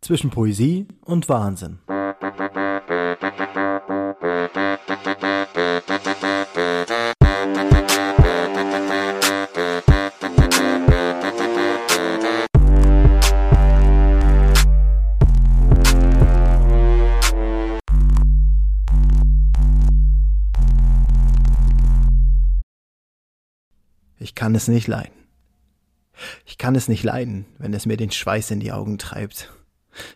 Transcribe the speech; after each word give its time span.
zwischen 0.00 0.30
Poesie 0.30 0.86
und 1.04 1.28
Wahnsinn. 1.28 1.78
Ich 24.22 24.34
kann 24.34 24.54
es 24.54 24.68
nicht 24.68 24.86
leiden. 24.86 25.12
Ich 26.44 26.58
kann 26.58 26.74
es 26.74 26.88
nicht 26.88 27.02
leiden, 27.02 27.46
wenn 27.58 27.72
es 27.72 27.86
mir 27.86 27.96
den 27.96 28.10
Schweiß 28.10 28.50
in 28.50 28.60
die 28.60 28.72
Augen 28.72 28.98
treibt. 28.98 29.50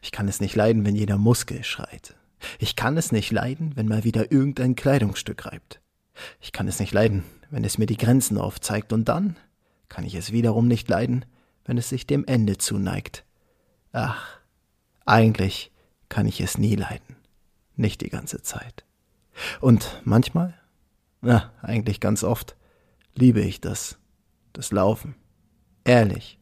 Ich 0.02 0.12
kann 0.12 0.28
es 0.28 0.40
nicht 0.40 0.54
leiden, 0.54 0.84
wenn 0.84 0.96
jeder 0.96 1.18
Muskel 1.18 1.64
schreit. 1.64 2.14
Ich 2.58 2.76
kann 2.76 2.96
es 2.96 3.12
nicht 3.12 3.30
leiden, 3.30 3.72
wenn 3.76 3.88
mal 3.88 4.04
wieder 4.04 4.30
irgendein 4.30 4.74
Kleidungsstück 4.74 5.46
reibt. 5.46 5.80
Ich 6.40 6.52
kann 6.52 6.68
es 6.68 6.78
nicht 6.78 6.92
leiden, 6.92 7.24
wenn 7.50 7.64
es 7.64 7.78
mir 7.78 7.86
die 7.86 7.96
Grenzen 7.96 8.38
aufzeigt, 8.38 8.92
und 8.92 9.08
dann 9.08 9.36
kann 9.88 10.04
ich 10.04 10.14
es 10.14 10.32
wiederum 10.32 10.68
nicht 10.68 10.88
leiden, 10.88 11.24
wenn 11.64 11.78
es 11.78 11.88
sich 11.88 12.06
dem 12.06 12.24
Ende 12.26 12.58
zuneigt. 12.58 13.24
Ach, 13.92 14.38
eigentlich 15.06 15.72
kann 16.08 16.26
ich 16.26 16.40
es 16.40 16.58
nie 16.58 16.76
leiden. 16.76 17.16
Nicht 17.76 18.00
die 18.00 18.10
ganze 18.10 18.42
Zeit. 18.42 18.84
Und 19.60 20.00
manchmal, 20.04 20.54
na, 21.20 21.52
eigentlich 21.62 22.00
ganz 22.00 22.22
oft, 22.22 22.56
liebe 23.14 23.40
ich 23.40 23.60
das, 23.60 23.98
das 24.52 24.70
Laufen. 24.70 25.16
Ehrlich, 25.84 26.38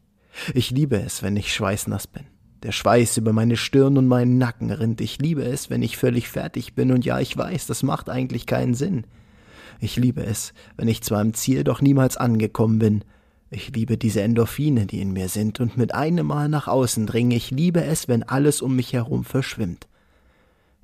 ich 0.53 0.71
liebe 0.71 0.97
es, 0.97 1.23
wenn 1.23 1.35
ich 1.35 1.53
schweißnass 1.53 2.07
bin. 2.07 2.25
Der 2.63 2.71
Schweiß 2.71 3.17
über 3.17 3.33
meine 3.33 3.57
Stirn 3.57 3.97
und 3.97 4.07
meinen 4.07 4.37
Nacken 4.37 4.71
rinnt. 4.71 5.01
Ich 5.01 5.19
liebe 5.19 5.43
es, 5.43 5.69
wenn 5.69 5.83
ich 5.83 5.97
völlig 5.97 6.29
fertig 6.29 6.75
bin, 6.75 6.91
und 6.91 7.03
ja, 7.03 7.19
ich 7.19 7.37
weiß, 7.37 7.67
das 7.67 7.83
macht 7.83 8.09
eigentlich 8.09 8.45
keinen 8.45 8.73
Sinn. 8.73 9.05
Ich 9.81 9.97
liebe 9.97 10.23
es, 10.23 10.53
wenn 10.77 10.87
ich 10.87 11.01
zwar 11.01 11.21
im 11.21 11.33
Ziel 11.33 11.65
doch 11.65 11.81
niemals 11.81 12.15
angekommen 12.15 12.79
bin. 12.79 13.03
Ich 13.49 13.75
liebe 13.75 13.97
diese 13.97 14.21
Endorphine, 14.21 14.85
die 14.85 15.01
in 15.01 15.11
mir 15.11 15.27
sind 15.27 15.59
und 15.59 15.77
mit 15.77 15.93
einem 15.93 16.25
Mal 16.25 16.47
nach 16.47 16.69
außen 16.69 17.05
dringen. 17.05 17.31
Ich 17.31 17.51
liebe 17.51 17.83
es, 17.83 18.07
wenn 18.07 18.23
alles 18.23 18.61
um 18.61 18.77
mich 18.77 18.93
herum 18.93 19.25
verschwimmt. 19.25 19.87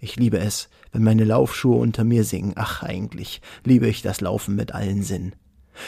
Ich 0.02 0.17
liebe 0.17 0.38
es, 0.38 0.69
wenn 0.91 1.03
meine 1.03 1.23
Laufschuhe 1.23 1.77
unter 1.77 2.03
mir 2.03 2.25
singen. 2.25 2.53
Ach, 2.55 2.83
eigentlich 2.83 3.41
liebe 3.63 3.88
ich 3.88 4.02
das 4.02 4.19
Laufen 4.19 4.55
mit 4.55 4.73
allen 4.73 5.02
Sinnen. 5.02 5.33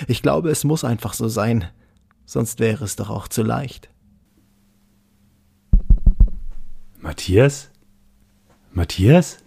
Ich 0.08 0.22
glaube, 0.22 0.50
es 0.50 0.64
muss 0.64 0.86
einfach 0.86 1.14
so 1.14 1.28
sein, 1.28 1.66
sonst 2.26 2.62
wäre 2.62 2.86
es 2.86 2.96
doch 2.96 3.10
auch 3.10 3.28
zu 3.28 3.44
leicht. 3.44 3.90
Matthias? 7.02 7.72
Matthias? 8.74 9.40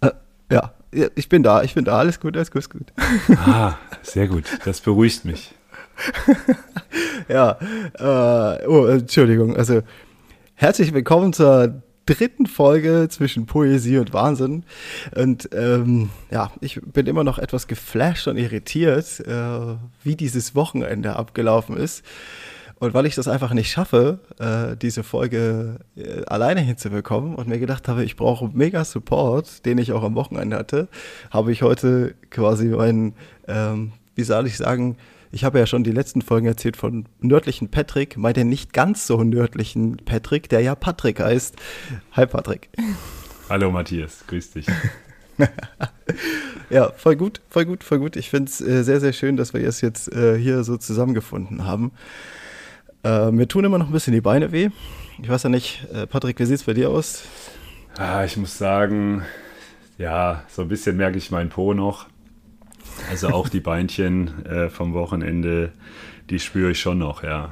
Äh, 0.00 0.10
ja, 0.50 0.72
ich 1.14 1.28
bin 1.28 1.44
da, 1.44 1.62
ich 1.62 1.74
bin 1.74 1.84
da, 1.84 1.98
alles 1.98 2.18
gut, 2.18 2.36
alles 2.36 2.50
gut, 2.50 2.62
alles 2.62 2.68
gut. 2.68 2.92
Ah, 3.38 3.78
sehr 4.02 4.26
gut, 4.26 4.44
das 4.64 4.80
beruhigt 4.80 5.24
mich. 5.24 5.54
ja, 7.28 7.56
äh, 7.94 8.66
oh, 8.66 8.86
Entschuldigung, 8.86 9.56
also 9.56 9.82
herzlich 10.54 10.92
willkommen 10.92 11.32
zur 11.32 11.80
dritten 12.06 12.46
Folge 12.46 13.06
zwischen 13.08 13.46
Poesie 13.46 13.98
und 13.98 14.12
Wahnsinn. 14.12 14.64
Und 15.14 15.48
ähm, 15.52 16.10
ja, 16.32 16.50
ich 16.60 16.80
bin 16.82 17.06
immer 17.06 17.22
noch 17.22 17.38
etwas 17.38 17.68
geflasht 17.68 18.26
und 18.26 18.36
irritiert, 18.36 19.20
äh, 19.20 19.76
wie 20.02 20.16
dieses 20.16 20.56
Wochenende 20.56 21.14
abgelaufen 21.14 21.76
ist. 21.76 22.04
Und 22.80 22.94
weil 22.94 23.04
ich 23.04 23.14
das 23.14 23.28
einfach 23.28 23.52
nicht 23.52 23.70
schaffe, 23.70 24.20
äh, 24.38 24.74
diese 24.74 25.02
Folge 25.02 25.80
äh, 25.96 26.24
alleine 26.24 26.62
hinzubekommen 26.62 27.34
und 27.34 27.46
mir 27.46 27.58
gedacht 27.58 27.88
habe, 27.88 28.04
ich 28.04 28.16
brauche 28.16 28.48
mega 28.54 28.86
Support, 28.86 29.66
den 29.66 29.76
ich 29.76 29.92
auch 29.92 30.02
am 30.02 30.14
Wochenende 30.14 30.56
hatte, 30.56 30.88
habe 31.30 31.52
ich 31.52 31.60
heute 31.60 32.14
quasi 32.30 32.68
meinen, 32.68 33.14
ähm, 33.46 33.92
wie 34.14 34.22
soll 34.22 34.46
ich 34.46 34.56
sagen, 34.56 34.96
ich 35.30 35.44
habe 35.44 35.58
ja 35.58 35.66
schon 35.66 35.84
die 35.84 35.92
letzten 35.92 36.22
Folgen 36.22 36.46
erzählt 36.46 36.78
von 36.78 37.04
nördlichen 37.20 37.68
Patrick, 37.68 38.16
mal 38.16 38.32
den 38.32 38.48
nicht 38.48 38.72
ganz 38.72 39.06
so 39.06 39.22
nördlichen 39.24 39.98
Patrick, 39.98 40.48
der 40.48 40.62
ja 40.62 40.74
Patrick 40.74 41.20
heißt. 41.20 41.56
Hi 42.12 42.24
Patrick. 42.24 42.70
Hallo 43.50 43.70
Matthias, 43.70 44.24
grüß 44.26 44.52
dich. 44.52 44.66
ja, 46.70 46.90
voll 46.92 47.16
gut, 47.16 47.42
voll 47.50 47.66
gut, 47.66 47.84
voll 47.84 47.98
gut. 47.98 48.16
Ich 48.16 48.30
finde 48.30 48.50
es 48.50 48.62
äh, 48.62 48.84
sehr, 48.84 49.00
sehr 49.00 49.12
schön, 49.12 49.36
dass 49.36 49.52
wir 49.52 49.60
es 49.68 49.82
jetzt 49.82 50.10
äh, 50.14 50.38
hier 50.38 50.64
so 50.64 50.78
zusammengefunden 50.78 51.66
haben. 51.66 51.92
Äh, 53.02 53.30
mir 53.30 53.48
tun 53.48 53.64
immer 53.64 53.78
noch 53.78 53.86
ein 53.86 53.92
bisschen 53.92 54.12
die 54.12 54.20
Beine 54.20 54.52
weh. 54.52 54.70
Ich 55.22 55.28
weiß 55.28 55.44
ja 55.44 55.48
nicht, 55.48 55.86
äh, 55.92 56.06
Patrick, 56.06 56.38
wie 56.38 56.44
sieht 56.46 56.56
es 56.56 56.64
bei 56.64 56.74
dir 56.74 56.90
aus? 56.90 57.22
Ah, 57.96 58.24
ich 58.24 58.36
muss 58.36 58.56
sagen, 58.56 59.22
ja, 59.98 60.44
so 60.48 60.62
ein 60.62 60.68
bisschen 60.68 60.96
merke 60.96 61.18
ich 61.18 61.30
meinen 61.30 61.50
Po 61.50 61.74
noch. 61.74 62.06
Also 63.10 63.28
auch 63.28 63.48
die 63.48 63.60
Beinchen 63.60 64.44
äh, 64.46 64.68
vom 64.68 64.94
Wochenende, 64.94 65.72
die 66.28 66.38
spüre 66.38 66.72
ich 66.72 66.80
schon 66.80 66.98
noch, 66.98 67.22
ja. 67.22 67.50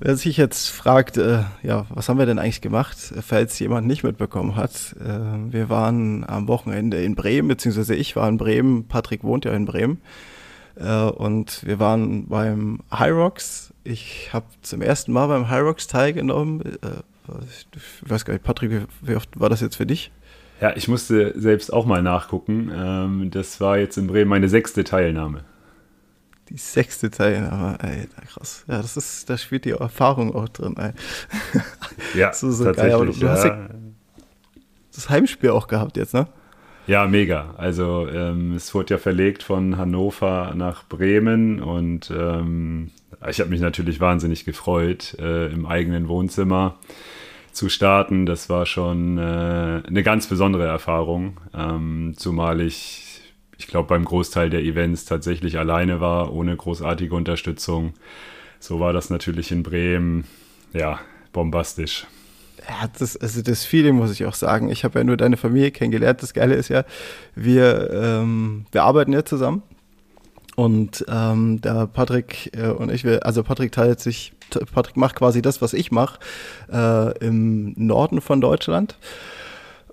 Wer 0.00 0.16
sich 0.16 0.36
jetzt 0.36 0.68
fragt, 0.68 1.16
äh, 1.16 1.42
ja, 1.62 1.86
was 1.90 2.08
haben 2.08 2.18
wir 2.18 2.26
denn 2.26 2.38
eigentlich 2.38 2.60
gemacht, 2.60 2.96
falls 3.20 3.58
jemand 3.58 3.88
nicht 3.88 4.04
mitbekommen 4.04 4.54
hat. 4.54 4.94
Äh, 5.00 5.52
wir 5.52 5.68
waren 5.70 6.24
am 6.24 6.46
Wochenende 6.46 7.02
in 7.02 7.16
Bremen, 7.16 7.48
beziehungsweise 7.48 7.96
ich 7.96 8.14
war 8.14 8.28
in 8.28 8.36
Bremen, 8.36 8.86
Patrick 8.86 9.24
wohnt 9.24 9.44
ja 9.44 9.52
in 9.52 9.64
Bremen. 9.64 10.00
Äh, 10.78 11.10
und 11.10 11.66
wir 11.66 11.78
waren 11.78 12.26
beim 12.28 12.80
High 12.92 13.12
Rocks. 13.12 13.72
Ich 13.84 14.30
habe 14.32 14.46
zum 14.62 14.82
ersten 14.82 15.12
Mal 15.12 15.26
beim 15.26 15.48
High 15.48 15.62
Rocks 15.62 15.86
teilgenommen. 15.86 16.60
Äh, 16.60 17.02
ich 17.44 18.10
weiß 18.10 18.24
gar 18.24 18.32
nicht, 18.34 18.44
Patrick, 18.44 18.86
wie 19.02 19.14
oft 19.14 19.38
war 19.38 19.50
das 19.50 19.60
jetzt 19.60 19.76
für 19.76 19.86
dich? 19.86 20.10
Ja, 20.60 20.74
ich 20.76 20.88
musste 20.88 21.38
selbst 21.38 21.72
auch 21.72 21.86
mal 21.86 22.02
nachgucken. 22.02 22.70
Ähm, 22.74 23.30
das 23.30 23.60
war 23.60 23.78
jetzt 23.78 23.96
in 23.96 24.06
Bremen 24.06 24.28
meine 24.28 24.48
sechste 24.48 24.82
Teilnahme. 24.82 25.44
Die 26.48 26.56
sechste 26.56 27.10
Teilnahme, 27.10 27.76
ey, 27.82 28.08
krass. 28.26 28.64
Ja, 28.66 28.80
das 28.80 28.96
ist, 28.96 29.28
da 29.28 29.36
spielt 29.36 29.66
die 29.66 29.72
Erfahrung 29.72 30.34
auch 30.34 30.48
drin, 30.48 30.76
ey. 30.78 30.92
Ja, 32.18 32.32
so, 32.34 32.50
so 32.50 32.64
tatsächlich. 32.64 32.92
Geil. 32.92 33.02
Aber 33.02 33.12
du 33.12 33.12
ja. 33.12 33.28
hast 33.28 33.44
ja 33.44 33.68
das 34.94 35.10
Heimspiel 35.10 35.50
auch 35.50 35.68
gehabt 35.68 35.96
jetzt, 35.96 36.14
ne? 36.14 36.26
Ja, 36.88 37.06
mega. 37.06 37.54
Also 37.58 38.08
ähm, 38.08 38.54
es 38.54 38.74
wurde 38.74 38.94
ja 38.94 38.98
verlegt 38.98 39.42
von 39.42 39.76
Hannover 39.76 40.54
nach 40.56 40.88
Bremen 40.88 41.60
und 41.60 42.10
ähm, 42.10 42.92
ich 43.28 43.40
habe 43.40 43.50
mich 43.50 43.60
natürlich 43.60 44.00
wahnsinnig 44.00 44.46
gefreut, 44.46 45.14
äh, 45.18 45.52
im 45.52 45.66
eigenen 45.66 46.08
Wohnzimmer 46.08 46.78
zu 47.52 47.68
starten. 47.68 48.24
Das 48.24 48.48
war 48.48 48.64
schon 48.64 49.18
äh, 49.18 49.82
eine 49.86 50.02
ganz 50.02 50.28
besondere 50.28 50.64
Erfahrung, 50.64 51.38
ähm, 51.54 52.14
zumal 52.16 52.62
ich, 52.62 53.20
ich 53.58 53.66
glaube, 53.66 53.88
beim 53.88 54.06
Großteil 54.06 54.48
der 54.48 54.62
Events 54.62 55.04
tatsächlich 55.04 55.58
alleine 55.58 56.00
war, 56.00 56.32
ohne 56.32 56.56
großartige 56.56 57.14
Unterstützung. 57.14 57.92
So 58.60 58.80
war 58.80 58.94
das 58.94 59.10
natürlich 59.10 59.52
in 59.52 59.62
Bremen, 59.62 60.24
ja, 60.72 61.00
bombastisch 61.34 62.06
ja, 62.68 62.88
das, 62.98 63.16
also 63.16 63.42
das 63.42 63.64
Feeling 63.64 63.96
muss 63.96 64.12
ich 64.12 64.24
auch 64.26 64.34
sagen. 64.34 64.68
Ich 64.70 64.84
habe 64.84 64.98
ja 64.98 65.04
nur 65.04 65.16
deine 65.16 65.36
Familie 65.36 65.70
kennengelernt. 65.70 66.22
Das 66.22 66.34
Geile 66.34 66.54
ist 66.54 66.68
ja, 66.68 66.84
wir, 67.34 67.90
ähm, 67.90 68.66
wir 68.72 68.82
arbeiten 68.82 69.12
ja 69.12 69.24
zusammen. 69.24 69.62
Und 70.54 71.04
ähm, 71.08 71.60
der 71.60 71.86
Patrick 71.86 72.50
äh, 72.56 72.70
und 72.70 72.90
ich, 72.90 73.06
also 73.24 73.44
Patrick 73.44 73.70
teilt 73.70 74.00
sich, 74.00 74.32
Patrick 74.74 74.96
macht 74.96 75.14
quasi 75.14 75.40
das, 75.40 75.62
was 75.62 75.72
ich 75.72 75.92
mache, 75.92 76.18
äh, 76.72 77.16
im 77.24 77.74
Norden 77.76 78.20
von 78.20 78.40
Deutschland. 78.40 78.98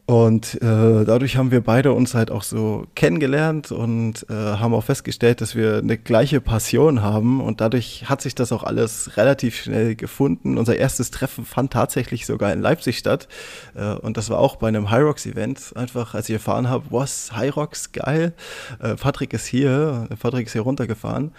Und 0.07 0.61
äh, 0.61 1.03
dadurch 1.03 1.35
haben 1.35 1.49
wir 1.49 1.61
beide 1.61 1.91
uns 1.91 2.13
halt 2.13 2.29
auch 2.29 2.43
so 2.43 2.85
kennengelernt 2.93 3.71
und 3.71 4.27
äh, 4.29 4.33
haben 4.33 4.75
auch 4.75 4.83
festgestellt, 4.83 5.41
dass 5.41 5.55
wir 5.55 5.79
eine 5.79 5.97
gleiche 5.97 6.41
Passion 6.41 7.01
haben. 7.01 7.41
Und 7.41 7.59
dadurch 7.59 8.07
hat 8.07 8.21
sich 8.21 8.35
das 8.35 8.51
auch 8.51 8.61
alles 8.61 9.17
relativ 9.17 9.55
schnell 9.55 9.95
gefunden. 9.95 10.59
Unser 10.59 10.75
erstes 10.75 11.09
Treffen 11.09 11.43
fand 11.43 11.73
tatsächlich 11.73 12.27
sogar 12.27 12.53
in 12.53 12.61
Leipzig 12.61 12.99
statt. 12.99 13.27
Äh, 13.73 13.93
und 13.95 14.17
das 14.17 14.29
war 14.29 14.37
auch 14.37 14.57
bei 14.57 14.67
einem 14.67 14.91
Hyrox-Event. 14.91 15.73
Einfach, 15.75 16.13
als 16.13 16.29
ich 16.29 16.33
erfahren 16.33 16.69
habe, 16.69 16.85
was, 16.91 17.35
Hyrox, 17.35 17.91
geil. 17.91 18.33
Äh, 18.79 18.93
Patrick 18.95 19.33
ist 19.33 19.47
hier. 19.47 20.07
Patrick 20.19 20.45
ist 20.45 20.53
hier 20.53 20.61
runtergefahren. 20.61 21.31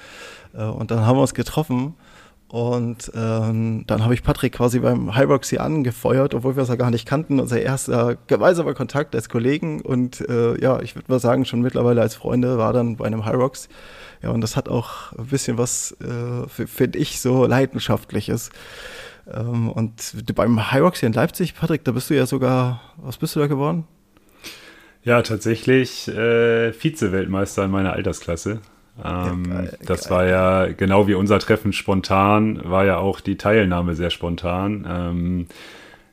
Äh, 0.55 0.65
und 0.65 0.91
dann 0.91 1.07
haben 1.07 1.17
wir 1.19 1.23
uns 1.23 1.35
getroffen. 1.35 1.95
Und 2.49 3.11
ähm, 3.15 3.85
dann 3.89 4.05
habe 4.05 4.15
ich 4.15 4.23
Patrick 4.23 4.53
quasi 4.53 4.79
beim 4.79 5.17
Hyrox 5.17 5.51
hier 5.51 5.63
angefeuert, 5.63 6.33
obwohl 6.33 6.55
wir 6.55 6.63
es 6.63 6.69
ja 6.69 6.77
gar 6.77 6.91
nicht 6.93 7.07
kannten. 7.07 7.41
Unser 7.41 7.61
erster 7.61 8.17
gemeinsamer 8.29 8.75
Kontakt 8.75 9.17
als 9.17 9.29
Kollegen 9.29 9.81
und 9.81 10.21
äh, 10.29 10.61
ja, 10.61 10.81
ich 10.81 10.95
würde 10.95 11.11
mal 11.11 11.19
sagen, 11.19 11.45
schon 11.45 11.61
mittlerweile 11.61 12.01
als 12.01 12.15
Freunde 12.15 12.57
war 12.57 12.73
dann 12.73 12.97
bei 12.97 13.07
einem 13.07 13.27
Hyrox. 13.27 13.69
Ja, 14.23 14.31
und 14.31 14.41
das 14.43 14.57
hat 14.57 14.69
auch 14.69 15.13
ein 15.13 15.27
bisschen 15.27 15.59
was, 15.59 15.97
äh, 16.01 16.67
finde 16.67 16.99
ich, 16.99 17.21
so 17.21 17.47
Leidenschaftliches. 17.47 18.51
Ähm, 19.29 19.69
und 19.69 20.15
beim 20.35 20.73
Hyrox 20.73 21.01
hier 21.01 21.09
in 21.09 21.13
Leipzig, 21.15 21.57
Patrick, 21.57 21.85
da 21.85 21.93
bist 21.93 22.11
du 22.11 22.15
ja 22.15 22.27
sogar, 22.27 22.81
was 22.97 23.17
bist 23.17 23.35
du 23.35 23.41
da 23.41 23.49
geworden? 23.49 23.89
Ja, 25.03 25.23
tatsächlich 25.23 26.09
äh, 26.09 26.73
Vize-Weltmeister 26.73 27.65
in 27.65 27.71
meiner 27.71 27.93
Altersklasse. 27.93 28.61
Ähm, 29.05 29.45
ja, 29.49 29.55
geil, 29.55 29.79
das 29.85 30.09
geil. 30.09 30.11
war 30.11 30.27
ja 30.27 30.73
genau 30.73 31.07
wie 31.07 31.15
unser 31.15 31.39
Treffen 31.39 31.73
spontan, 31.73 32.61
war 32.65 32.85
ja 32.85 32.99
auch 32.99 33.21
die 33.21 33.37
Teilnahme 33.37 33.95
sehr 33.95 34.11
spontan. 34.11 34.87
Ähm, 34.89 35.47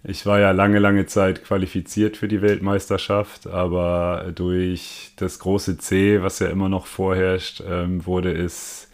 ich 0.05 0.25
war 0.25 0.39
ja 0.39 0.51
lange, 0.51 0.79
lange 0.79 1.05
Zeit 1.05 1.45
qualifiziert 1.45 2.17
für 2.17 2.27
die 2.27 2.41
Weltmeisterschaft, 2.41 3.47
aber 3.47 4.31
durch 4.35 5.13
das 5.15 5.39
große 5.39 5.77
C, 5.77 6.21
was 6.21 6.39
ja 6.39 6.47
immer 6.47 6.67
noch 6.67 6.87
vorherrscht, 6.87 7.63
ähm, 7.65 8.05
wurde 8.05 8.33
es 8.33 8.89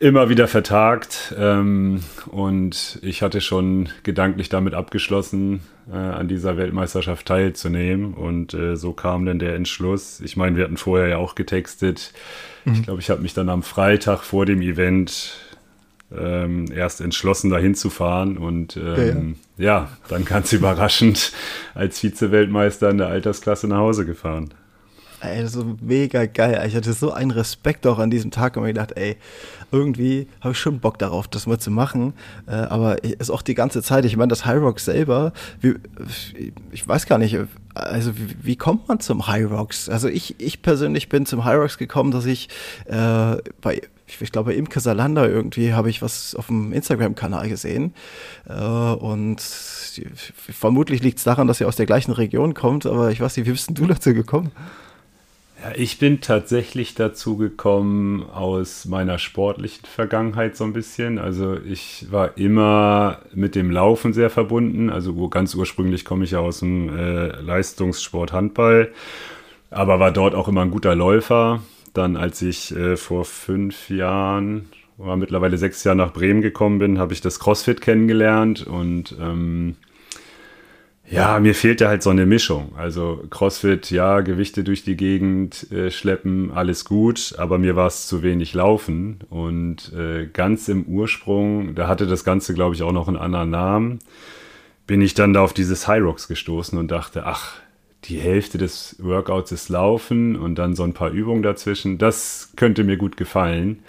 immer 0.00 0.28
wieder 0.28 0.48
vertagt. 0.48 1.34
Ähm, 1.38 2.02
und 2.26 2.98
ich 3.02 3.22
hatte 3.22 3.40
schon 3.40 3.90
gedanklich 4.02 4.48
damit 4.48 4.74
abgeschlossen, 4.74 5.60
äh, 5.88 5.96
an 5.96 6.26
dieser 6.26 6.56
Weltmeisterschaft 6.56 7.26
teilzunehmen. 7.26 8.14
Und 8.14 8.54
äh, 8.54 8.76
so 8.76 8.92
kam 8.92 9.24
dann 9.24 9.38
der 9.38 9.54
Entschluss. 9.54 10.20
Ich 10.20 10.36
meine, 10.36 10.56
wir 10.56 10.64
hatten 10.64 10.76
vorher 10.76 11.08
ja 11.08 11.16
auch 11.18 11.36
getextet. 11.36 12.12
Mhm. 12.64 12.74
Ich 12.74 12.82
glaube, 12.82 13.00
ich 13.00 13.10
habe 13.10 13.22
mich 13.22 13.34
dann 13.34 13.48
am 13.48 13.62
Freitag 13.62 14.22
vor 14.22 14.46
dem 14.46 14.60
Event 14.60 15.34
ähm, 16.16 16.66
erst 16.72 17.00
entschlossen, 17.00 17.50
dahin 17.50 17.74
zu 17.74 17.90
fahren. 17.90 18.36
Und 18.36 18.76
ähm, 18.76 19.36
ja, 19.56 19.64
ja. 19.64 19.78
ja, 19.80 19.88
dann 20.08 20.24
ganz 20.24 20.52
überraschend 20.52 21.32
als 21.74 22.00
Vize-Weltmeister 22.00 22.90
in 22.90 22.98
der 22.98 23.08
Altersklasse 23.08 23.68
nach 23.68 23.78
Hause 23.78 24.04
gefahren. 24.06 24.52
Ey, 25.22 25.46
so 25.46 25.76
mega 25.80 26.26
geil. 26.26 26.60
Ich 26.66 26.74
hatte 26.74 26.92
so 26.92 27.12
einen 27.12 27.30
Respekt 27.30 27.86
auch 27.86 28.00
an 28.00 28.10
diesem 28.10 28.32
Tag 28.32 28.56
und 28.56 28.64
mir 28.64 28.70
gedacht, 28.70 28.96
ey, 28.96 29.16
irgendwie 29.70 30.26
habe 30.40 30.50
ich 30.50 30.58
schon 30.58 30.80
Bock 30.80 30.98
darauf, 30.98 31.28
das 31.28 31.46
mal 31.46 31.60
zu 31.60 31.70
machen. 31.70 32.14
Äh, 32.48 32.54
aber 32.54 33.04
ist 33.04 33.30
auch 33.30 33.42
die 33.42 33.54
ganze 33.54 33.82
Zeit, 33.82 34.04
ich 34.04 34.16
meine, 34.16 34.30
das 34.30 34.46
High 34.46 34.60
Rock 34.60 34.80
selber, 34.80 35.32
ich 36.72 36.88
weiß 36.88 37.06
gar 37.06 37.18
nicht, 37.18 37.38
also 37.74 38.16
wie, 38.16 38.36
wie, 38.42 38.56
kommt 38.56 38.88
man 38.88 39.00
zum 39.00 39.26
High 39.26 39.50
Rocks? 39.50 39.88
Also 39.88 40.08
ich, 40.08 40.34
ich 40.38 40.62
persönlich 40.62 41.08
bin 41.08 41.26
zum 41.26 41.44
High 41.44 41.58
Rocks 41.58 41.78
gekommen, 41.78 42.10
dass 42.10 42.26
ich 42.26 42.48
äh, 42.86 43.36
bei 43.60 43.82
ich 44.20 44.32
glaube, 44.32 44.52
Imke 44.52 44.80
Salander 44.80 45.28
irgendwie 45.28 45.72
habe 45.72 45.88
ich 45.88 46.02
was 46.02 46.34
auf 46.34 46.48
dem 46.48 46.72
Instagram-Kanal 46.72 47.48
gesehen. 47.48 47.94
Äh, 48.46 48.54
und 48.54 49.40
vermutlich 49.40 51.02
liegt 51.02 51.18
es 51.18 51.24
daran, 51.24 51.46
dass 51.46 51.58
sie 51.58 51.64
aus 51.64 51.76
der 51.76 51.86
gleichen 51.86 52.12
Region 52.12 52.54
kommt, 52.54 52.84
aber 52.84 53.10
ich 53.10 53.20
weiß 53.20 53.36
nicht, 53.36 53.46
wie 53.46 53.52
bist 53.52 53.68
denn 53.68 53.74
du 53.74 53.86
dazu 53.86 54.12
gekommen? 54.12 54.50
Ja, 55.62 55.72
ich 55.76 55.98
bin 55.98 56.20
tatsächlich 56.20 56.96
dazu 56.96 57.36
gekommen 57.36 58.24
aus 58.24 58.84
meiner 58.84 59.18
sportlichen 59.18 59.84
Vergangenheit 59.86 60.56
so 60.56 60.64
ein 60.64 60.72
bisschen. 60.72 61.20
Also 61.20 61.56
ich 61.56 62.06
war 62.10 62.36
immer 62.36 63.20
mit 63.32 63.54
dem 63.54 63.70
Laufen 63.70 64.12
sehr 64.12 64.28
verbunden. 64.28 64.90
Also 64.90 65.28
ganz 65.28 65.54
ursprünglich 65.54 66.04
komme 66.04 66.24
ich 66.24 66.32
ja 66.32 66.40
aus 66.40 66.60
dem 66.60 66.88
äh, 66.88 67.28
Leistungssport 67.40 68.32
Handball, 68.32 68.90
aber 69.70 70.00
war 70.00 70.10
dort 70.10 70.34
auch 70.34 70.48
immer 70.48 70.62
ein 70.62 70.72
guter 70.72 70.96
Läufer. 70.96 71.62
Dann 71.94 72.16
als 72.16 72.42
ich 72.42 72.74
äh, 72.74 72.96
vor 72.96 73.24
fünf 73.24 73.88
Jahren 73.88 74.68
oder 74.98 75.16
mittlerweile 75.16 75.58
sechs 75.58 75.84
Jahren 75.84 75.98
nach 75.98 76.12
Bremen 76.12 76.42
gekommen 76.42 76.80
bin, 76.80 76.98
habe 76.98 77.12
ich 77.12 77.20
das 77.20 77.38
CrossFit 77.38 77.80
kennengelernt 77.80 78.66
und 78.66 79.14
ähm, 79.20 79.76
ja, 81.12 81.38
mir 81.40 81.54
fehlte 81.54 81.88
halt 81.88 82.02
so 82.02 82.08
eine 82.08 82.24
Mischung. 82.24 82.72
Also 82.74 83.22
CrossFit, 83.28 83.90
ja, 83.90 84.22
Gewichte 84.22 84.64
durch 84.64 84.82
die 84.82 84.96
Gegend 84.96 85.70
äh, 85.70 85.90
schleppen, 85.90 86.50
alles 86.50 86.86
gut, 86.86 87.34
aber 87.36 87.58
mir 87.58 87.76
war 87.76 87.86
es 87.86 88.06
zu 88.06 88.22
wenig 88.22 88.54
Laufen. 88.54 89.18
Und 89.28 89.92
äh, 89.92 90.26
ganz 90.32 90.68
im 90.68 90.84
Ursprung, 90.84 91.74
da 91.74 91.86
hatte 91.86 92.06
das 92.06 92.24
Ganze, 92.24 92.54
glaube 92.54 92.74
ich, 92.74 92.82
auch 92.82 92.92
noch 92.92 93.08
einen 93.08 93.18
anderen 93.18 93.50
Namen, 93.50 93.98
bin 94.86 95.02
ich 95.02 95.12
dann 95.12 95.34
da 95.34 95.42
auf 95.42 95.52
dieses 95.52 95.86
High 95.86 96.02
Rocks 96.02 96.28
gestoßen 96.28 96.78
und 96.78 96.90
dachte, 96.90 97.26
ach, 97.26 97.56
die 98.04 98.18
Hälfte 98.18 98.56
des 98.56 98.96
Workouts 98.98 99.52
ist 99.52 99.68
Laufen 99.68 100.34
und 100.34 100.54
dann 100.54 100.74
so 100.74 100.82
ein 100.82 100.94
paar 100.94 101.10
Übungen 101.10 101.42
dazwischen. 101.42 101.98
Das 101.98 102.52
könnte 102.56 102.84
mir 102.84 102.96
gut 102.96 103.18
gefallen. 103.18 103.80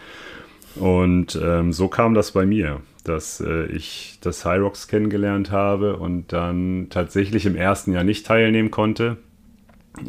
Und 0.75 1.39
ähm, 1.41 1.71
so 1.71 1.87
kam 1.87 2.15
das 2.15 2.31
bei 2.31 2.45
mir 2.45 2.81
dass 3.03 3.41
äh, 3.41 3.65
ich 3.65 4.17
das 4.21 4.45
Hyrox 4.45 4.88
kennengelernt 4.88 5.51
habe 5.51 5.97
und 5.97 6.31
dann 6.31 6.88
tatsächlich 6.89 7.45
im 7.45 7.55
ersten 7.55 7.94
Jahr 7.94 8.03
nicht 8.03 8.25
teilnehmen 8.25 8.71
konnte. 8.71 9.17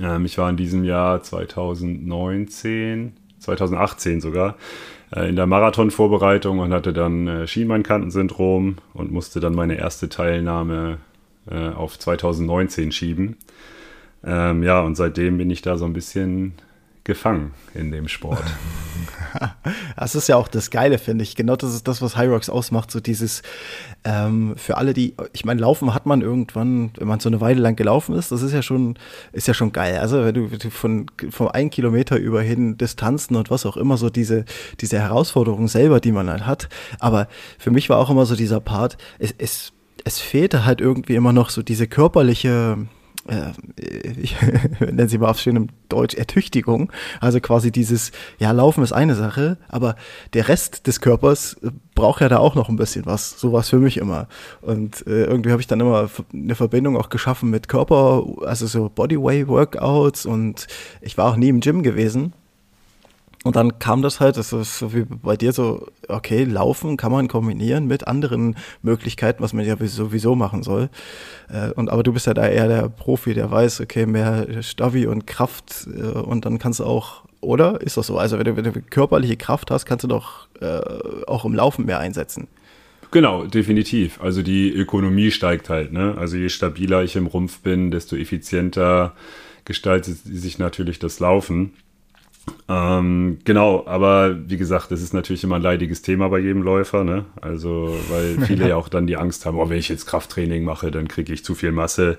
Ähm, 0.00 0.24
ich 0.24 0.38
war 0.38 0.48
in 0.50 0.56
diesem 0.56 0.84
Jahr 0.84 1.22
2019, 1.22 3.12
2018 3.38 4.20
sogar, 4.20 4.56
äh, 5.14 5.28
in 5.28 5.36
der 5.36 5.46
Marathonvorbereitung 5.46 6.58
und 6.58 6.72
hatte 6.72 6.92
dann 6.92 7.26
äh, 7.26 7.46
Schienbeinkantensyndrom 7.46 8.76
und 8.94 9.12
musste 9.12 9.40
dann 9.40 9.54
meine 9.54 9.76
erste 9.76 10.08
Teilnahme 10.08 10.98
äh, 11.50 11.68
auf 11.70 11.98
2019 11.98 12.92
schieben. 12.92 13.36
Ähm, 14.24 14.62
ja, 14.62 14.80
und 14.80 14.94
seitdem 14.96 15.36
bin 15.36 15.50
ich 15.50 15.62
da 15.62 15.76
so 15.76 15.84
ein 15.84 15.92
bisschen 15.92 16.54
gefangen 17.04 17.52
in 17.74 17.90
dem 17.90 18.08
Sport. 18.08 18.42
das 19.96 20.14
ist 20.14 20.28
ja 20.28 20.36
auch 20.36 20.48
das 20.48 20.70
Geile, 20.70 20.96
finde 20.98 21.22
ich. 21.22 21.36
Genau 21.36 21.54
das 21.54 21.74
ist 21.74 21.86
das, 21.86 22.00
was 22.00 22.16
High 22.16 22.30
Rocks 22.30 22.48
ausmacht. 22.48 22.90
So 22.90 22.98
dieses, 22.98 23.42
ähm, 24.04 24.54
für 24.56 24.78
alle, 24.78 24.94
die, 24.94 25.14
ich 25.34 25.44
meine, 25.44 25.60
laufen 25.60 25.92
hat 25.92 26.06
man 26.06 26.22
irgendwann, 26.22 26.92
wenn 26.96 27.06
man 27.06 27.20
so 27.20 27.28
eine 27.28 27.42
Weile 27.42 27.60
lang 27.60 27.76
gelaufen 27.76 28.14
ist, 28.14 28.32
das 28.32 28.40
ist 28.40 28.52
ja 28.52 28.62
schon, 28.62 28.98
ist 29.32 29.46
ja 29.46 29.52
schon 29.52 29.72
geil. 29.72 29.98
Also, 29.98 30.24
wenn 30.24 30.34
du, 30.34 30.70
von, 30.70 31.06
von 31.30 31.48
einem 31.48 31.70
Kilometer 31.70 32.16
über 32.16 32.40
hin 32.40 32.78
Distanzen 32.78 33.36
und 33.36 33.50
was 33.50 33.66
auch 33.66 33.76
immer, 33.76 33.98
so 33.98 34.08
diese, 34.08 34.46
diese 34.80 34.98
Herausforderung 34.98 35.68
selber, 35.68 36.00
die 36.00 36.12
man 36.12 36.30
halt 36.30 36.46
hat. 36.46 36.68
Aber 37.00 37.28
für 37.58 37.70
mich 37.70 37.90
war 37.90 37.98
auch 37.98 38.10
immer 38.10 38.24
so 38.24 38.34
dieser 38.34 38.60
Part, 38.60 38.96
es, 39.18 39.34
es, 39.36 39.72
es 40.04 40.20
fehlte 40.20 40.64
halt 40.64 40.80
irgendwie 40.80 41.16
immer 41.16 41.34
noch 41.34 41.50
so 41.50 41.62
diese 41.62 41.86
körperliche, 41.86 42.78
ich 44.20 44.36
nenne 44.80 45.08
sie 45.08 45.18
mal 45.18 45.30
auf 45.30 45.40
schönem 45.40 45.68
Deutsch, 45.88 46.14
Ertüchtigung. 46.14 46.92
Also 47.20 47.40
quasi 47.40 47.72
dieses, 47.72 48.12
ja, 48.38 48.50
Laufen 48.50 48.82
ist 48.84 48.92
eine 48.92 49.14
Sache, 49.14 49.58
aber 49.68 49.96
der 50.34 50.48
Rest 50.48 50.86
des 50.86 51.00
Körpers 51.00 51.56
äh, 51.62 51.70
braucht 51.94 52.20
ja 52.20 52.28
da 52.28 52.38
auch 52.38 52.54
noch 52.54 52.68
ein 52.68 52.76
bisschen 52.76 53.06
was. 53.06 53.38
So 53.38 53.52
war 53.52 53.60
es 53.60 53.68
für 53.68 53.78
mich 53.78 53.96
immer. 53.96 54.28
Und 54.60 55.06
äh, 55.06 55.24
irgendwie 55.24 55.50
habe 55.50 55.60
ich 55.60 55.66
dann 55.66 55.80
immer 55.80 56.08
eine 56.32 56.54
Verbindung 56.54 56.96
auch 56.96 57.08
geschaffen 57.08 57.50
mit 57.50 57.68
Körper, 57.68 58.24
also 58.44 58.66
so 58.66 58.88
Bodyway-Workouts 58.88 60.26
und 60.26 60.66
ich 61.00 61.16
war 61.16 61.30
auch 61.30 61.36
nie 61.36 61.48
im 61.48 61.60
Gym 61.60 61.82
gewesen. 61.82 62.32
Und 63.44 63.56
dann 63.56 63.78
kam 63.78 64.00
das 64.00 64.20
halt, 64.20 64.38
das 64.38 64.54
ist 64.54 64.78
so 64.78 64.94
wie 64.94 65.04
bei 65.04 65.36
dir 65.36 65.52
so, 65.52 65.86
okay, 66.08 66.44
laufen 66.44 66.96
kann 66.96 67.12
man 67.12 67.28
kombinieren 67.28 67.86
mit 67.86 68.08
anderen 68.08 68.56
Möglichkeiten, 68.80 69.42
was 69.42 69.52
man 69.52 69.66
ja 69.66 69.76
sowieso 69.86 70.34
machen 70.34 70.62
soll. 70.62 70.88
Äh, 71.50 71.70
und 71.72 71.90
aber 71.90 72.02
du 72.02 72.14
bist 72.14 72.26
ja 72.26 72.32
da 72.32 72.48
eher 72.48 72.68
der 72.68 72.88
Profi, 72.88 73.34
der 73.34 73.50
weiß, 73.50 73.82
okay, 73.82 74.06
mehr 74.06 74.62
Stavi 74.62 75.06
und 75.06 75.26
Kraft 75.26 75.86
äh, 75.94 76.00
und 76.00 76.46
dann 76.46 76.58
kannst 76.58 76.80
du 76.80 76.84
auch, 76.84 77.24
oder? 77.42 77.82
Ist 77.82 77.98
das 77.98 78.06
so? 78.06 78.16
Also 78.16 78.38
wenn 78.38 78.46
du, 78.46 78.56
wenn 78.56 78.64
du 78.64 78.72
körperliche 78.80 79.36
Kraft 79.36 79.70
hast, 79.70 79.84
kannst 79.84 80.04
du 80.04 80.08
doch 80.08 80.48
äh, 80.62 80.80
auch 81.26 81.44
im 81.44 81.54
Laufen 81.54 81.84
mehr 81.84 81.98
einsetzen. 81.98 82.48
Genau, 83.10 83.44
definitiv. 83.44 84.22
Also 84.22 84.42
die 84.42 84.72
Ökonomie 84.72 85.30
steigt 85.30 85.68
halt, 85.68 85.92
ne? 85.92 86.16
Also 86.16 86.38
je 86.38 86.48
stabiler 86.48 87.04
ich 87.04 87.14
im 87.14 87.26
Rumpf 87.26 87.60
bin, 87.60 87.90
desto 87.90 88.16
effizienter 88.16 89.12
gestaltet 89.66 90.16
sich 90.24 90.58
natürlich 90.58 90.98
das 90.98 91.20
Laufen. 91.20 91.74
Ähm, 92.68 93.38
genau, 93.44 93.84
aber 93.86 94.36
wie 94.48 94.56
gesagt, 94.56 94.90
das 94.90 95.02
ist 95.02 95.12
natürlich 95.12 95.44
immer 95.44 95.56
ein 95.56 95.62
leidiges 95.62 96.02
Thema 96.02 96.28
bei 96.28 96.38
jedem 96.38 96.62
Läufer, 96.62 97.04
ne? 97.04 97.24
Also, 97.40 97.94
weil 98.08 98.38
viele 98.46 98.68
ja 98.68 98.76
auch 98.76 98.88
dann 98.88 99.06
die 99.06 99.16
Angst 99.16 99.44
haben, 99.44 99.58
oh, 99.58 99.68
wenn 99.68 99.78
ich 99.78 99.88
jetzt 99.88 100.06
Krafttraining 100.06 100.64
mache, 100.64 100.90
dann 100.90 101.08
kriege 101.08 101.32
ich 101.32 101.44
zu 101.44 101.54
viel 101.54 101.72
Masse. 101.72 102.18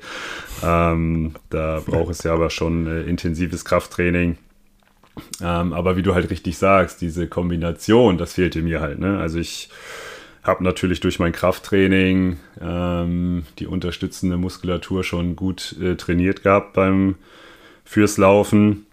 Ähm, 0.63 1.34
da 1.50 1.82
braucht 1.86 2.12
es 2.12 2.24
ja 2.24 2.34
aber 2.34 2.50
schon 2.50 2.88
äh, 2.88 3.01
intensives 3.03 3.65
Krafttraining. 3.65 4.38
Ähm, 5.41 5.74
aber 5.74 5.96
wie 5.98 6.03
du 6.03 6.13
halt 6.13 6.29
richtig 6.29 6.58
sagst, 6.58 7.01
diese 7.01 7.27
Kombination, 7.27 8.17
das 8.17 8.34
fehlte 8.34 8.62
mir 8.62 8.82
halt, 8.82 9.00
ne? 9.00 9.20
Also 9.20 9.39
ich 9.39 9.70
habe 10.44 10.63
natürlich 10.63 11.00
durch 11.00 11.17
mein 11.17 11.32
Krafttraining 11.32 12.38
ähm, 12.62 13.44
die 13.58 13.65
unterstützende 13.65 14.38
Muskulatur 14.38 15.03
schon 15.03 15.36
gut 15.36 15.75
äh, 15.82 15.96
trainiert 15.96 16.44
gehabt 16.44 16.74
beim 16.74 17.15
fürs 17.84 18.17
Laufen 18.17 18.86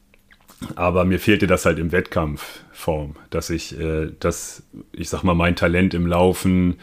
aber 0.77 1.05
mir 1.05 1.19
fehlte 1.19 1.47
das 1.47 1.65
halt 1.65 1.79
im 1.79 1.93
Wettkampfform, 1.93 3.17
dass 3.31 3.51
ich 3.51 3.79
äh, 3.79 4.11
das, 4.21 4.63
ich 4.93 5.09
sag 5.09 5.23
mal, 5.23 5.35
mein 5.35 5.57
Talent 5.57 5.95
im 5.95 6.07
Laufen 6.07 6.77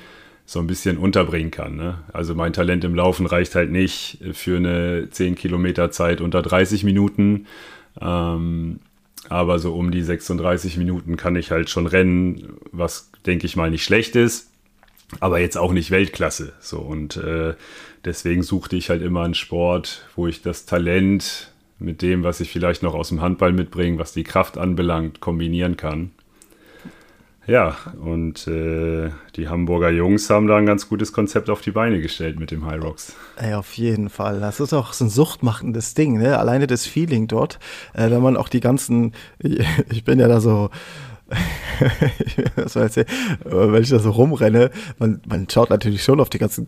so 0.45 0.59
ein 0.59 0.67
bisschen 0.67 0.97
unterbringen 0.97 1.51
kann. 1.51 1.75
Ne? 1.75 1.99
Also 2.11 2.33
mein 2.33 2.53
Talent 2.53 2.83
im 2.83 2.95
Laufen 2.95 3.27
reicht 3.27 3.53
halt 3.53 3.71
nicht 3.71 4.17
für 4.33 4.57
eine 4.57 5.07
10 5.11 5.35
Kilometer 5.35 5.91
Zeit 5.91 6.21
unter 6.21 6.41
30 6.41 6.83
Minuten. 6.83 7.45
Ähm, 8.01 8.79
aber 9.29 9.59
so 9.59 9.75
um 9.75 9.91
die 9.91 10.01
36 10.01 10.77
Minuten 10.77 11.17
kann 11.17 11.35
ich 11.35 11.51
halt 11.51 11.69
schon 11.69 11.85
rennen, 11.85 12.57
was 12.71 13.11
denke 13.27 13.45
ich 13.45 13.55
mal 13.55 13.69
nicht 13.69 13.83
schlecht 13.83 14.15
ist, 14.15 14.49
aber 15.19 15.39
jetzt 15.39 15.57
auch 15.57 15.71
nicht 15.71 15.91
Weltklasse. 15.91 16.53
So 16.59 16.79
und 16.79 17.17
äh, 17.17 17.53
deswegen 18.05 18.41
suchte 18.41 18.75
ich 18.75 18.89
halt 18.89 19.03
immer 19.03 19.23
einen 19.23 19.35
Sport, 19.35 20.07
wo 20.15 20.25
ich 20.25 20.41
das 20.41 20.65
Talent 20.65 21.51
mit 21.79 22.01
dem, 22.01 22.23
was 22.23 22.39
ich 22.39 22.51
vielleicht 22.51 22.83
noch 22.83 22.93
aus 22.93 23.09
dem 23.09 23.21
Handball 23.21 23.53
mitbringe, 23.53 23.97
was 23.97 24.13
die 24.13 24.23
Kraft 24.23 24.57
anbelangt, 24.57 25.19
kombinieren 25.19 25.77
kann. 25.77 26.11
Ja, 27.49 27.77
und 27.99 28.47
äh, 28.47 29.09
die 29.35 29.47
Hamburger 29.47 29.89
Jungs 29.89 30.29
haben 30.29 30.45
da 30.45 30.57
ein 30.57 30.67
ganz 30.67 30.87
gutes 30.87 31.13
Konzept 31.13 31.49
auf 31.49 31.61
die 31.61 31.71
Beine 31.71 31.99
gestellt 31.99 32.39
mit 32.39 32.51
dem 32.51 32.63
High 32.67 32.83
Rocks. 32.83 33.15
Ey, 33.37 33.55
auf 33.55 33.73
jeden 33.73 34.09
Fall. 34.09 34.39
Das 34.39 34.59
ist 34.59 34.71
auch 34.71 34.93
so 34.93 35.05
ein 35.05 35.09
suchtmachendes 35.09 35.95
Ding, 35.95 36.19
ne? 36.19 36.37
Alleine 36.37 36.67
das 36.67 36.85
Feeling 36.85 37.27
dort, 37.27 37.57
äh, 37.93 38.11
wenn 38.11 38.21
man 38.21 38.37
auch 38.37 38.49
die 38.49 38.59
ganzen, 38.59 39.13
ich 39.89 40.03
bin 40.03 40.19
ja 40.19 40.27
da 40.27 40.41
so 40.41 40.69
wenn 43.43 43.83
ich 43.83 43.89
da 43.89 43.99
so 43.99 44.11
rumrenne, 44.11 44.71
man, 44.97 45.21
man 45.27 45.47
schaut 45.49 45.69
natürlich 45.69 46.03
schon 46.03 46.19
auf 46.19 46.29
die 46.29 46.39
ganzen, 46.39 46.67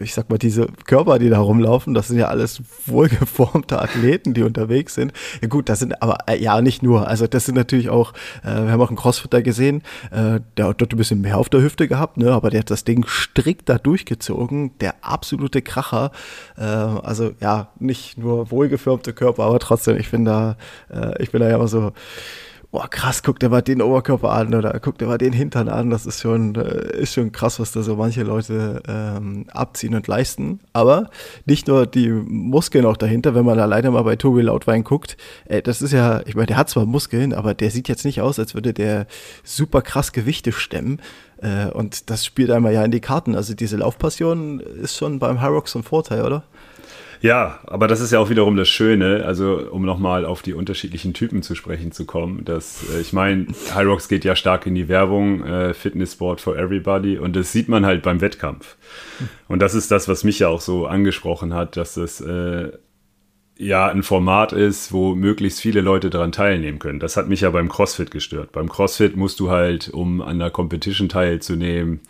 ich 0.00 0.14
sag 0.14 0.30
mal, 0.30 0.38
diese 0.38 0.66
Körper, 0.84 1.18
die 1.18 1.28
da 1.28 1.40
rumlaufen, 1.40 1.94
das 1.94 2.08
sind 2.08 2.18
ja 2.18 2.28
alles 2.28 2.62
wohlgeformte 2.86 3.80
Athleten, 3.80 4.34
die 4.34 4.42
unterwegs 4.42 4.94
sind. 4.94 5.12
Ja 5.42 5.48
gut, 5.48 5.68
das 5.68 5.80
sind 5.80 6.02
aber, 6.02 6.18
äh, 6.26 6.38
ja, 6.38 6.60
nicht 6.60 6.82
nur, 6.82 7.08
also 7.08 7.26
das 7.26 7.46
sind 7.46 7.56
natürlich 7.56 7.88
auch, 7.88 8.12
äh, 8.42 8.46
wir 8.46 8.72
haben 8.72 8.80
auch 8.80 8.88
einen 8.88 8.96
Crossfitter 8.96 9.42
gesehen, 9.42 9.82
äh, 10.10 10.40
der 10.56 10.68
hat 10.68 10.80
dort 10.80 10.92
ein 10.92 10.98
bisschen 10.98 11.20
mehr 11.20 11.38
auf 11.38 11.48
der 11.48 11.62
Hüfte 11.62 11.88
gehabt, 11.88 12.16
ne, 12.16 12.32
aber 12.32 12.50
der 12.50 12.60
hat 12.60 12.70
das 12.70 12.84
Ding 12.84 13.04
strikt 13.08 13.68
da 13.68 13.78
durchgezogen, 13.78 14.76
der 14.78 14.94
absolute 15.02 15.62
Kracher, 15.62 16.12
äh, 16.56 16.62
also 16.62 17.32
ja, 17.40 17.68
nicht 17.78 18.18
nur 18.18 18.50
wohlgeformte 18.50 19.12
Körper, 19.12 19.44
aber 19.44 19.58
trotzdem, 19.58 19.96
ich 19.96 20.10
bin 20.10 20.24
da, 20.24 20.56
äh, 20.90 21.22
ich 21.22 21.30
bin 21.30 21.40
da 21.40 21.48
ja 21.48 21.56
immer 21.56 21.68
so, 21.68 21.92
boah, 22.76 22.90
krass, 22.90 23.22
guck 23.22 23.40
dir 23.40 23.48
mal 23.48 23.62
den 23.62 23.80
Oberkörper 23.80 24.32
an 24.32 24.54
oder 24.54 24.78
guck 24.80 24.98
dir 24.98 25.06
mal 25.06 25.16
den 25.16 25.32
Hintern 25.32 25.70
an. 25.70 25.88
Das 25.88 26.04
ist 26.04 26.20
schon, 26.20 26.56
äh, 26.56 26.98
ist 26.98 27.14
schon 27.14 27.32
krass, 27.32 27.58
was 27.58 27.72
da 27.72 27.80
so 27.80 27.96
manche 27.96 28.22
Leute 28.22 28.82
ähm, 28.86 29.46
abziehen 29.48 29.94
und 29.94 30.06
leisten. 30.06 30.60
Aber 30.74 31.08
nicht 31.46 31.68
nur 31.68 31.86
die 31.86 32.10
Muskeln 32.10 32.84
auch 32.84 32.98
dahinter, 32.98 33.34
wenn 33.34 33.46
man 33.46 33.58
alleine 33.58 33.90
mal 33.90 34.02
bei 34.02 34.16
Tobi 34.16 34.42
Lautwein 34.42 34.84
guckt. 34.84 35.16
Ey, 35.46 35.62
das 35.62 35.80
ist 35.80 35.92
ja, 35.92 36.20
ich 36.26 36.34
meine, 36.34 36.48
der 36.48 36.58
hat 36.58 36.68
zwar 36.68 36.84
Muskeln, 36.84 37.32
aber 37.32 37.54
der 37.54 37.70
sieht 37.70 37.88
jetzt 37.88 38.04
nicht 38.04 38.20
aus, 38.20 38.38
als 38.38 38.54
würde 38.54 38.74
der 38.74 39.06
super 39.42 39.80
krass 39.80 40.12
Gewichte 40.12 40.52
stemmen. 40.52 41.00
Äh, 41.40 41.68
und 41.70 42.10
das 42.10 42.26
spielt 42.26 42.50
einmal 42.50 42.74
ja 42.74 42.84
in 42.84 42.90
die 42.90 43.00
Karten. 43.00 43.34
Also 43.36 43.54
diese 43.54 43.78
Laufpassion 43.78 44.60
ist 44.60 44.98
schon 44.98 45.18
beim 45.18 45.40
Hyrox 45.40 45.74
ein 45.76 45.82
Vorteil, 45.82 46.26
oder? 46.26 46.44
Ja, 47.20 47.60
aber 47.66 47.88
das 47.88 48.00
ist 48.00 48.12
ja 48.12 48.18
auch 48.18 48.30
wiederum 48.30 48.56
das 48.56 48.68
Schöne, 48.68 49.24
also 49.24 49.68
um 49.70 49.84
nochmal 49.84 50.24
auf 50.24 50.42
die 50.42 50.54
unterschiedlichen 50.54 51.14
Typen 51.14 51.42
zu 51.42 51.54
sprechen 51.54 51.92
zu 51.92 52.04
kommen, 52.04 52.44
dass 52.44 52.84
äh, 52.90 53.00
ich 53.00 53.12
meine, 53.12 53.46
Hyrox 53.74 54.08
geht 54.08 54.24
ja 54.24 54.36
stark 54.36 54.66
in 54.66 54.74
die 54.74 54.88
Werbung, 54.88 55.44
äh, 55.44 55.74
Fitness 55.74 56.12
Sport 56.12 56.40
for 56.40 56.56
Everybody 56.56 57.18
und 57.18 57.36
das 57.36 57.52
sieht 57.52 57.68
man 57.68 57.86
halt 57.86 58.02
beim 58.02 58.20
Wettkampf. 58.20 58.76
Und 59.48 59.60
das 59.60 59.74
ist 59.74 59.90
das, 59.90 60.08
was 60.08 60.24
mich 60.24 60.40
ja 60.40 60.48
auch 60.48 60.60
so 60.60 60.86
angesprochen 60.86 61.54
hat, 61.54 61.76
dass 61.76 61.94
das 61.94 62.20
äh, 62.20 62.70
ja 63.58 63.88
ein 63.88 64.02
Format 64.02 64.52
ist, 64.52 64.92
wo 64.92 65.14
möglichst 65.14 65.60
viele 65.60 65.80
Leute 65.80 66.10
daran 66.10 66.32
teilnehmen 66.32 66.78
können. 66.78 67.00
Das 67.00 67.16
hat 67.16 67.28
mich 67.28 67.40
ja 67.40 67.50
beim 67.50 67.68
CrossFit 67.68 68.10
gestört. 68.10 68.52
Beim 68.52 68.68
CrossFit 68.68 69.16
musst 69.16 69.40
du 69.40 69.50
halt, 69.50 69.88
um 69.88 70.20
an 70.20 70.38
der 70.38 70.50
Competition 70.50 71.08
teilzunehmen, 71.08 72.00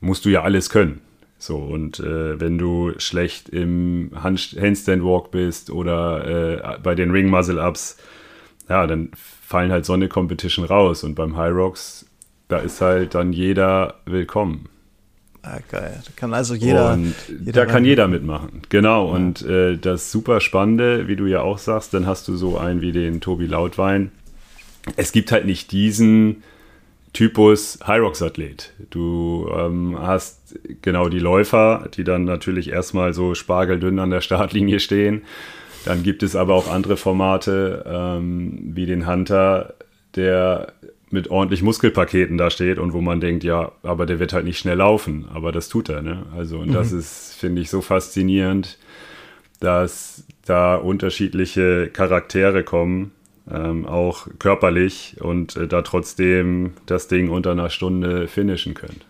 musst 0.00 0.24
du 0.24 0.30
ja 0.30 0.42
alles 0.42 0.70
können. 0.70 1.00
So, 1.38 1.56
und 1.56 2.00
äh, 2.00 2.40
wenn 2.40 2.58
du 2.58 2.92
schlecht 2.98 3.48
im 3.50 4.10
Hand 4.14 4.56
Handstand 4.58 5.04
Walk 5.04 5.30
bist 5.30 5.70
oder 5.70 6.76
äh, 6.76 6.78
bei 6.78 6.94
den 6.94 7.10
Ring 7.10 7.28
Muscle 7.28 7.58
Ups, 7.58 7.98
ja, 8.68 8.86
dann 8.86 9.10
fallen 9.14 9.70
halt 9.70 9.84
so 9.84 9.92
eine 9.92 10.08
Competition 10.08 10.64
raus. 10.64 11.04
Und 11.04 11.14
beim 11.14 11.36
High 11.36 11.54
Rocks, 11.54 12.06
da 12.48 12.58
ist 12.58 12.80
halt 12.80 13.14
dann 13.14 13.32
jeder 13.32 13.96
willkommen. 14.06 14.68
Ah, 15.42 15.58
geil. 15.70 16.02
Da 16.04 16.10
kann 16.16 16.34
also 16.34 16.54
jeder. 16.54 16.94
Und 16.94 17.14
jeder 17.28 17.52
da 17.52 17.66
kann 17.66 17.84
jeder 17.84 18.08
mitmachen. 18.08 18.62
Genau. 18.68 19.06
Ja. 19.06 19.14
Und 19.14 19.42
äh, 19.42 19.76
das 19.76 20.10
super 20.10 20.40
Spannende, 20.40 21.06
wie 21.06 21.14
du 21.14 21.26
ja 21.26 21.42
auch 21.42 21.58
sagst, 21.58 21.94
dann 21.94 22.06
hast 22.06 22.26
du 22.26 22.36
so 22.36 22.58
einen 22.58 22.80
wie 22.80 22.90
den 22.90 23.20
Tobi 23.20 23.46
Lautwein. 23.46 24.10
Es 24.96 25.12
gibt 25.12 25.30
halt 25.30 25.46
nicht 25.46 25.70
diesen 25.70 26.42
Typus 27.16 27.78
Hyrox-Athlet. 27.82 28.74
Du 28.90 29.50
ähm, 29.50 29.96
hast 29.98 30.54
genau 30.82 31.08
die 31.08 31.18
Läufer, 31.18 31.88
die 31.94 32.04
dann 32.04 32.24
natürlich 32.24 32.68
erstmal 32.68 33.14
so 33.14 33.34
spargeldünn 33.34 33.98
an 34.00 34.10
der 34.10 34.20
Startlinie 34.20 34.80
stehen. 34.80 35.22
Dann 35.86 36.02
gibt 36.02 36.22
es 36.22 36.36
aber 36.36 36.52
auch 36.52 36.70
andere 36.70 36.98
Formate, 36.98 37.86
ähm, 37.88 38.58
wie 38.74 38.84
den 38.84 39.06
Hunter, 39.06 39.76
der 40.14 40.74
mit 41.08 41.30
ordentlich 41.30 41.62
Muskelpaketen 41.62 42.36
da 42.36 42.50
steht 42.50 42.78
und 42.78 42.92
wo 42.92 43.00
man 43.00 43.18
denkt, 43.18 43.44
ja, 43.44 43.72
aber 43.82 44.04
der 44.04 44.18
wird 44.18 44.34
halt 44.34 44.44
nicht 44.44 44.58
schnell 44.58 44.76
laufen. 44.76 45.24
Aber 45.32 45.52
das 45.52 45.70
tut 45.70 45.88
er, 45.88 46.02
ne? 46.02 46.26
Also, 46.36 46.58
und 46.58 46.68
mhm. 46.68 46.74
das 46.74 46.92
ist, 46.92 47.34
finde 47.40 47.62
ich, 47.62 47.70
so 47.70 47.80
faszinierend, 47.80 48.76
dass 49.58 50.26
da 50.44 50.76
unterschiedliche 50.76 51.88
Charaktere 51.88 52.62
kommen 52.62 53.12
ähm, 53.50 53.86
auch 53.86 54.28
körperlich 54.38 55.16
und 55.20 55.56
äh, 55.56 55.68
da 55.68 55.82
trotzdem 55.82 56.72
das 56.86 57.08
Ding 57.08 57.30
unter 57.30 57.52
einer 57.52 57.70
Stunde 57.70 58.28
finishen 58.28 58.74
können. 58.74 59.00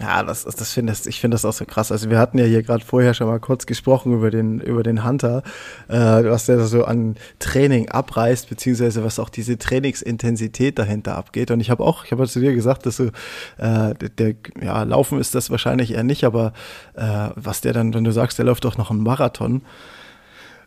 Ja, 0.00 0.22
das, 0.22 0.44
das 0.44 0.72
finde 0.72 0.92
ich 1.06 1.20
finde 1.20 1.34
das 1.34 1.44
auch 1.44 1.52
so 1.52 1.64
krass. 1.64 1.90
Also 1.90 2.08
wir 2.08 2.20
hatten 2.20 2.38
ja 2.38 2.44
hier 2.44 2.62
gerade 2.62 2.84
vorher 2.84 3.14
schon 3.14 3.26
mal 3.26 3.40
kurz 3.40 3.66
gesprochen 3.66 4.14
über 4.14 4.30
den 4.30 4.60
über 4.60 4.84
den 4.84 5.04
Hunter, 5.04 5.42
äh, 5.88 5.96
was 5.96 6.46
der 6.46 6.60
so 6.66 6.84
an 6.84 7.16
Training 7.40 7.88
abreißt, 7.88 8.48
beziehungsweise 8.48 9.02
was 9.02 9.18
auch 9.18 9.28
diese 9.28 9.58
Trainingsintensität 9.58 10.78
dahinter 10.78 11.16
abgeht. 11.16 11.50
Und 11.50 11.58
ich 11.58 11.70
habe 11.70 11.82
auch, 11.82 12.04
ich 12.04 12.12
habe 12.12 12.28
zu 12.28 12.38
dir 12.38 12.54
gesagt, 12.54 12.86
dass 12.86 12.98
du 12.98 13.10
äh, 13.58 13.94
der, 14.18 14.34
ja 14.62 14.84
Laufen 14.84 15.18
ist 15.18 15.34
das 15.34 15.50
wahrscheinlich 15.50 15.92
eher 15.94 16.04
nicht, 16.04 16.22
aber 16.22 16.52
äh, 16.94 17.30
was 17.34 17.60
der 17.60 17.72
dann, 17.72 17.92
wenn 17.92 18.04
du 18.04 18.12
sagst, 18.12 18.38
der 18.38 18.44
läuft 18.44 18.64
doch 18.64 18.78
noch 18.78 18.92
einen 18.92 19.02
Marathon, 19.02 19.62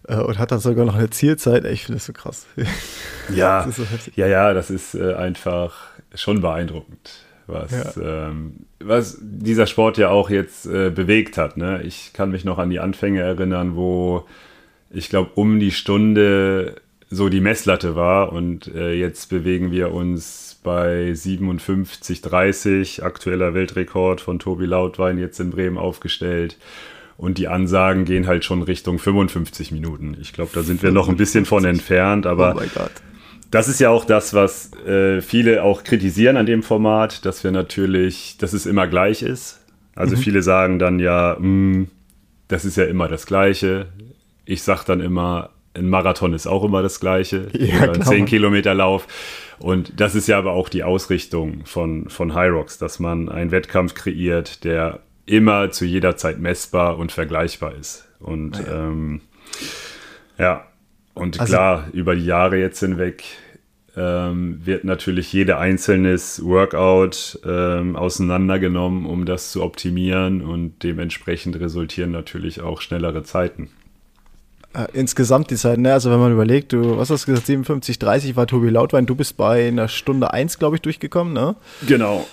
und 0.07 0.39
hat 0.39 0.51
dann 0.51 0.59
sogar 0.59 0.85
noch 0.85 0.95
eine 0.95 1.09
Zielzeit. 1.09 1.65
Ich 1.65 1.85
finde 1.85 1.97
das 1.97 2.05
so 2.05 2.13
krass. 2.13 2.45
Ja, 3.33 3.65
so 3.71 3.83
ja, 4.15 4.27
ja, 4.27 4.53
das 4.53 4.69
ist 4.69 4.93
äh, 4.93 5.13
einfach 5.13 5.73
schon 6.15 6.41
beeindruckend, 6.41 7.23
was, 7.47 7.95
ja. 7.95 8.27
ähm, 8.27 8.65
was 8.79 9.19
dieser 9.21 9.67
Sport 9.67 9.97
ja 9.97 10.09
auch 10.09 10.29
jetzt 10.29 10.65
äh, 10.65 10.89
bewegt 10.89 11.37
hat. 11.37 11.55
Ne? 11.55 11.81
Ich 11.83 12.11
kann 12.11 12.31
mich 12.31 12.43
noch 12.43 12.57
an 12.57 12.69
die 12.69 12.81
Anfänge 12.81 13.21
erinnern, 13.21 13.77
wo 13.77 14.25
ich 14.89 15.07
glaube, 15.07 15.31
um 15.35 15.61
die 15.61 15.71
Stunde 15.71 16.75
so 17.09 17.29
die 17.29 17.39
Messlatte 17.41 17.95
war 17.95 18.33
und 18.33 18.67
äh, 18.73 18.93
jetzt 18.93 19.29
bewegen 19.29 19.71
wir 19.71 19.93
uns 19.93 20.59
bei 20.63 21.11
57,30, 21.11 23.01
aktueller 23.01 23.53
Weltrekord 23.53 24.21
von 24.21 24.39
Tobi 24.39 24.65
Lautwein 24.65 25.17
jetzt 25.17 25.39
in 25.39 25.51
Bremen 25.51 25.77
aufgestellt. 25.77 26.57
Und 27.21 27.37
die 27.37 27.47
Ansagen 27.47 28.03
gehen 28.05 28.25
halt 28.25 28.45
schon 28.45 28.63
Richtung 28.63 28.97
55 28.97 29.71
Minuten. 29.71 30.17
Ich 30.19 30.33
glaube, 30.33 30.49
da 30.55 30.63
sind 30.63 30.81
wir 30.81 30.91
noch 30.91 31.07
ein 31.07 31.17
bisschen 31.17 31.45
von 31.45 31.65
entfernt, 31.65 32.25
aber 32.25 32.55
oh 32.57 32.81
das 33.51 33.67
ist 33.67 33.79
ja 33.79 33.91
auch 33.91 34.05
das, 34.05 34.33
was 34.33 34.73
äh, 34.87 35.21
viele 35.21 35.61
auch 35.61 35.83
kritisieren 35.83 36.35
an 36.35 36.47
dem 36.47 36.63
Format, 36.63 37.23
dass 37.23 37.43
wir 37.43 37.51
natürlich, 37.51 38.39
dass 38.39 38.53
es 38.53 38.65
immer 38.65 38.87
gleich 38.87 39.21
ist. 39.21 39.63
Also 39.93 40.15
mhm. 40.15 40.19
viele 40.19 40.41
sagen 40.41 40.79
dann 40.79 40.97
ja, 40.97 41.35
mh, 41.37 41.43
hm, 41.43 41.87
das 42.47 42.65
ist 42.65 42.75
ja 42.75 42.85
immer 42.85 43.07
das 43.07 43.27
Gleiche. 43.27 43.85
Ich 44.45 44.63
sage 44.63 44.81
dann 44.87 44.99
immer, 44.99 45.51
ein 45.75 45.89
Marathon 45.89 46.33
ist 46.33 46.47
auch 46.47 46.63
immer 46.63 46.81
das 46.81 46.99
Gleiche. 46.99 47.49
Ja, 47.53 47.83
oder 47.83 47.93
ein 47.93 48.01
10 48.01 48.25
Kilometer 48.25 48.73
Lauf. 48.73 49.05
Und 49.59 49.93
das 49.99 50.15
ist 50.15 50.27
ja 50.27 50.39
aber 50.39 50.53
auch 50.53 50.69
die 50.69 50.83
Ausrichtung 50.83 51.65
von, 51.65 52.09
von 52.09 52.33
Hyrox, 52.33 52.79
dass 52.79 52.99
man 52.99 53.29
einen 53.29 53.51
Wettkampf 53.51 53.93
kreiert, 53.93 54.63
der 54.63 55.01
immer 55.25 55.71
zu 55.71 55.85
jeder 55.85 56.17
Zeit 56.17 56.39
messbar 56.39 56.97
und 56.97 57.11
vergleichbar 57.11 57.75
ist. 57.75 58.07
Und 58.19 58.57
ja, 58.59 58.87
ähm, 58.87 59.21
ja. 60.37 60.67
und 61.13 61.39
also, 61.39 61.51
klar, 61.51 61.87
über 61.93 62.15
die 62.15 62.25
Jahre 62.25 62.57
jetzt 62.57 62.79
hinweg 62.79 63.23
ähm, 63.95 64.61
wird 64.63 64.83
natürlich 64.83 65.33
jede 65.33 65.57
einzelnes 65.57 66.43
Workout 66.43 67.39
ähm, 67.45 67.95
auseinandergenommen, 67.95 69.05
um 69.05 69.25
das 69.25 69.51
zu 69.51 69.63
optimieren 69.63 70.41
und 70.41 70.83
dementsprechend 70.83 71.59
resultieren 71.59 72.11
natürlich 72.11 72.61
auch 72.61 72.81
schnellere 72.81 73.23
Zeiten. 73.23 73.69
Äh, 74.73 74.87
insgesamt 74.93 75.51
die 75.51 75.55
Zeit, 75.55 75.79
ne? 75.79 75.91
Also 75.91 76.09
wenn 76.11 76.19
man 76.19 76.31
überlegt, 76.31 76.71
du, 76.71 76.97
was 76.97 77.09
hast 77.09 77.23
du 77.23 77.31
gesagt, 77.31 77.47
57, 77.47 77.99
30 77.99 78.35
war 78.37 78.47
Tobi 78.47 78.69
Lautwein, 78.69 79.05
du 79.05 79.15
bist 79.15 79.35
bei 79.35 79.67
einer 79.67 79.89
Stunde 79.89 80.31
1, 80.31 80.59
glaube 80.59 80.77
ich, 80.77 80.81
durchgekommen, 80.81 81.33
ne? 81.33 81.55
Genau. 81.85 82.25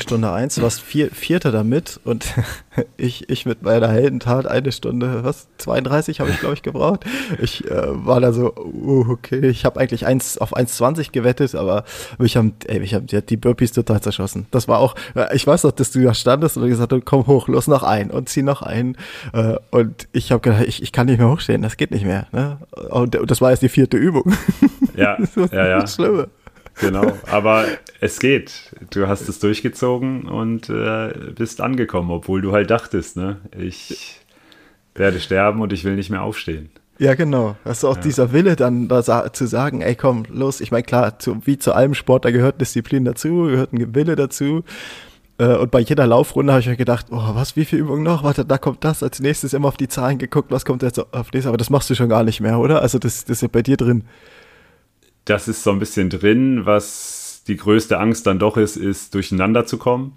Stunde 0.00 0.32
eins, 0.32 0.56
du 0.56 0.62
warst 0.62 0.80
vier, 0.80 1.10
Vierter 1.10 1.52
damit 1.52 2.00
und 2.04 2.34
ich, 2.96 3.28
ich 3.28 3.46
mit 3.46 3.62
meiner 3.62 3.88
Heldentat 3.88 4.46
eine 4.46 4.72
Stunde, 4.72 5.24
was, 5.24 5.48
32 5.58 6.20
habe 6.20 6.30
ich, 6.30 6.40
glaube 6.40 6.54
ich, 6.54 6.62
gebraucht. 6.62 7.04
Ich 7.40 7.70
äh, 7.70 8.06
war 8.06 8.20
da 8.20 8.32
so, 8.32 8.54
uh, 8.56 9.06
okay, 9.10 9.46
ich 9.46 9.64
habe 9.64 9.80
eigentlich 9.80 10.06
eins 10.06 10.38
auf 10.38 10.56
1,20 10.56 11.12
gewettet, 11.12 11.54
aber 11.54 11.84
mich 12.18 12.36
haben, 12.36 12.54
ey, 12.66 12.80
mich 12.80 12.94
haben 12.94 13.06
die 13.06 13.36
Burpees 13.36 13.72
total 13.72 14.00
zerschossen. 14.00 14.46
Das 14.50 14.68
war 14.68 14.78
auch, 14.78 14.94
äh, 15.14 15.34
ich 15.36 15.46
weiß 15.46 15.64
noch, 15.64 15.72
dass 15.72 15.90
du 15.90 16.02
da 16.02 16.14
standest 16.14 16.56
und 16.56 16.66
gesagt 16.66 16.92
hast, 16.92 17.04
komm 17.04 17.26
hoch, 17.26 17.48
los 17.48 17.66
noch 17.66 17.82
ein 17.82 18.10
und 18.10 18.28
zieh 18.28 18.42
noch 18.42 18.62
ein. 18.62 18.96
Äh, 19.32 19.56
und 19.70 20.08
ich 20.12 20.32
habe 20.32 20.40
gedacht, 20.40 20.64
ich, 20.66 20.82
ich 20.82 20.92
kann 20.92 21.06
nicht 21.06 21.18
mehr 21.18 21.28
hochstehen, 21.28 21.62
das 21.62 21.76
geht 21.76 21.90
nicht 21.90 22.04
mehr. 22.04 22.26
Ne? 22.32 22.58
Und 22.90 23.18
das 23.26 23.40
war 23.40 23.50
jetzt 23.50 23.62
die 23.62 23.68
vierte 23.68 23.96
Übung. 23.96 24.32
Ja, 24.96 25.18
ja, 25.52 25.66
ja. 25.66 25.80
Das 25.80 25.94
Schlimme. 25.94 26.28
Genau, 26.80 27.12
aber 27.30 27.66
es 28.00 28.18
geht. 28.18 28.74
Du 28.90 29.06
hast 29.06 29.28
es 29.28 29.38
durchgezogen 29.38 30.26
und 30.26 30.68
äh, 30.68 31.12
bist 31.34 31.60
angekommen, 31.60 32.10
obwohl 32.10 32.42
du 32.42 32.52
halt 32.52 32.70
dachtest, 32.70 33.16
ne? 33.16 33.40
Ich 33.56 34.20
werde 34.94 35.20
sterben 35.20 35.60
und 35.60 35.72
ich 35.72 35.84
will 35.84 35.96
nicht 35.96 36.10
mehr 36.10 36.22
aufstehen. 36.22 36.70
Ja, 36.98 37.14
genau. 37.14 37.56
Ist 37.64 37.84
auch 37.84 37.96
ja. 37.96 38.02
dieser 38.02 38.32
Wille 38.32 38.54
dann 38.54 38.88
da 38.88 39.32
zu 39.32 39.46
sagen, 39.46 39.80
ey 39.80 39.96
komm, 39.96 40.24
los. 40.28 40.60
Ich 40.60 40.70
meine, 40.70 40.84
klar, 40.84 41.18
zu, 41.18 41.44
wie 41.44 41.58
zu 41.58 41.72
allem 41.72 41.94
Sport, 41.94 42.24
da 42.24 42.30
gehört 42.30 42.60
Disziplin 42.60 43.04
dazu, 43.04 43.44
gehört 43.44 43.72
ein 43.72 43.94
Wille 43.94 44.14
dazu. 44.14 44.62
Äh, 45.38 45.56
und 45.56 45.70
bei 45.70 45.80
jeder 45.80 46.06
Laufrunde 46.06 46.52
habe 46.52 46.60
ich 46.60 46.68
mir 46.68 46.76
gedacht, 46.76 47.06
oh, 47.10 47.34
was, 47.34 47.56
wie 47.56 47.64
viel 47.64 47.80
Übungen 47.80 48.04
noch? 48.04 48.22
Warte, 48.22 48.44
da 48.44 48.58
kommt 48.58 48.84
das. 48.84 49.02
Als 49.02 49.18
nächstes 49.20 49.54
immer 49.54 49.68
auf 49.68 49.76
die 49.76 49.88
Zahlen 49.88 50.18
geguckt, 50.18 50.52
was 50.52 50.64
kommt 50.64 50.82
jetzt 50.82 50.98
auf 51.12 51.30
das? 51.32 51.46
Aber 51.46 51.56
das 51.56 51.70
machst 51.70 51.90
du 51.90 51.94
schon 51.96 52.08
gar 52.08 52.22
nicht 52.22 52.40
mehr, 52.40 52.58
oder? 52.58 52.82
Also 52.82 52.98
das, 52.98 53.24
das 53.24 53.38
ist 53.38 53.42
ja 53.42 53.48
bei 53.50 53.62
dir 53.62 53.76
drin. 53.76 54.04
Das 55.24 55.48
ist 55.48 55.62
so 55.62 55.70
ein 55.70 55.78
bisschen 55.78 56.10
drin. 56.10 56.66
Was 56.66 57.42
die 57.46 57.56
größte 57.56 57.98
Angst 57.98 58.26
dann 58.26 58.38
doch 58.38 58.56
ist, 58.56 58.76
ist 58.76 59.14
durcheinander 59.14 59.66
zu 59.66 59.78
kommen. 59.78 60.16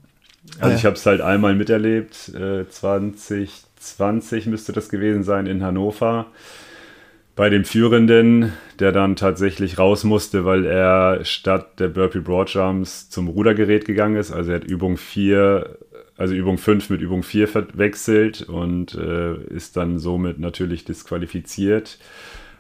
Also 0.60 0.72
ja. 0.72 0.76
ich 0.76 0.86
habe 0.86 0.96
es 0.96 1.06
halt 1.06 1.22
einmal 1.22 1.56
miterlebt, 1.56 2.30
äh, 2.30 2.68
2020 2.70 4.46
müsste 4.48 4.72
das 4.72 4.90
gewesen 4.90 5.24
sein 5.24 5.46
in 5.46 5.64
Hannover 5.64 6.28
bei 7.38 7.50
dem 7.50 7.66
Führenden, 7.66 8.52
der 8.80 8.92
dann 8.92 9.16
tatsächlich 9.16 9.78
raus 9.78 10.04
musste, 10.04 10.44
weil 10.44 10.66
er 10.66 11.24
statt 11.24 11.80
der 11.80 11.88
Burpee 11.88 12.20
Broadjumps 12.20 13.10
zum 13.10 13.28
Rudergerät 13.28 13.86
gegangen 13.86 14.16
ist. 14.16 14.32
Also 14.32 14.52
er 14.52 14.56
hat 14.56 14.64
Übung 14.64 14.98
4, 14.98 15.78
also 16.18 16.34
Übung 16.34 16.58
5 16.58 16.90
mit 16.90 17.02
Übung 17.02 17.22
4 17.22 17.48
verwechselt 17.48 18.42
und 18.42 18.96
äh, 18.96 19.36
ist 19.54 19.78
dann 19.78 20.00
somit 20.00 20.40
natürlich 20.40 20.84
disqualifiziert. 20.84 22.00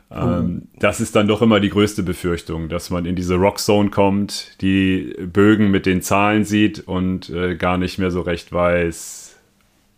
Ähm, 0.10 0.64
das 0.80 1.02
ist 1.02 1.16
dann 1.16 1.28
doch 1.28 1.42
immer 1.42 1.60
die 1.60 1.70
größte 1.70 2.04
Befürchtung, 2.04 2.70
dass 2.70 2.90
man 2.90 3.06
in 3.06 3.16
diese 3.16 3.36
Rockzone 3.36 3.90
kommt, 3.90 4.62
die 4.62 5.14
Bögen 5.32 5.70
mit 5.70 5.86
den 5.86 6.02
Zahlen 6.02 6.46
sieht 6.46 6.88
und 6.88 7.30
äh, 7.30 7.56
gar 7.56 7.78
nicht 7.78 7.98
mehr 7.98 8.12
so 8.12 8.22
recht 8.22 8.54
weiß, 8.54 9.36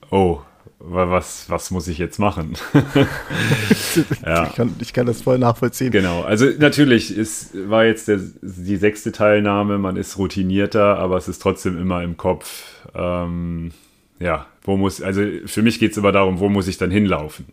oh, 0.09 0.39
was, 0.79 1.49
was 1.49 1.71
muss 1.71 1.87
ich 1.87 1.97
jetzt 1.97 2.19
machen? 2.19 2.53
ja. 4.25 4.47
ich, 4.47 4.55
kann, 4.55 4.75
ich 4.79 4.93
kann 4.93 5.05
das 5.05 5.21
voll 5.21 5.37
nachvollziehen. 5.37 5.91
Genau, 5.91 6.21
also 6.21 6.45
natürlich 6.57 7.15
ist, 7.15 7.51
war 7.69 7.85
jetzt 7.85 8.07
der, 8.07 8.19
die 8.41 8.77
sechste 8.77 9.11
Teilnahme, 9.11 9.77
man 9.77 9.97
ist 9.97 10.17
routinierter, 10.17 10.97
aber 10.97 11.17
es 11.17 11.27
ist 11.27 11.41
trotzdem 11.41 11.79
immer 11.79 12.01
im 12.01 12.17
Kopf, 12.17 12.63
ähm, 12.95 13.71
ja, 14.19 14.47
wo 14.63 14.77
muss, 14.77 15.01
also 15.01 15.21
für 15.45 15.61
mich 15.61 15.79
geht 15.79 15.91
es 15.91 15.97
immer 15.97 16.11
darum, 16.11 16.39
wo 16.39 16.49
muss 16.49 16.67
ich 16.67 16.77
dann 16.77 16.91
hinlaufen? 16.91 17.45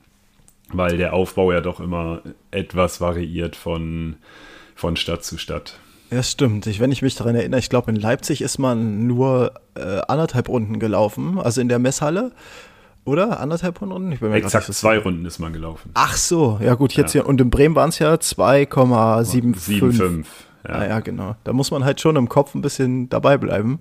Weil 0.69 0.97
der 0.97 1.13
Aufbau 1.13 1.53
ja 1.53 1.61
doch 1.61 1.81
immer 1.81 2.23
etwas 2.51 3.01
variiert 3.01 3.55
von, 3.55 4.17
von 4.75 4.97
Stadt 4.97 5.25
zu 5.25 5.39
Stadt. 5.39 5.79
Ja, 6.11 6.23
stimmt. 6.23 6.67
Ich, 6.67 6.81
wenn 6.81 6.93
ich 6.93 7.03
mich 7.03 7.15
daran 7.15 7.35
erinnere, 7.35 7.59
ich 7.59 7.69
glaube, 7.69 7.91
in 7.91 7.97
Leipzig 7.97 8.41
ist 8.41 8.59
man 8.59 9.07
nur 9.07 9.53
äh, 9.75 10.01
anderthalb 10.09 10.49
Runden 10.49 10.79
gelaufen, 10.79 11.39
also 11.39 11.61
in 11.61 11.69
der 11.69 11.79
Messhalle. 11.79 12.33
Oder? 13.05 13.41
Anderthalb 13.41 13.81
Runden? 13.81 14.11
Ich 14.11 14.21
bin 14.21 14.31
mir 14.31 14.37
Exakt 14.37 14.73
zwei 14.75 14.99
Runden 14.99 15.25
ist 15.27 15.39
man 15.39 15.53
gelaufen. 15.53 15.91
Ach 15.95 16.17
so, 16.17 16.59
ja 16.61 16.75
gut, 16.75 16.93
jetzt 16.95 17.15
ja. 17.15 17.23
hier. 17.23 17.29
Und 17.29 17.41
in 17.41 17.51
Bremen 17.51 17.77
waren 17.77 17.91
es 17.91 18.01
ja 18.01 18.15
2,75. 18.15 20.25
7,5. 20.67 20.73
Ja. 20.73 20.75
Ah, 20.75 20.89
ja, 20.89 21.01
genau. 21.01 21.37
Da 21.45 21.53
muss 21.53 21.71
man 21.71 21.85
halt 21.85 22.01
schon 22.01 22.17
im 22.17 22.29
Kopf 22.29 22.55
ein 22.55 22.63
bisschen 22.63 23.09
dabei 23.09 23.39
bleiben. 23.39 23.81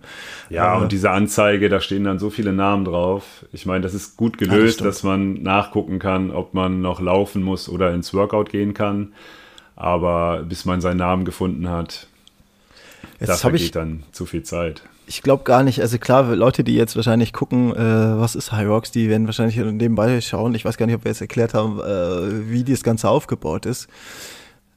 Ja, 0.50 0.78
äh, 0.78 0.82
und 0.82 0.92
diese 0.92 1.12
Anzeige, 1.12 1.70
da 1.70 1.82
stehen 1.82 2.04
dann 2.04 2.20
so 2.20 2.30
viele 2.30 2.54
Namen 2.54 2.86
drauf. 2.86 3.46
Ich 3.52 3.66
meine, 3.66 3.82
das 3.82 3.94
ist 3.94 4.18
gut 4.18 4.38
gelöst, 4.38 4.80
ja, 4.80 4.86
das 4.86 4.98
dass 4.98 5.04
man 5.04 5.42
nachgucken 5.44 6.00
kann, 6.00 6.32
ob 6.32 6.54
man 6.54 6.82
noch 6.82 7.02
laufen 7.02 7.44
muss 7.44 7.70
oder 7.70 7.94
ins 7.94 8.14
Workout 8.14 8.50
gehen 8.50 8.74
kann. 8.74 9.14
Aber 9.76 10.44
bis 10.48 10.66
man 10.66 10.82
seinen 10.82 10.98
Namen 10.98 11.26
gefunden 11.26 11.70
hat, 11.70 12.08
Jetzt 13.20 13.30
da 13.30 13.36
vergeht 13.36 13.76
dann 13.76 14.04
zu 14.12 14.26
viel 14.26 14.44
Zeit 14.44 14.84
ich 15.08 15.22
glaube 15.22 15.44
gar 15.44 15.64
nicht, 15.64 15.82
also 15.82 15.98
klar, 15.98 16.36
Leute, 16.36 16.64
die 16.64 16.76
jetzt 16.76 16.96
wahrscheinlich 16.96 17.34
gucken, 17.34 17.76
äh, 17.76 18.20
was 18.20 18.36
ist 18.36 18.52
High 18.52 18.68
Rocks, 18.68 18.92
die 18.92 19.10
werden 19.10 19.28
wahrscheinlich 19.28 19.58
nebenbei 19.58 20.20
schauen. 20.22 20.56
Ich 20.56 20.66
weiß 20.66 20.78
gar 20.78 20.86
nicht, 20.86 20.96
ob 20.96 21.04
wir 21.04 21.12
jetzt 21.12 21.22
erklärt 21.22 21.54
haben, 21.54 21.80
äh, 21.80 22.50
wie 22.50 22.64
das 22.64 22.84
Ganze 22.84 23.10
aufgebaut 23.10 23.66
ist. 23.66 23.88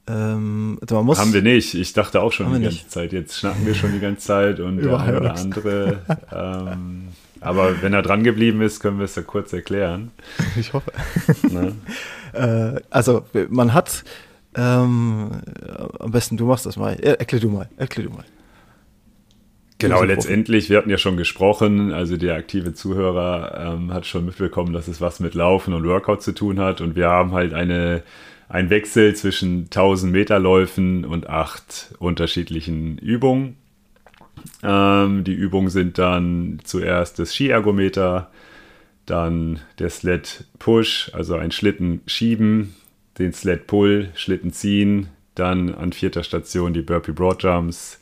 Ähm, 0.09 0.79
also 0.81 1.03
muss, 1.03 1.19
haben 1.19 1.33
wir 1.33 1.43
nicht. 1.43 1.75
Ich 1.75 1.93
dachte 1.93 2.21
auch 2.21 2.31
schon 2.31 2.47
die 2.47 2.53
ganze 2.53 2.67
nicht. 2.67 2.91
Zeit. 2.91 3.13
Jetzt 3.13 3.37
schnacken 3.37 3.65
wir 3.65 3.75
schon 3.75 3.91
die 3.91 3.99
ganze 3.99 4.25
Zeit 4.25 4.59
und 4.59 4.77
der 4.83 4.99
eine 4.99 5.19
oder 5.19 5.35
andere. 5.35 5.99
ähm, 6.31 7.09
aber 7.41 7.81
wenn 7.81 7.93
er 7.93 8.01
dran 8.01 8.23
geblieben 8.23 8.61
ist, 8.61 8.79
können 8.79 8.97
wir 8.97 9.05
es 9.05 9.15
ja 9.15 9.21
kurz 9.21 9.53
erklären. 9.53 10.11
Ich 10.59 10.73
hoffe. 10.73 10.91
Ne? 11.49 11.75
äh, 12.33 12.81
also 12.89 13.23
man 13.49 13.73
hat 13.73 14.03
ähm, 14.55 15.29
am 15.99 16.11
besten 16.11 16.37
du 16.37 16.45
machst 16.45 16.65
das 16.65 16.75
mal. 16.75 16.93
Erklär 16.95 17.39
du 17.39 17.49
mal. 17.49 17.69
Erklär 17.77 18.07
du 18.07 18.13
mal. 18.13 18.25
Genau, 19.77 20.03
letztendlich, 20.03 20.69
wir 20.69 20.77
hatten 20.77 20.89
ja 20.89 20.97
schon 20.97 21.15
gesprochen, 21.15 21.93
also 21.93 22.17
der 22.17 22.35
aktive 22.35 22.73
Zuhörer 22.73 23.75
ähm, 23.75 23.93
hat 23.93 24.05
schon 24.05 24.25
mitbekommen, 24.25 24.73
dass 24.73 24.89
es 24.89 24.99
was 24.99 25.21
mit 25.21 25.35
Laufen 25.35 25.73
und 25.73 25.85
Workout 25.87 26.21
zu 26.21 26.33
tun 26.33 26.59
hat 26.59 26.81
und 26.81 26.97
wir 26.97 27.07
haben 27.07 27.31
halt 27.31 27.53
eine, 27.53 28.03
einen 28.49 28.69
Wechsel 28.69 29.15
zwischen 29.15 29.65
1000 29.65 30.11
Meter 30.11 30.39
Läufen 30.39 31.05
und 31.05 31.29
acht 31.29 31.93
unterschiedlichen 31.99 32.97
Übungen. 32.97 33.55
Ähm, 34.63 35.23
die 35.23 35.33
Übungen 35.33 35.69
sind 35.69 35.97
dann 35.97 36.59
zuerst 36.63 37.19
das 37.19 37.33
Skiergometer, 37.33 38.31
dann 39.05 39.59
der 39.79 39.89
Sled 39.89 40.45
Push, 40.59 41.11
also 41.13 41.35
ein 41.35 41.51
Schlitten 41.51 42.01
schieben, 42.05 42.75
den 43.17 43.33
Sled 43.33 43.67
Pull, 43.67 44.09
Schlitten 44.15 44.51
ziehen, 44.51 45.09
dann 45.35 45.73
an 45.73 45.93
vierter 45.93 46.23
Station 46.23 46.73
die 46.73 46.81
Burpee 46.81 47.11
Broad 47.11 47.43
Jumps, 47.43 47.99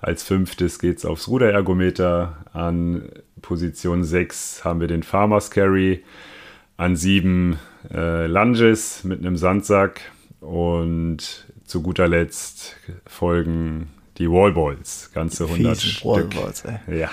als 0.00 0.22
fünftes 0.22 0.78
geht 0.78 0.98
es 0.98 1.04
aufs 1.04 1.28
Ruderergometer. 1.28 2.36
An 2.52 3.08
Position 3.42 4.04
6 4.04 4.64
haben 4.64 4.80
wir 4.80 4.86
den 4.86 5.02
Farmers 5.02 5.50
Carry. 5.50 6.04
An 6.76 6.94
7 6.94 7.58
äh, 7.92 8.26
Lunges 8.26 9.04
mit 9.04 9.20
einem 9.20 9.36
Sandsack. 9.36 10.00
Und 10.40 11.46
zu 11.64 11.82
guter 11.82 12.08
Letzt 12.08 12.76
folgen 13.06 13.88
die 14.18 14.30
Wallballs. 14.30 15.10
Ganze 15.12 15.44
100 15.44 15.76
Fiesen 15.76 15.90
Stück. 15.90 16.04
Wallballs, 16.04 16.64
ey. 16.64 17.00
Ja. 17.00 17.10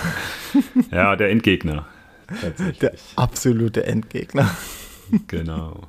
ja, 0.90 1.16
der 1.16 1.30
Endgegner. 1.30 1.86
Der 2.80 2.92
absolute 3.16 3.86
Endgegner. 3.86 4.50
Genau. 5.28 5.88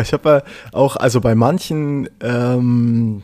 Ich 0.00 0.12
habe 0.12 0.28
ja 0.28 0.42
auch, 0.72 0.96
also 0.96 1.20
bei 1.20 1.36
manchen 1.36 2.08
ähm, 2.20 3.22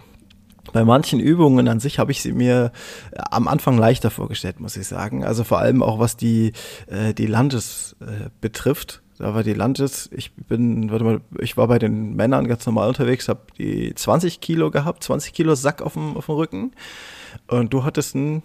bei 0.73 0.85
manchen 0.85 1.21
Übungen 1.21 1.69
an 1.69 1.81
sich 1.81 1.99
habe 1.99 2.13
ich 2.13 2.23
sie 2.23 2.33
mir 2.33 2.73
äh, 3.11 3.21
am 3.31 3.49
Anfang 3.49 3.77
leichter 3.79 4.11
vorgestellt, 4.11 4.61
muss 4.61 4.77
ich 4.77 4.87
sagen. 4.87 5.25
Also 5.25 5.45
vor 5.45 5.59
allem 5.59 5.83
auch 5.83 5.99
was 5.99 6.17
die, 6.17 6.53
äh, 6.87 7.13
die 7.15 7.27
Lunges 7.27 7.97
äh, 8.01 8.29
betrifft. 8.41 9.03
Da 9.21 9.35
war 9.35 9.43
die 9.43 9.53
Lunges, 9.53 10.09
ich 10.13 10.33
bin, 10.33 10.91
warte 10.91 11.05
mal, 11.05 11.21
ich 11.41 11.59
war 11.59 11.69
bei 11.69 11.79
den 11.79 12.17
Männern 12.17 12.49
ganz 12.49 12.65
normal 12.65 12.89
unterwegs, 12.89 13.29
habe 13.29 13.41
die 13.59 13.95
20 13.95 14.41
Kilo 14.41 14.71
gehabt, 14.71 15.05
20 15.05 15.35
Kilo 15.35 15.55
Sack 15.55 15.83
auf 15.83 15.93
dem, 15.93 16.17
auf 16.17 16.25
dem 16.25 16.37
Rücken. 16.37 16.73
Und 17.47 17.75
du 17.75 17.85
hattest 17.85 18.15
ein 18.15 18.43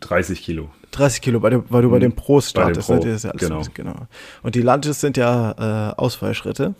30 0.00 0.42
Kilo. 0.42 0.68
30 0.90 1.20
Kilo, 1.20 1.42
weil 1.42 1.52
du, 1.52 1.64
weil 1.68 1.82
du 1.82 1.90
bei 1.90 2.00
den 2.00 2.12
Pros 2.12 2.50
startest. 2.50 2.90
Ne? 2.90 2.98
Pro, 2.98 3.04
ne? 3.04 3.16
ja 3.16 3.30
genau. 3.30 3.62
genau. 3.72 3.94
Und 4.42 4.56
die 4.56 4.62
Lunges 4.62 5.00
sind 5.00 5.16
ja 5.16 5.92
äh, 5.92 5.94
Ausfallschritte 5.94 6.74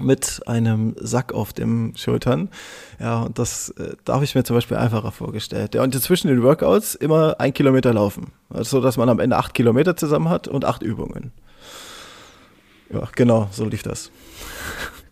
mit 0.00 0.40
einem 0.46 0.94
Sack 1.00 1.32
auf 1.32 1.52
den 1.52 1.94
Schultern. 1.96 2.48
Ja, 3.00 3.22
und 3.22 3.40
das 3.40 3.70
äh, 3.70 3.96
da 4.04 4.14
habe 4.14 4.24
ich 4.24 4.36
mir 4.36 4.44
zum 4.44 4.54
Beispiel 4.54 4.76
einfacher 4.76 5.10
vorgestellt. 5.10 5.74
Ja, 5.74 5.82
und 5.82 6.00
zwischen 6.00 6.28
den 6.28 6.44
Workouts 6.44 6.94
immer 6.94 7.40
ein 7.40 7.52
Kilometer 7.52 7.92
laufen. 7.92 8.28
Also, 8.50 8.80
dass 8.80 8.96
man 8.96 9.08
am 9.08 9.18
Ende 9.18 9.36
acht 9.36 9.52
Kilometer 9.52 9.96
zusammen 9.96 10.28
hat 10.28 10.46
und 10.46 10.64
acht 10.64 10.84
Übungen. 10.84 11.32
Ja, 12.92 13.08
genau, 13.14 13.48
so 13.50 13.64
lief 13.64 13.82
das. 13.82 14.10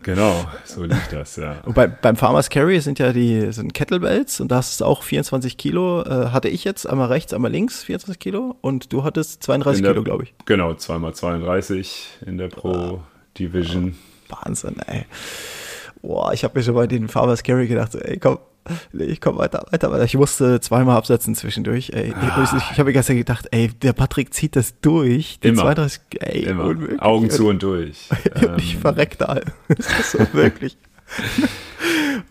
Genau, 0.03 0.47
so 0.65 0.85
lief 0.85 1.09
das, 1.11 1.37
ja. 1.37 1.61
Und 1.65 1.75
bei, 1.75 1.87
beim 1.87 2.17
Farmers 2.17 2.49
Carry 2.49 2.81
sind 2.81 2.99
ja 2.99 3.13
die 3.13 3.53
sind 3.53 3.75
Kettlebells 3.75 4.41
und 4.41 4.51
da 4.51 4.57
hast 4.57 4.81
du 4.81 4.87
auch 4.87 5.03
24 5.03 5.59
Kilo. 5.59 6.03
Äh, 6.03 6.29
hatte 6.29 6.49
ich 6.49 6.65
jetzt 6.65 6.87
einmal 6.87 7.09
rechts, 7.09 7.35
einmal 7.35 7.51
links 7.51 7.83
24 7.83 8.19
Kilo 8.19 8.57
und 8.63 8.93
du 8.95 9.05
hattest 9.05 9.43
32 9.43 9.83
der, 9.83 9.93
Kilo, 9.93 10.03
glaube 10.03 10.25
ich. 10.25 10.35
Genau, 10.47 10.73
zweimal 10.75 11.15
32 11.15 12.19
in 12.27 12.39
der 12.39 12.49
Pro 12.49 12.73
ah. 12.73 13.05
Division. 13.39 13.95
Oh. 14.31 14.37
Wahnsinn, 14.43 14.77
ey. 14.87 15.05
Boah, 16.01 16.33
ich 16.33 16.45
habe 16.45 16.59
mir 16.59 16.65
schon 16.65 16.75
bei 16.75 16.87
den 16.87 17.09
Farmers 17.09 17.43
Carry 17.43 17.67
gedacht, 17.67 17.95
ey, 17.95 18.19
komm, 18.19 18.39
ich 18.93 19.21
komm 19.21 19.39
weiter, 19.39 19.67
weiter, 19.71 19.91
weiter. 19.91 20.05
Ich 20.05 20.17
musste 20.17 20.61
zweimal 20.61 20.97
absetzen 20.97 21.35
zwischendurch. 21.35 21.91
Ey. 21.95 22.13
Ah. 22.15 22.43
Ich, 22.45 22.71
ich 22.73 22.79
habe 22.79 22.93
gestern 22.93 23.17
gedacht, 23.17 23.49
ey, 23.51 23.69
der 23.69 23.93
Patrick 23.93 24.35
zieht 24.35 24.57
das 24.57 24.81
durch. 24.81 25.41
Die 25.41 25.49
Immer. 25.49 25.63
32, 25.63 26.03
ey, 26.21 26.45
Immer. 26.45 26.65
Unmöglich. 26.65 27.03
Augen 27.03 27.31
zu 27.31 27.49
und 27.49 27.63
durch. 27.63 28.09
ich 28.59 28.75
ähm. 28.75 28.81
verreck 28.81 29.19
da. 29.19 29.41
Ist 29.69 29.91
das 29.91 30.13
so 30.13 30.19
wirklich? 30.33 30.77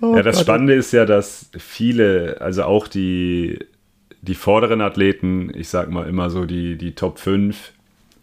oh, 0.01 0.15
ja, 0.15 0.23
das 0.23 0.37
Gott. 0.37 0.45
Spannende 0.45 0.73
ist 0.73 0.91
ja, 0.91 1.05
dass 1.05 1.49
viele, 1.57 2.37
also 2.39 2.63
auch 2.63 2.87
die, 2.87 3.59
die 4.21 4.35
vorderen 4.35 4.81
Athleten, 4.81 5.51
ich 5.53 5.69
sag 5.69 5.89
mal 5.89 6.07
immer 6.07 6.29
so 6.29 6.45
die, 6.45 6.77
die 6.77 6.93
Top 6.93 7.19
5, 7.19 7.73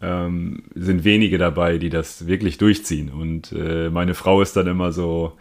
ähm, 0.01 0.63
sind 0.75 1.03
wenige 1.03 1.37
dabei, 1.37 1.77
die 1.77 1.89
das 1.89 2.27
wirklich 2.27 2.57
durchziehen. 2.57 3.09
Und 3.09 3.51
äh, 3.51 3.89
meine 3.89 4.13
Frau 4.13 4.41
ist 4.41 4.55
dann 4.55 4.67
immer 4.67 4.91
so, 4.91 5.33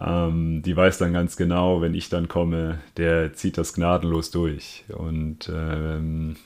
ähm, 0.00 0.62
die 0.62 0.76
weiß 0.76 0.98
dann 0.98 1.12
ganz 1.12 1.36
genau, 1.36 1.80
wenn 1.80 1.94
ich 1.94 2.08
dann 2.08 2.28
komme, 2.28 2.78
der 2.96 3.34
zieht 3.34 3.58
das 3.58 3.74
gnadenlos 3.74 4.30
durch. 4.30 4.84
Und 4.88 5.50
ähm, 5.52 6.36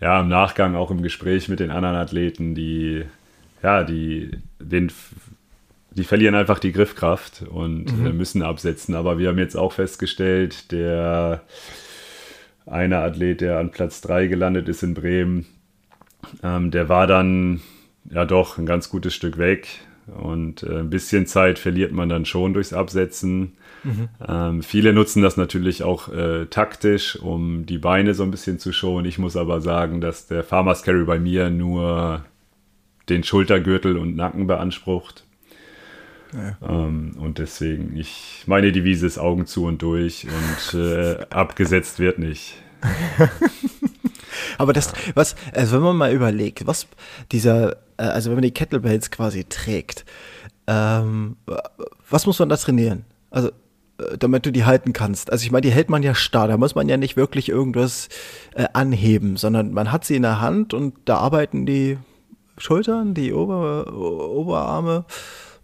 ja, 0.00 0.20
im 0.20 0.28
Nachgang 0.28 0.76
auch 0.76 0.90
im 0.90 1.02
Gespräch 1.02 1.48
mit 1.48 1.60
den 1.60 1.70
anderen 1.70 1.96
Athleten, 1.96 2.54
die 2.54 3.04
ja, 3.62 3.84
die 3.84 4.30
den 4.60 4.92
die 5.90 6.04
verlieren 6.04 6.36
einfach 6.36 6.60
die 6.60 6.72
Griffkraft 6.72 7.42
und 7.42 7.96
mhm. 7.96 8.16
müssen 8.16 8.42
absetzen. 8.42 8.94
Aber 8.94 9.18
wir 9.18 9.28
haben 9.28 9.38
jetzt 9.38 9.56
auch 9.56 9.72
festgestellt, 9.72 10.70
der 10.70 11.42
eine 12.66 12.98
Athlet, 12.98 13.40
der 13.40 13.58
an 13.58 13.70
Platz 13.70 14.00
3 14.02 14.28
gelandet 14.28 14.68
ist 14.68 14.82
in 14.82 14.94
Bremen, 14.94 15.46
ähm, 16.42 16.70
der 16.70 16.88
war 16.88 17.06
dann 17.06 17.62
ja 18.10 18.24
doch 18.24 18.58
ein 18.58 18.66
ganz 18.66 18.90
gutes 18.90 19.14
Stück 19.14 19.38
weg. 19.38 19.68
Und 20.16 20.62
äh, 20.62 20.80
ein 20.80 20.90
bisschen 20.90 21.26
Zeit 21.26 21.58
verliert 21.58 21.92
man 21.92 22.08
dann 22.08 22.24
schon 22.24 22.54
durchs 22.54 22.72
Absetzen. 22.72 23.52
Mhm. 23.84 24.08
Ähm, 24.26 24.62
viele 24.62 24.92
nutzen 24.92 25.22
das 25.22 25.36
natürlich 25.36 25.82
auch 25.82 26.08
äh, 26.08 26.46
taktisch, 26.46 27.16
um 27.16 27.66
die 27.66 27.78
Beine 27.78 28.14
so 28.14 28.22
ein 28.22 28.30
bisschen 28.30 28.58
zu 28.58 28.72
schonen. 28.72 29.06
Ich 29.06 29.18
muss 29.18 29.36
aber 29.36 29.60
sagen, 29.60 30.00
dass 30.00 30.26
der 30.26 30.44
Farmers 30.44 30.82
Carry 30.82 31.04
bei 31.04 31.18
mir 31.18 31.50
nur 31.50 32.24
den 33.08 33.24
Schultergürtel 33.24 33.96
und 33.96 34.16
Nacken 34.16 34.46
beansprucht. 34.46 35.24
Ja. 36.32 36.56
Ähm, 36.68 37.16
und 37.18 37.38
deswegen, 37.38 37.96
ich, 37.96 38.44
meine 38.46 38.72
Devise 38.72 39.06
ist 39.06 39.18
Augen 39.18 39.46
zu 39.46 39.64
und 39.64 39.82
durch 39.82 40.26
und 40.26 40.78
äh, 40.78 41.26
abgesetzt 41.30 41.98
wird 41.98 42.18
nicht. 42.18 42.54
Aber 44.58 44.72
das, 44.72 44.92
was, 45.14 45.36
also 45.52 45.76
wenn 45.76 45.82
man 45.82 45.96
mal 45.96 46.12
überlegt, 46.12 46.66
was 46.66 46.86
dieser, 47.32 47.76
also 48.02 48.30
wenn 48.30 48.36
man 48.36 48.42
die 48.42 48.52
Kettlebells 48.52 49.10
quasi 49.10 49.44
trägt, 49.44 50.04
ähm, 50.66 51.36
was 52.08 52.26
muss 52.26 52.38
man 52.38 52.48
da 52.48 52.56
trainieren? 52.56 53.04
Also, 53.30 53.48
äh, 53.98 54.18
damit 54.18 54.46
du 54.46 54.52
die 54.52 54.64
halten 54.64 54.92
kannst. 54.92 55.32
Also 55.32 55.44
ich 55.44 55.50
meine, 55.50 55.62
die 55.62 55.70
hält 55.70 55.90
man 55.90 56.02
ja 56.02 56.14
starr, 56.14 56.48
da 56.48 56.56
muss 56.56 56.74
man 56.74 56.88
ja 56.88 56.96
nicht 56.96 57.16
wirklich 57.16 57.48
irgendwas 57.48 58.08
äh, 58.54 58.66
anheben, 58.72 59.36
sondern 59.36 59.72
man 59.72 59.90
hat 59.90 60.04
sie 60.04 60.16
in 60.16 60.22
der 60.22 60.40
Hand 60.40 60.74
und 60.74 60.94
da 61.04 61.16
arbeiten 61.16 61.66
die 61.66 61.98
Schultern, 62.58 63.14
die 63.14 63.32
Ober 63.32 63.92
Oberarme. 63.92 65.04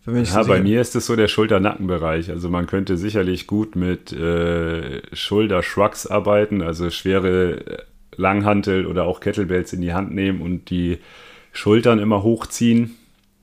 Ja, 0.07 0.43
bei 0.43 0.61
mir 0.61 0.83
ist 0.83 0.95
es 0.97 1.07
so 1.07 1.17
der 1.17 1.29
Schulter-Nackenbereich. 1.29 2.31
Also 2.31 2.51
man 2.51 2.67
könnte 2.67 2.99
sicherlich 2.99 3.47
gut 3.47 3.75
mit 3.75 4.13
äh, 4.13 5.01
Schulter-Shrugs 5.15 6.07
arbeiten, 6.07 6.61
also 6.61 6.91
schwere 6.91 7.85
Langhantel 8.15 8.87
oder 8.87 9.05
auch 9.05 9.21
Kettlebells 9.21 9.73
in 9.73 9.81
die 9.81 9.95
Hand 9.95 10.15
nehmen 10.15 10.43
und 10.43 10.69
die 10.69 10.99
Schultern 11.55 11.99
immer 11.99 12.23
hochziehen. 12.23 12.97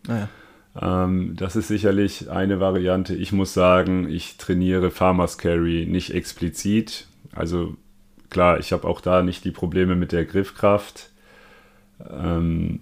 Naja. 0.05 0.29
Ah, 0.73 1.05
ähm, 1.05 1.35
das 1.35 1.55
ist 1.55 1.67
sicherlich 1.67 2.29
eine 2.29 2.59
Variante. 2.59 3.15
Ich 3.15 3.31
muss 3.31 3.53
sagen, 3.53 4.07
ich 4.09 4.37
trainiere 4.37 4.91
Farmers 4.91 5.37
Carry 5.37 5.85
nicht 5.89 6.13
explizit. 6.13 7.07
Also 7.33 7.75
klar, 8.29 8.59
ich 8.59 8.71
habe 8.71 8.87
auch 8.87 9.01
da 9.01 9.23
nicht 9.23 9.43
die 9.43 9.51
Probleme 9.51 9.95
mit 9.95 10.11
der 10.11 10.25
Griffkraft. 10.25 11.09
Ähm, 12.09 12.79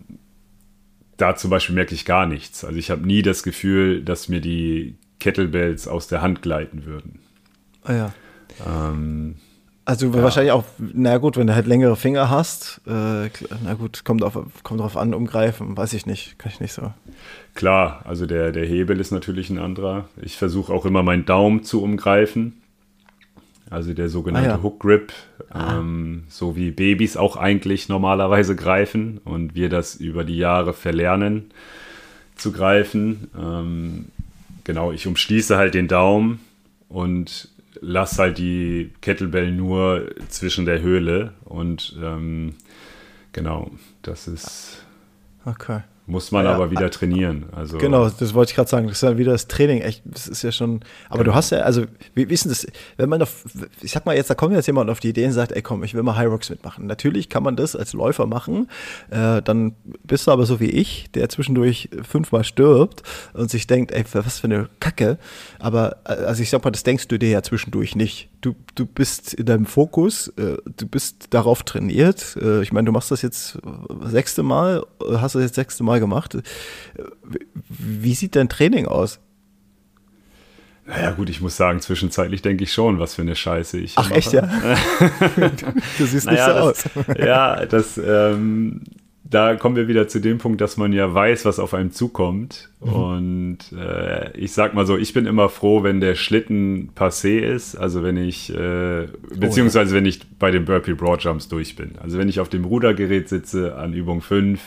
da 1.17 1.35
zum 1.35 1.49
Beispiel 1.49 1.75
merke 1.75 1.95
ich 1.95 2.05
gar 2.05 2.25
nichts. 2.25 2.63
Also 2.63 2.77
ich 2.77 2.91
habe 2.91 3.05
nie 3.05 3.21
das 3.21 3.43
Gefühl, 3.43 4.03
dass 4.03 4.29
mir 4.29 4.41
die 4.41 4.95
Kettlebells 5.19 5.87
aus 5.87 6.07
der 6.07 6.21
Hand 6.21 6.41
gleiten 6.41 6.85
würden. 6.85 7.19
Ah 7.83 7.93
ja. 7.93 8.13
Ähm, 8.65 9.35
also 9.89 10.05
ja. 10.05 10.21
wahrscheinlich 10.21 10.51
auch, 10.51 10.65
na 10.77 11.17
gut, 11.17 11.35
wenn 11.35 11.47
du 11.47 11.55
halt 11.55 11.65
längere 11.65 11.95
Finger 11.95 12.29
hast, 12.29 12.79
äh, 12.85 13.27
na 13.63 13.73
gut, 13.73 14.05
kommt, 14.05 14.23
auf, 14.23 14.37
kommt 14.61 14.81
drauf 14.81 14.95
an, 14.95 15.15
umgreifen, 15.15 15.75
weiß 15.75 15.93
ich 15.93 16.05
nicht, 16.05 16.37
kann 16.37 16.51
ich 16.53 16.59
nicht 16.59 16.73
so. 16.73 16.93
Klar, 17.55 18.03
also 18.05 18.27
der, 18.27 18.51
der 18.51 18.67
Hebel 18.67 18.99
ist 18.99 19.09
natürlich 19.09 19.49
ein 19.49 19.57
anderer. 19.57 20.05
Ich 20.21 20.37
versuche 20.37 20.71
auch 20.71 20.85
immer 20.85 21.01
meinen 21.01 21.25
Daumen 21.25 21.63
zu 21.63 21.81
umgreifen. 21.81 22.61
Also 23.71 23.95
der 23.95 24.09
sogenannte 24.09 24.49
ah, 24.49 24.57
ja. 24.57 24.61
Hook 24.61 24.79
Grip, 24.79 25.11
ah. 25.49 25.79
ähm, 25.79 26.25
so 26.29 26.55
wie 26.55 26.69
Babys 26.69 27.17
auch 27.17 27.35
eigentlich 27.35 27.89
normalerweise 27.89 28.55
greifen 28.55 29.19
und 29.25 29.55
wir 29.55 29.69
das 29.69 29.95
über 29.95 30.23
die 30.23 30.37
Jahre 30.37 30.73
verlernen 30.73 31.49
zu 32.35 32.51
greifen. 32.51 33.31
Ähm, 33.35 34.05
genau, 34.65 34.91
ich 34.91 35.07
umschließe 35.07 35.57
halt 35.57 35.73
den 35.73 35.87
Daumen 35.87 36.41
und 36.89 37.49
lass 37.81 38.19
halt 38.19 38.37
die 38.37 38.91
Kettlebell 39.01 39.51
nur 39.51 40.09
zwischen 40.29 40.65
der 40.65 40.81
Höhle 40.81 41.33
und 41.45 41.95
ähm, 42.01 42.55
genau, 43.33 43.71
das 44.01 44.27
ist. 44.27 44.85
Okay. 45.45 45.81
Muss 46.09 46.31
man 46.31 46.43
ja, 46.43 46.55
aber 46.55 46.71
wieder 46.71 46.89
trainieren. 46.89 47.45
Also 47.51 47.77
genau, 47.77 48.09
das 48.09 48.33
wollte 48.33 48.49
ich 48.49 48.55
gerade 48.55 48.67
sagen. 48.67 48.87
Das 48.87 48.97
ist 48.97 49.03
ja 49.03 49.19
wieder 49.19 49.31
das 49.31 49.47
Training. 49.47 49.81
Echt, 49.81 50.01
das 50.05 50.27
ist 50.27 50.41
ja 50.41 50.51
schon. 50.51 50.79
Aber 51.07 51.19
genau. 51.19 51.31
du 51.31 51.35
hast 51.35 51.51
ja, 51.51 51.59
also, 51.59 51.83
wie 52.15 52.27
wissen 52.29 52.49
das, 52.49 52.65
wenn 52.97 53.09
man 53.09 53.21
auf, 53.21 53.45
ich 53.83 53.91
sag 53.91 54.07
mal 54.07 54.15
jetzt, 54.15 54.27
da 54.27 54.33
kommt 54.33 54.55
jetzt 54.55 54.65
jemand 54.65 54.89
auf 54.89 54.99
die 54.99 55.09
Idee 55.09 55.27
und 55.27 55.33
sagt, 55.33 55.51
ey 55.51 55.61
komm, 55.61 55.83
ich 55.83 55.93
will 55.93 56.01
mal 56.01 56.15
High 56.15 56.29
Rocks 56.29 56.49
mitmachen. 56.49 56.87
Natürlich 56.87 57.29
kann 57.29 57.43
man 57.43 57.55
das 57.55 57.75
als 57.75 57.93
Läufer 57.93 58.25
machen. 58.25 58.69
Äh, 59.11 59.43
dann 59.43 59.75
bist 60.03 60.25
du 60.25 60.31
aber 60.31 60.47
so 60.47 60.59
wie 60.59 60.71
ich, 60.71 61.11
der 61.11 61.29
zwischendurch 61.29 61.89
fünfmal 62.01 62.43
stirbt 62.43 63.03
und 63.33 63.51
sich 63.51 63.67
denkt, 63.67 63.91
ey, 63.91 64.03
was 64.13 64.39
für 64.39 64.45
eine 64.47 64.67
Kacke. 64.79 65.19
Aber 65.59 65.97
äh, 66.05 66.13
also 66.13 66.41
ich 66.41 66.49
sag 66.49 66.63
mal, 66.63 66.71
das 66.71 66.81
denkst 66.81 67.07
du 67.07 67.19
dir 67.19 67.29
ja 67.29 67.43
zwischendurch 67.43 67.95
nicht. 67.95 68.28
Du, 68.41 68.55
du 68.75 68.85
bist 68.85 69.33
in 69.33 69.45
deinem 69.45 69.65
Fokus, 69.65 70.29
äh, 70.37 70.57
du 70.77 70.87
bist 70.87 71.27
darauf 71.31 71.63
trainiert. 71.63 72.37
Äh, 72.41 72.61
ich 72.61 72.71
meine, 72.71 72.85
du 72.85 72.91
machst 72.93 73.11
das 73.11 73.21
jetzt 73.21 73.55
äh, 73.55 74.07
sechste 74.07 74.43
Mal, 74.43 74.85
äh, 75.01 75.17
hast 75.17 75.35
du 75.35 75.39
jetzt 75.39 75.55
sechste 75.55 75.83
Mal 75.83 75.99
gemacht. 75.99 76.37
Wie 77.67 78.13
sieht 78.13 78.37
dein 78.37 78.47
Training 78.47 78.85
aus? 78.85 79.19
Naja, 80.89 81.11
gut, 81.11 81.29
ich 81.29 81.39
muss 81.39 81.55
sagen, 81.55 81.81
zwischenzeitlich 81.81 82.41
denke 82.41 82.63
ich 82.63 82.73
schon, 82.73 82.97
was 82.97 83.13
für 83.13 83.21
eine 83.21 83.35
Scheiße 83.35 83.77
ich 83.77 83.93
Ach, 83.95 84.09
mache. 84.09 84.15
echt, 84.17 84.33
ja? 84.33 84.41
du 85.97 86.05
siehst 86.05 86.25
naja, 86.25 86.47
nicht 86.47 86.81
so 86.81 86.91
das, 86.93 87.07
aus. 87.07 87.17
ja, 87.17 87.65
das, 87.65 87.97
ähm, 88.03 88.81
da 89.29 89.55
kommen 89.55 89.75
wir 89.75 89.87
wieder 89.87 90.07
zu 90.07 90.19
dem 90.19 90.39
Punkt, 90.39 90.59
dass 90.59 90.77
man 90.77 90.91
ja 90.91 91.13
weiß, 91.13 91.45
was 91.45 91.59
auf 91.59 91.75
einem 91.75 91.91
zukommt. 91.91 92.69
Mhm. 92.79 92.93
Und 92.93 93.57
äh, 93.77 94.35
ich 94.35 94.53
sag 94.53 94.73
mal 94.73 94.87
so, 94.87 94.97
ich 94.97 95.13
bin 95.13 95.27
immer 95.27 95.49
froh, 95.49 95.83
wenn 95.83 96.01
der 96.01 96.15
Schlitten 96.15 96.91
passé 96.95 97.39
ist. 97.39 97.75
Also 97.75 98.01
wenn 98.01 98.17
ich, 98.17 98.51
äh, 98.53 99.07
beziehungsweise 99.35 99.91
oh, 99.91 99.95
ja. 99.95 99.97
wenn 99.97 100.05
ich 100.07 100.27
bei 100.39 100.49
den 100.49 100.65
Burpee 100.65 100.93
Broadjumps 100.93 101.47
durch 101.47 101.75
bin. 101.75 101.91
Also 102.01 102.17
wenn 102.17 102.27
ich 102.27 102.39
auf 102.39 102.49
dem 102.49 102.65
Rudergerät 102.65 103.29
sitze 103.29 103.75
an 103.75 103.93
Übung 103.93 104.21
5, 104.21 104.59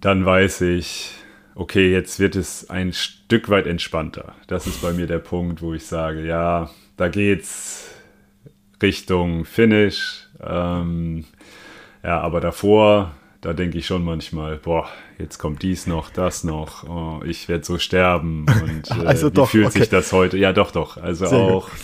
dann 0.00 0.24
weiß 0.26 0.62
ich, 0.62 1.12
okay, 1.54 1.92
jetzt 1.92 2.18
wird 2.18 2.34
es 2.34 2.70
ein 2.70 2.92
Stück 2.92 3.48
weit 3.48 3.68
entspannter. 3.68 4.34
Das 4.48 4.66
ist 4.66 4.82
bei 4.82 4.92
mir 4.92 5.06
der 5.06 5.20
Punkt, 5.20 5.62
wo 5.62 5.74
ich 5.74 5.86
sage, 5.86 6.26
ja, 6.26 6.70
da 6.96 7.08
geht's 7.08 7.88
Richtung 8.82 9.44
Finish. 9.44 10.26
Ähm, 10.44 11.24
ja, 12.02 12.20
aber 12.20 12.40
davor, 12.40 13.12
da 13.40 13.52
denke 13.52 13.78
ich 13.78 13.86
schon 13.86 14.04
manchmal, 14.04 14.56
boah, 14.56 14.88
jetzt 15.18 15.38
kommt 15.38 15.62
dies 15.62 15.86
noch, 15.86 16.10
das 16.10 16.44
noch, 16.44 16.88
oh, 16.88 17.20
ich 17.24 17.48
werde 17.48 17.64
so 17.64 17.78
sterben. 17.78 18.46
Und 18.62 18.90
äh, 18.90 19.06
also 19.06 19.28
wie 19.28 19.34
doch, 19.34 19.50
fühlt 19.50 19.66
okay. 19.66 19.80
sich 19.80 19.88
das 19.88 20.12
heute? 20.12 20.38
Ja, 20.38 20.52
doch, 20.52 20.70
doch. 20.70 20.96
Also 20.96 21.26
Sehr 21.26 21.38
auch. 21.38 21.68
Gut. 21.68 21.78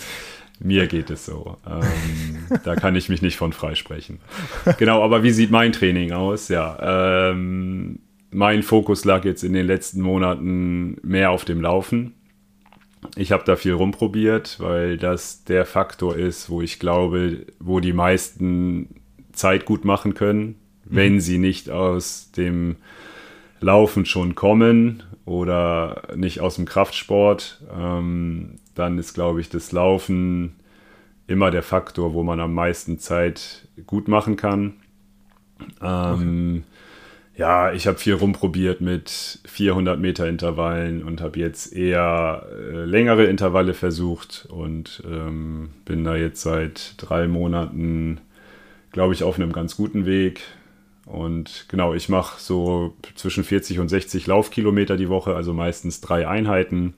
Mir 0.61 0.87
geht 0.87 1.09
es 1.09 1.25
so. 1.25 1.57
Ähm, 1.65 2.59
da 2.65 2.75
kann 2.75 2.95
ich 2.95 3.07
mich 3.07 3.21
nicht 3.21 3.37
von 3.37 3.53
freisprechen. 3.53 4.19
Genau, 4.77 5.01
aber 5.01 5.23
wie 5.23 5.31
sieht 5.31 5.51
mein 5.51 5.71
Training 5.71 6.11
aus? 6.11 6.49
Ja, 6.49 7.29
ähm, 7.31 7.99
mein 8.31 8.61
Fokus 8.61 9.05
lag 9.05 9.23
jetzt 9.23 9.43
in 9.43 9.53
den 9.53 9.65
letzten 9.65 10.01
Monaten 10.01 10.97
mehr 11.01 11.31
auf 11.31 11.45
dem 11.45 11.61
Laufen. 11.61 12.13
Ich 13.15 13.31
habe 13.31 13.45
da 13.45 13.55
viel 13.55 13.73
rumprobiert, 13.73 14.59
weil 14.59 14.97
das 14.97 15.45
der 15.45 15.65
Faktor 15.65 16.17
ist, 16.17 16.49
wo 16.49 16.61
ich 16.61 16.79
glaube, 16.79 17.45
wo 17.59 17.79
die 17.79 17.93
meisten 17.93 18.98
Zeit 19.39 19.65
gut 19.65 19.85
machen 19.85 20.13
können, 20.13 20.55
wenn 20.85 21.15
mhm. 21.15 21.19
sie 21.19 21.37
nicht 21.37 21.69
aus 21.69 22.31
dem 22.31 22.77
Laufen 23.61 24.05
schon 24.05 24.35
kommen 24.35 25.03
oder 25.25 26.03
nicht 26.15 26.39
aus 26.39 26.55
dem 26.55 26.65
Kraftsport. 26.65 27.61
Ähm, 27.75 28.59
dann 28.75 28.97
ist, 28.97 29.13
glaube 29.13 29.41
ich, 29.41 29.49
das 29.49 29.71
Laufen 29.71 30.55
immer 31.27 31.51
der 31.51 31.63
Faktor, 31.63 32.13
wo 32.13 32.23
man 32.23 32.39
am 32.39 32.53
meisten 32.53 32.99
Zeit 32.99 33.67
gut 33.85 34.07
machen 34.07 34.35
kann. 34.35 34.73
Ähm, 35.81 36.63
okay 36.63 36.63
ja, 37.39 37.71
ich 37.71 37.87
habe 37.87 37.97
viel 37.97 38.15
rumprobiert 38.15 38.81
mit 38.81 39.39
400 39.45 39.97
Meter 39.97 40.27
Intervallen 40.27 41.01
und 41.01 41.21
habe 41.21 41.39
jetzt 41.39 41.73
eher 41.73 42.45
äh, 42.51 42.83
längere 42.83 43.23
Intervalle 43.27 43.73
versucht 43.73 44.45
und 44.51 45.01
ähm, 45.09 45.69
bin 45.85 46.03
da 46.03 46.17
jetzt 46.17 46.41
seit 46.41 46.95
drei 46.97 47.29
Monaten, 47.29 48.19
glaube 48.91 49.13
ich, 49.13 49.23
auf 49.23 49.35
einem 49.35 49.51
ganz 49.51 49.75
guten 49.75 50.05
Weg. 50.05 50.41
Und 51.05 51.65
genau, 51.69 51.93
ich 51.93 52.09
mache 52.09 52.39
so 52.39 52.95
zwischen 53.15 53.43
40 53.43 53.79
und 53.79 53.89
60 53.89 54.27
Laufkilometer 54.27 54.95
die 54.95 55.09
Woche, 55.09 55.35
also 55.35 55.53
meistens 55.53 56.01
drei 56.01 56.27
Einheiten. 56.27 56.93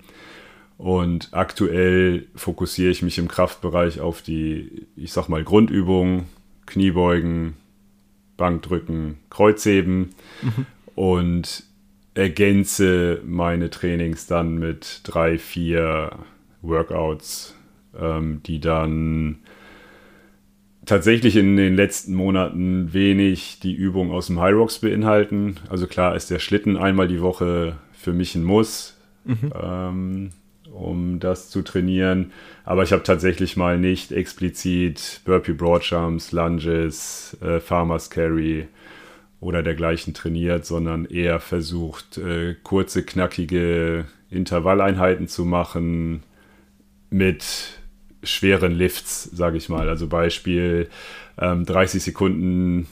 Und 0.78 1.30
aktuell 1.32 2.28
fokussiere 2.36 2.92
ich 2.92 3.04
mich 3.04 3.18
im 3.18 3.28
Kraftbereich 3.28 4.02
auf 4.02 4.22
die, 4.22 4.88
ich 4.96 5.14
sag 5.14 5.30
mal, 5.30 5.44
Grundübungen, 5.44 6.26
Kniebeugen, 6.66 7.56
Bankdrücken, 8.36 9.20
Kreuzheben 9.30 10.16
mhm. 10.42 10.66
und 10.96 11.64
ergänze 12.16 13.22
meine 13.24 13.70
Trainings 13.70 14.28
dann 14.28 14.58
mit 14.58 15.02
drei, 15.04 15.38
vier 15.38 16.18
Workouts, 16.62 17.56
ähm, 17.98 18.42
die 18.46 18.60
dann 18.60 19.40
tatsächlich 20.86 21.36
in 21.36 21.58
den 21.58 21.76
letzten 21.76 22.14
Monaten 22.14 22.94
wenig 22.94 23.60
die 23.62 23.74
Übung 23.74 24.12
aus 24.12 24.28
dem 24.28 24.40
High 24.40 24.56
Rocks 24.56 24.80
beinhalten. 24.80 25.56
Also 25.70 25.88
klar 25.88 26.16
ist 26.16 26.30
der 26.32 26.40
Schlitten 26.40 26.78
einmal 26.78 27.08
die 27.08 27.22
Woche 27.22 27.78
für 27.94 28.14
mich 28.14 28.36
ein 28.36 28.44
Muss. 28.44 28.98
mhm. 29.26 29.54
ähm, 29.62 30.30
um 30.72 31.20
das 31.20 31.50
zu 31.50 31.62
trainieren. 31.62 32.32
Aber 32.64 32.84
ich 32.84 32.94
habe 32.94 33.04
tatsächlich 33.04 33.58
mal 33.58 33.78
nicht 33.78 34.12
explizit 34.12 35.22
Burpee 35.26 35.54
Broadjumps, 35.54 36.32
Lunges, 36.32 37.38
äh, 37.42 37.60
Farmers 37.60 38.10
Carry 38.10 38.68
oder 39.40 39.64
dergleichen 39.64 40.14
trainiert, 40.14 40.66
sondern 40.66 41.06
eher 41.06 41.40
versucht, 41.40 42.18
äh, 42.18 42.56
kurze, 42.64 43.04
knackige 43.04 44.06
Intervalleinheiten 44.30 45.28
zu 45.28 45.46
machen 45.46 46.24
mit 47.10 47.81
schweren 48.24 48.72
Lifts, 48.72 49.24
sage 49.24 49.58
ich 49.58 49.70
mal. 49.70 49.90
Also 49.90 50.08
Beispiel 50.08 50.90
ähm, 51.40 51.66
30 51.66 52.04
Sekunden 52.04 52.88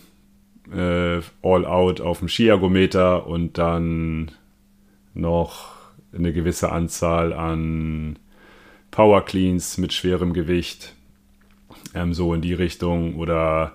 äh, 0.72 1.22
All 1.42 1.65
Out 1.65 2.02
auf 2.02 2.20
dem 2.20 2.28
Skiergometer 2.28 3.28
und 3.28 3.58
dann 3.58 4.32
noch 5.13 5.76
eine 6.13 6.34
gewisse 6.34 6.72
Anzahl 6.72 7.34
an 7.34 8.18
Power 8.92 9.24
Cleans 9.24 9.78
mit 9.78 9.94
schwerem 9.94 10.34
Gewicht, 10.34 10.96
ähm, 11.94 12.13
so 12.13 12.34
in 12.34 12.42
die 12.42 12.54
Richtung 12.54 13.15
oder 13.15 13.74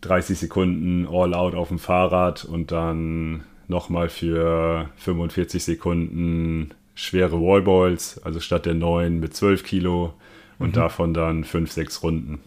30 0.00 0.38
Sekunden 0.38 1.06
All 1.06 1.34
Out 1.34 1.54
auf 1.54 1.68
dem 1.68 1.78
Fahrrad 1.78 2.44
und 2.44 2.72
dann 2.72 3.44
nochmal 3.68 4.08
für 4.08 4.90
45 4.96 5.62
Sekunden 5.62 6.74
schwere 6.94 7.40
Wallballs, 7.40 8.20
also 8.24 8.40
statt 8.40 8.66
der 8.66 8.74
9 8.74 9.20
mit 9.20 9.34
12 9.34 9.62
Kilo 9.62 10.14
und 10.58 10.68
mhm. 10.68 10.72
davon 10.72 11.14
dann 11.14 11.44
5, 11.44 11.70
6 11.70 12.02
Runden. 12.02 12.40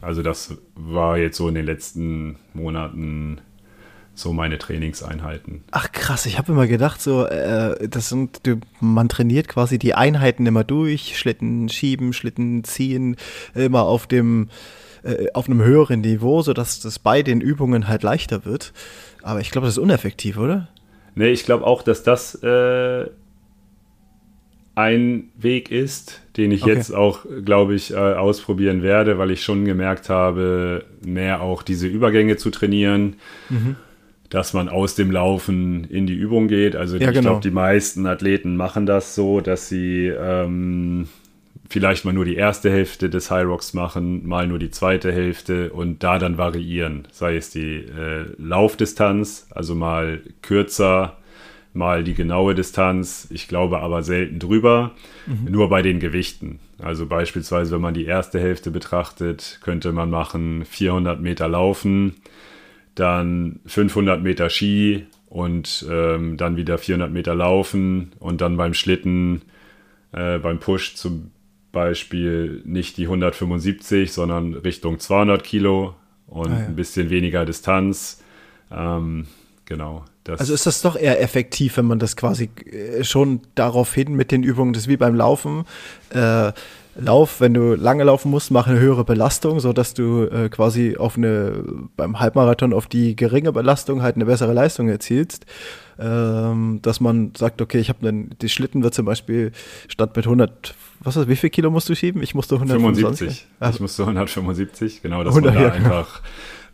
Also 0.00 0.22
das 0.22 0.58
war 0.74 1.16
jetzt 1.16 1.36
so 1.36 1.48
in 1.48 1.54
den 1.54 1.64
letzten 1.64 2.36
Monaten 2.52 3.40
so 4.14 4.32
meine 4.32 4.58
Trainingseinheiten. 4.58 5.64
Ach 5.72 5.90
krass, 5.90 6.26
ich 6.26 6.38
habe 6.38 6.52
immer 6.52 6.66
gedacht, 6.66 7.00
so 7.00 7.26
äh, 7.26 7.88
das 7.88 8.10
sind 8.10 8.40
man 8.80 9.08
trainiert 9.08 9.48
quasi 9.48 9.78
die 9.78 9.94
Einheiten 9.94 10.46
immer 10.46 10.62
durch, 10.62 11.18
Schlitten 11.18 11.68
schieben, 11.68 12.12
Schlitten 12.12 12.64
ziehen, 12.64 13.16
immer 13.54 13.82
auf 13.82 14.06
dem 14.06 14.50
äh, 15.02 15.26
auf 15.34 15.48
einem 15.48 15.62
höheren 15.62 16.00
Niveau, 16.00 16.42
sodass 16.42 16.80
das 16.80 16.98
bei 16.98 17.22
den 17.22 17.40
Übungen 17.40 17.88
halt 17.88 18.02
leichter 18.02 18.44
wird. 18.44 18.72
Aber 19.22 19.40
ich 19.40 19.50
glaube, 19.50 19.66
das 19.66 19.74
ist 19.74 19.82
uneffektiv, 19.82 20.38
oder? 20.38 20.68
Nee, 21.14 21.30
ich 21.30 21.44
glaube 21.44 21.66
auch, 21.66 21.82
dass 21.82 22.02
das 22.02 22.36
äh, 22.42 23.06
ein 24.74 25.30
Weg 25.36 25.70
ist, 25.70 26.22
den 26.36 26.50
ich 26.50 26.62
okay. 26.62 26.74
jetzt 26.74 26.94
auch, 26.94 27.20
glaube 27.44 27.74
ich, 27.74 27.92
äh, 27.92 27.96
ausprobieren 27.96 28.82
werde, 28.82 29.18
weil 29.18 29.30
ich 29.30 29.42
schon 29.42 29.64
gemerkt 29.64 30.08
habe, 30.08 30.84
mehr 31.04 31.42
auch 31.42 31.62
diese 31.62 31.86
Übergänge 31.86 32.36
zu 32.36 32.50
trainieren. 32.50 33.16
Mhm 33.50 33.76
dass 34.30 34.52
man 34.52 34.68
aus 34.68 34.96
dem 34.96 35.12
Laufen 35.12 35.84
in 35.84 36.08
die 36.08 36.14
Übung 36.14 36.48
geht. 36.48 36.74
Also 36.74 36.96
ja, 36.96 37.08
ich 37.08 37.14
genau. 37.14 37.30
glaube, 37.30 37.42
die 37.42 37.54
meisten 37.54 38.04
Athleten 38.04 38.56
machen 38.56 38.84
das 38.84 39.14
so, 39.14 39.40
dass 39.40 39.68
sie 39.68 40.08
ähm, 40.08 41.06
vielleicht 41.68 42.04
mal 42.04 42.12
nur 42.12 42.24
die 42.24 42.34
erste 42.34 42.68
Hälfte 42.68 43.08
des 43.08 43.30
High 43.30 43.46
Rocks 43.46 43.74
machen, 43.74 44.26
mal 44.26 44.48
nur 44.48 44.58
die 44.58 44.70
zweite 44.72 45.12
Hälfte 45.12 45.70
und 45.72 46.02
da 46.02 46.18
dann 46.18 46.36
variieren. 46.36 47.06
Sei 47.12 47.36
es 47.36 47.50
die 47.50 47.76
äh, 47.76 48.24
Laufdistanz, 48.36 49.46
also 49.50 49.76
mal 49.76 50.20
kürzer, 50.42 51.16
mal 51.74 52.04
die 52.04 52.14
genaue 52.14 52.54
Distanz. 52.54 53.28
Ich 53.30 53.48
glaube 53.48 53.80
aber 53.80 54.02
selten 54.02 54.38
drüber, 54.38 54.92
mhm. 55.26 55.50
nur 55.50 55.68
bei 55.68 55.82
den 55.82 56.00
Gewichten. 56.00 56.58
Also 56.78 57.06
beispielsweise, 57.06 57.72
wenn 57.72 57.80
man 57.80 57.94
die 57.94 58.06
erste 58.06 58.40
Hälfte 58.40 58.70
betrachtet, 58.70 59.60
könnte 59.62 59.92
man 59.92 60.10
machen 60.10 60.64
400 60.64 61.20
Meter 61.20 61.48
laufen 61.48 62.14
dann 62.94 63.60
500 63.66 64.22
Meter 64.22 64.50
Ski 64.50 65.06
und 65.26 65.86
ähm, 65.90 66.36
dann 66.36 66.56
wieder 66.56 66.78
400 66.78 67.10
Meter 67.10 67.34
laufen 67.34 68.12
und 68.20 68.40
dann 68.40 68.56
beim 68.56 68.74
Schlitten, 68.74 69.42
äh, 70.12 70.38
beim 70.38 70.60
Push 70.60 70.94
zum 70.94 71.30
Beispiel 71.72 72.62
nicht 72.64 72.96
die 72.96 73.04
175, 73.04 74.12
sondern 74.12 74.54
Richtung 74.54 75.00
200 75.00 75.42
Kilo 75.42 75.96
und 76.28 76.52
ah, 76.52 76.60
ja. 76.60 76.66
ein 76.66 76.76
bisschen 76.76 77.10
weniger 77.10 77.44
Distanz. 77.44 78.22
Ähm, 78.70 79.26
genau. 79.64 80.04
also 80.28 80.54
ist 80.54 80.66
das 80.66 80.82
doch 80.82 80.96
eher 80.96 81.20
effektiv, 81.20 81.76
wenn 81.76 81.86
man 81.86 81.98
das 81.98 82.16
quasi 82.16 82.50
äh, 82.70 83.04
schon 83.04 83.40
darauf 83.54 83.94
hin 83.94 84.14
mit 84.14 84.30
den 84.30 84.42
Übungen, 84.42 84.72
das 84.72 84.84
ist 84.84 84.88
wie 84.88 84.96
beim 84.96 85.14
Laufen. 85.14 85.64
Äh, 86.10 86.52
Lauf, 86.96 87.40
wenn 87.40 87.54
du 87.54 87.74
lange 87.74 88.04
laufen 88.04 88.30
musst, 88.30 88.52
mach 88.52 88.68
eine 88.68 88.78
höhere 88.78 89.04
Belastung, 89.04 89.58
sodass 89.58 89.94
du 89.94 90.26
äh, 90.26 90.48
quasi 90.48 90.96
auf 90.96 91.16
eine, 91.16 91.64
beim 91.96 92.20
Halbmarathon 92.20 92.72
auf 92.72 92.86
die 92.86 93.16
geringe 93.16 93.52
Belastung 93.52 94.00
halt 94.00 94.14
eine 94.14 94.26
bessere 94.26 94.52
Leistung 94.52 94.88
erzielst. 94.88 95.44
Ähm, 95.98 96.80
dass 96.82 97.00
man 97.00 97.32
sagt, 97.36 97.60
okay, 97.60 97.78
ich 97.78 97.88
habe 97.88 98.08
einen, 98.08 98.30
die 98.40 98.48
Schlitten 98.48 98.82
wird 98.82 98.94
zum 98.94 99.06
Beispiel 99.06 99.52
statt 99.88 100.14
mit 100.16 100.26
100, 100.26 100.74
was 101.00 101.16
ist, 101.16 101.28
wie 101.28 101.36
viel 101.36 101.50
Kilo 101.50 101.70
musst 101.70 101.88
du 101.88 101.94
schieben? 101.94 102.22
Ich 102.22 102.34
musste 102.34 102.56
175. 102.56 103.46
Also, 103.58 103.76
ich 103.76 103.80
musste 103.80 104.02
175, 104.02 105.02
genau, 105.02 105.24
dass 105.24 105.34
100, 105.34 105.54
man 105.54 105.62
da 105.62 105.68
ja, 105.68 105.74
einfach 105.74 106.20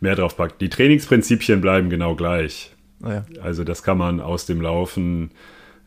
mehr 0.01 0.15
drauf 0.15 0.37
packt. 0.37 0.61
Die 0.61 0.69
Trainingsprinzipien 0.69 1.61
bleiben 1.61 1.89
genau 1.89 2.15
gleich. 2.15 2.70
Ah, 3.03 3.13
ja. 3.13 3.25
Also 3.41 3.63
das 3.63 3.83
kann 3.83 3.97
man 3.97 4.19
aus 4.19 4.45
dem 4.45 4.61
Laufen 4.61 5.31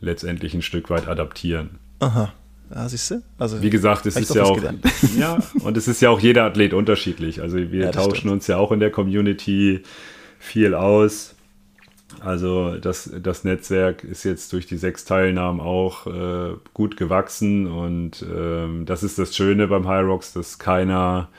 letztendlich 0.01 0.53
ein 0.53 0.61
Stück 0.61 0.89
weit 0.89 1.07
adaptieren. 1.07 1.71
Aha. 1.99 2.33
Ja, 2.73 2.89
siehst 2.89 3.11
du? 3.11 3.21
Also, 3.37 3.61
Wie 3.61 3.69
gesagt, 3.69 4.05
es 4.05 4.15
ist 4.15 4.33
ja 4.33 4.43
auch, 4.43 4.59
ja, 5.17 5.37
und 5.61 5.77
es 5.77 5.87
ist 5.87 6.01
ja 6.01 6.09
auch 6.09 6.19
jeder 6.19 6.45
Athlet 6.45 6.73
unterschiedlich. 6.73 7.41
Also 7.41 7.57
wir 7.57 7.85
ja, 7.85 7.91
tauschen 7.91 8.15
stimmt. 8.15 8.33
uns 8.33 8.47
ja 8.47 8.57
auch 8.57 8.71
in 8.71 8.79
der 8.79 8.89
Community 8.89 9.83
viel 10.39 10.73
aus. 10.73 11.35
Also 12.21 12.77
das, 12.77 13.11
das 13.21 13.43
Netzwerk 13.43 14.03
ist 14.03 14.23
jetzt 14.23 14.53
durch 14.53 14.65
die 14.65 14.77
sechs 14.77 15.05
Teilnahmen 15.05 15.59
auch 15.59 16.07
äh, 16.07 16.55
gut 16.73 16.97
gewachsen 16.97 17.67
und 17.67 18.25
ähm, 18.33 18.85
das 18.85 19.03
ist 19.03 19.19
das 19.19 19.35
Schöne 19.35 19.67
beim 19.67 19.87
High 19.87 20.05
Rocks, 20.05 20.33
dass 20.33 20.57
keiner 20.57 21.29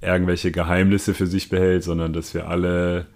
irgendwelche 0.00 0.50
Geheimnisse 0.50 1.14
für 1.14 1.26
sich 1.26 1.48
behält, 1.48 1.84
sondern 1.84 2.12
dass 2.12 2.34
wir 2.34 2.48
alle 2.48 3.06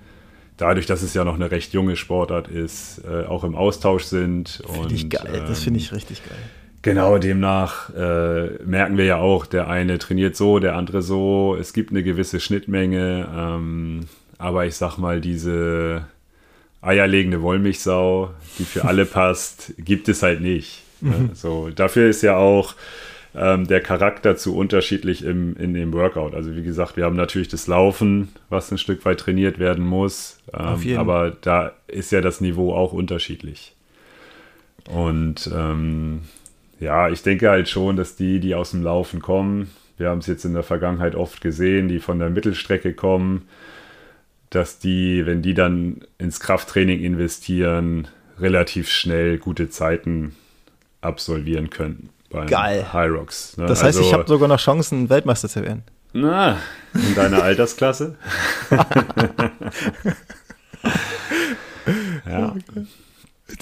dadurch, 0.59 0.87
dass 0.87 1.03
es 1.03 1.15
ja 1.15 1.25
noch 1.25 1.37
eine 1.37 1.51
recht 1.51 1.73
junge 1.73 1.97
Sportart 1.97 2.49
ist, 2.49 3.03
äh, 3.11 3.25
auch 3.25 3.45
im 3.45 3.55
Austausch 3.55 4.05
sind. 4.05 4.63
Finde 4.71 4.95
ich 4.95 5.09
geil, 5.09 5.31
ähm, 5.33 5.45
das 5.49 5.63
finde 5.63 5.81
ich 5.81 5.93
richtig 5.93 6.23
geil. 6.29 6.39
Genau, 6.83 7.19
demnach 7.19 7.91
äh, 7.95 8.51
merken 8.65 8.97
wir 8.99 9.05
ja 9.05 9.17
auch, 9.17 9.47
der 9.47 9.69
eine 9.69 9.99
trainiert 9.99 10.37
so, 10.37 10.59
der 10.59 10.77
andere 10.77 11.03
so. 11.03 11.57
Es 11.59 11.73
gibt 11.73 11.91
eine 11.91 12.03
gewisse 12.03 12.39
Schnittmenge, 12.39 13.29
ähm, 13.35 14.01
aber 14.39 14.67
ich 14.67 14.77
sag 14.77 14.97
mal, 14.97 15.21
diese 15.21 16.05
eierlegende 16.81 17.43
Wollmilchsau, 17.43 18.31
die 18.59 18.65
für 18.65 18.85
alle 18.85 19.05
passt, 19.07 19.75
gibt 19.79 20.09
es 20.09 20.23
halt 20.23 20.41
nicht. 20.41 20.83
Mhm. 21.01 21.31
So, 21.35 21.71
dafür 21.71 22.09
ist 22.09 22.23
ja 22.23 22.37
auch 22.37 22.75
ähm, 23.35 23.67
der 23.67 23.81
Charakter 23.81 24.37
zu 24.37 24.57
unterschiedlich 24.57 25.25
im, 25.25 25.57
in 25.57 25.75
dem 25.75 25.93
Workout. 25.93 26.35
Also 26.35 26.57
wie 26.57 26.63
gesagt, 26.63 26.97
wir 26.97 27.05
haben 27.05 27.17
natürlich 27.17 27.49
das 27.49 27.67
Laufen, 27.67 28.29
was 28.49 28.71
ein 28.71 28.79
Stück 28.79 29.05
weit 29.05 29.21
trainiert 29.21 29.59
werden 29.59 29.85
muss, 29.85 30.41
ähm, 30.53 30.99
aber 30.99 31.37
da 31.41 31.73
ist 31.87 32.11
ja 32.13 32.21
das 32.21 32.41
Niveau 32.41 32.75
auch 32.75 32.93
unterschiedlich. 32.93 33.75
Und 34.91 35.51
ähm, 35.55 36.23
ja, 36.81 37.11
ich 37.11 37.23
denke 37.23 37.51
halt 37.51 37.69
schon, 37.69 37.97
dass 37.97 38.17
die, 38.17 38.41
die 38.41 38.55
aus 38.55 38.71
dem 38.71 38.83
Laufen 38.83 39.21
kommen, 39.21 39.71
wir 39.99 40.11
haben 40.11 40.19
es 40.19 40.27
jetzt 40.29 40.45
in 40.45 40.55
der 40.55 40.63
Vergangenheit 40.63 41.17
oft 41.17 41.41
gesehen, 41.41 41.89
die 41.89 41.99
von 41.99 42.21
der 42.21 42.31
Mittelstrecke 42.31 42.95
kommen, 42.95 43.49
dass 44.49 44.79
die, 44.79 45.27
wenn 45.27 45.43
die 45.43 45.55
dann 45.55 46.03
ins 46.19 46.41
Krafttraining 46.41 47.01
investieren, 47.01 48.09
relativ 48.39 48.89
schnell 48.89 49.39
gute 49.39 49.69
Zeiten 49.69 50.37
absolvieren 51.01 51.69
können 51.71 52.11
beim 52.31 52.47
Geil. 52.47 52.93
High 52.93 53.11
Rocks. 53.11 53.57
Ne? 53.57 53.67
Das 53.67 53.83
heißt, 53.83 53.99
also, 53.99 54.09
ich 54.09 54.15
habe 54.15 54.29
sogar 54.29 54.49
noch 54.49 54.61
Chancen, 54.61 55.09
Weltmeister 55.09 55.49
zu 55.49 55.63
werden. 55.63 55.83
Na, 56.13 56.59
in 56.95 57.15
deiner 57.15 57.43
Altersklasse. 57.43 58.17
ja. 62.27 62.55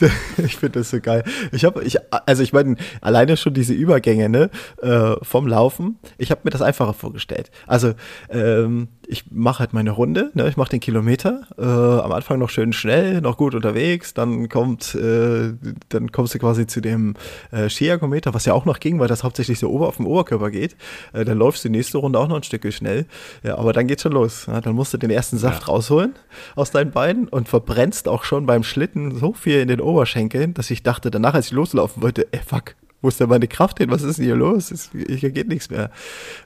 Ich 0.39 0.57
finde 0.57 0.81
das 0.81 0.91
so 0.91 1.01
geil. 1.01 1.23
Ich 1.53 1.65
habe, 1.65 1.83
ich, 1.85 1.97
also 2.11 2.43
ich 2.43 2.53
meine, 2.53 2.77
alleine 3.01 3.37
schon 3.37 3.55
diese 3.55 3.73
Übergänge 3.73 4.29
ne, 4.29 4.51
äh, 4.83 5.15
vom 5.23 5.47
Laufen. 5.47 5.99
Ich 6.19 6.31
habe 6.31 6.41
mir 6.45 6.51
das 6.51 6.63
einfacher 6.63 6.93
vorgestellt. 6.93 7.51
Also 7.67 7.95
ähm, 8.29 8.89
ich 9.09 9.25
mache 9.31 9.61
halt 9.61 9.73
meine 9.73 9.91
Runde, 9.91 10.31
ne? 10.35 10.49
ich 10.49 10.57
mache 10.57 10.71
den 10.71 10.81
Kilometer, 10.81 11.43
äh, 11.59 11.63
am 11.63 12.13
Anfang 12.13 12.39
noch 12.39 12.51
schön 12.51 12.73
schnell, 12.73 13.21
noch 13.21 13.37
gut 13.37 13.55
unterwegs, 13.55 14.15
dann 14.15 14.49
kommt, 14.49 14.95
äh, 14.95 15.53
dann 15.89 16.13
kommst 16.13 16.35
du 16.35 16.39
quasi 16.39 16.67
zu 16.67 16.81
dem 16.81 17.15
äh, 17.51 17.69
Skiergometer, 17.69 18.35
was 18.35 18.45
ja 18.45 18.53
auch 18.53 18.65
noch 18.65 18.81
ging, 18.81 18.99
weil 18.99 19.09
das 19.09 19.25
hauptsächlich 19.25 19.59
so 19.59 19.71
ober 19.71 19.89
auf 19.89 19.97
dem 19.97 20.07
Oberkörper 20.07 20.51
geht. 20.51 20.77
Äh, 21.13 21.25
dann 21.25 21.39
läufst 21.39 21.65
du 21.65 21.69
die 21.69 21.77
nächste 21.77 21.99
Runde 21.99 22.19
auch 22.19 22.29
noch 22.29 22.37
ein 22.37 22.43
Stück 22.43 22.67
schnell, 22.73 23.07
ja, 23.43 23.59
aber 23.59 23.73
dann 23.73 23.87
geht's 23.87 24.03
schon 24.03 24.13
los. 24.13 24.47
Ja? 24.47 24.61
Dann 24.61 24.75
musst 24.75 24.93
du 24.93 24.99
den 24.99 25.11
ersten 25.11 25.39
Saft 25.39 25.63
ja. 25.63 25.69
rausholen 25.69 26.15
aus 26.55 26.71
deinen 26.71 26.91
Beinen 26.91 27.29
und 27.29 27.49
verbrennst 27.49 28.09
auch 28.09 28.25
schon 28.25 28.47
beim 28.47 28.63
Schlitten 28.63 29.17
so 29.17 29.33
viel 29.33 29.61
in 29.61 29.69
den 29.69 29.81
Oberschenkeln, 29.81 30.55
dass 30.55 30.71
ich 30.71 30.83
dachte, 30.83 31.11
danach, 31.11 31.35
als 31.35 31.47
ich 31.47 31.53
loslaufen 31.53 32.03
wollte, 32.03 32.27
ey 32.33 32.41
fuck, 32.45 32.75
wo 33.03 33.09
ist 33.09 33.21
denn 33.21 33.29
meine 33.29 33.47
Kraft 33.47 33.79
hin? 33.79 33.91
Was 33.91 34.03
ist 34.03 34.19
denn 34.19 34.25
hier 34.25 34.37
los? 34.37 34.73
Hier 34.93 35.31
geht 35.31 35.49
nichts 35.49 35.71
mehr. 35.71 35.91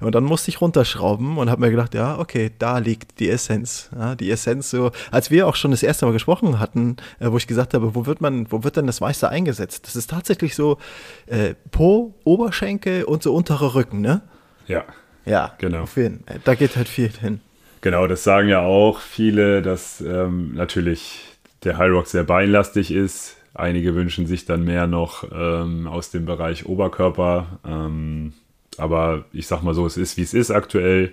Und 0.00 0.14
dann 0.14 0.24
musste 0.24 0.50
ich 0.50 0.60
runterschrauben 0.60 1.38
und 1.38 1.48
habe 1.48 1.60
mir 1.60 1.70
gedacht, 1.70 1.94
ja, 1.94 2.18
okay, 2.18 2.50
da 2.58 2.78
liegt 2.78 3.20
die 3.20 3.30
Essenz. 3.30 3.88
Ja, 3.96 4.14
die 4.14 4.30
Essenz 4.30 4.70
so, 4.70 4.90
als 5.10 5.30
wir 5.30 5.46
auch 5.46 5.56
schon 5.56 5.70
das 5.70 5.82
erste 5.82 6.06
Mal 6.06 6.12
gesprochen 6.12 6.58
hatten, 6.58 6.96
äh, 7.20 7.30
wo 7.30 7.36
ich 7.36 7.46
gesagt 7.46 7.74
habe, 7.74 7.94
wo 7.94 8.06
wird 8.06 8.20
man, 8.20 8.50
wo 8.50 8.64
wird 8.64 8.76
denn 8.76 8.86
das 8.86 9.00
meiste 9.00 9.28
eingesetzt? 9.28 9.86
Das 9.86 9.96
ist 9.96 10.10
tatsächlich 10.10 10.54
so 10.54 10.78
äh, 11.26 11.54
Po, 11.70 12.14
Oberschenkel 12.24 13.04
und 13.04 13.22
so 13.22 13.34
unterer 13.34 13.74
Rücken, 13.74 14.00
ne? 14.00 14.22
Ja. 14.66 14.84
Ja, 15.26 15.54
genau. 15.58 15.84
Jeden, 15.94 16.24
da 16.44 16.54
geht 16.54 16.76
halt 16.76 16.88
viel 16.88 17.10
hin. 17.10 17.40
Genau, 17.82 18.06
das 18.06 18.24
sagen 18.24 18.48
ja 18.48 18.60
auch 18.60 19.00
viele, 19.00 19.62
dass 19.62 20.00
ähm, 20.00 20.54
natürlich 20.54 21.20
der 21.64 21.78
High 21.78 21.90
Rock 21.90 22.06
sehr 22.06 22.24
beinlastig 22.24 22.90
ist 22.90 23.36
Einige 23.54 23.94
wünschen 23.94 24.26
sich 24.26 24.44
dann 24.44 24.64
mehr 24.64 24.86
noch 24.86 25.24
ähm, 25.32 25.86
aus 25.86 26.10
dem 26.10 26.24
Bereich 26.24 26.66
Oberkörper. 26.66 27.58
Ähm, 27.66 28.32
aber 28.78 29.24
ich 29.32 29.46
sag 29.46 29.62
mal 29.62 29.74
so, 29.74 29.86
es 29.86 29.96
ist, 29.96 30.16
wie 30.16 30.22
es 30.22 30.34
ist 30.34 30.50
aktuell. 30.50 31.12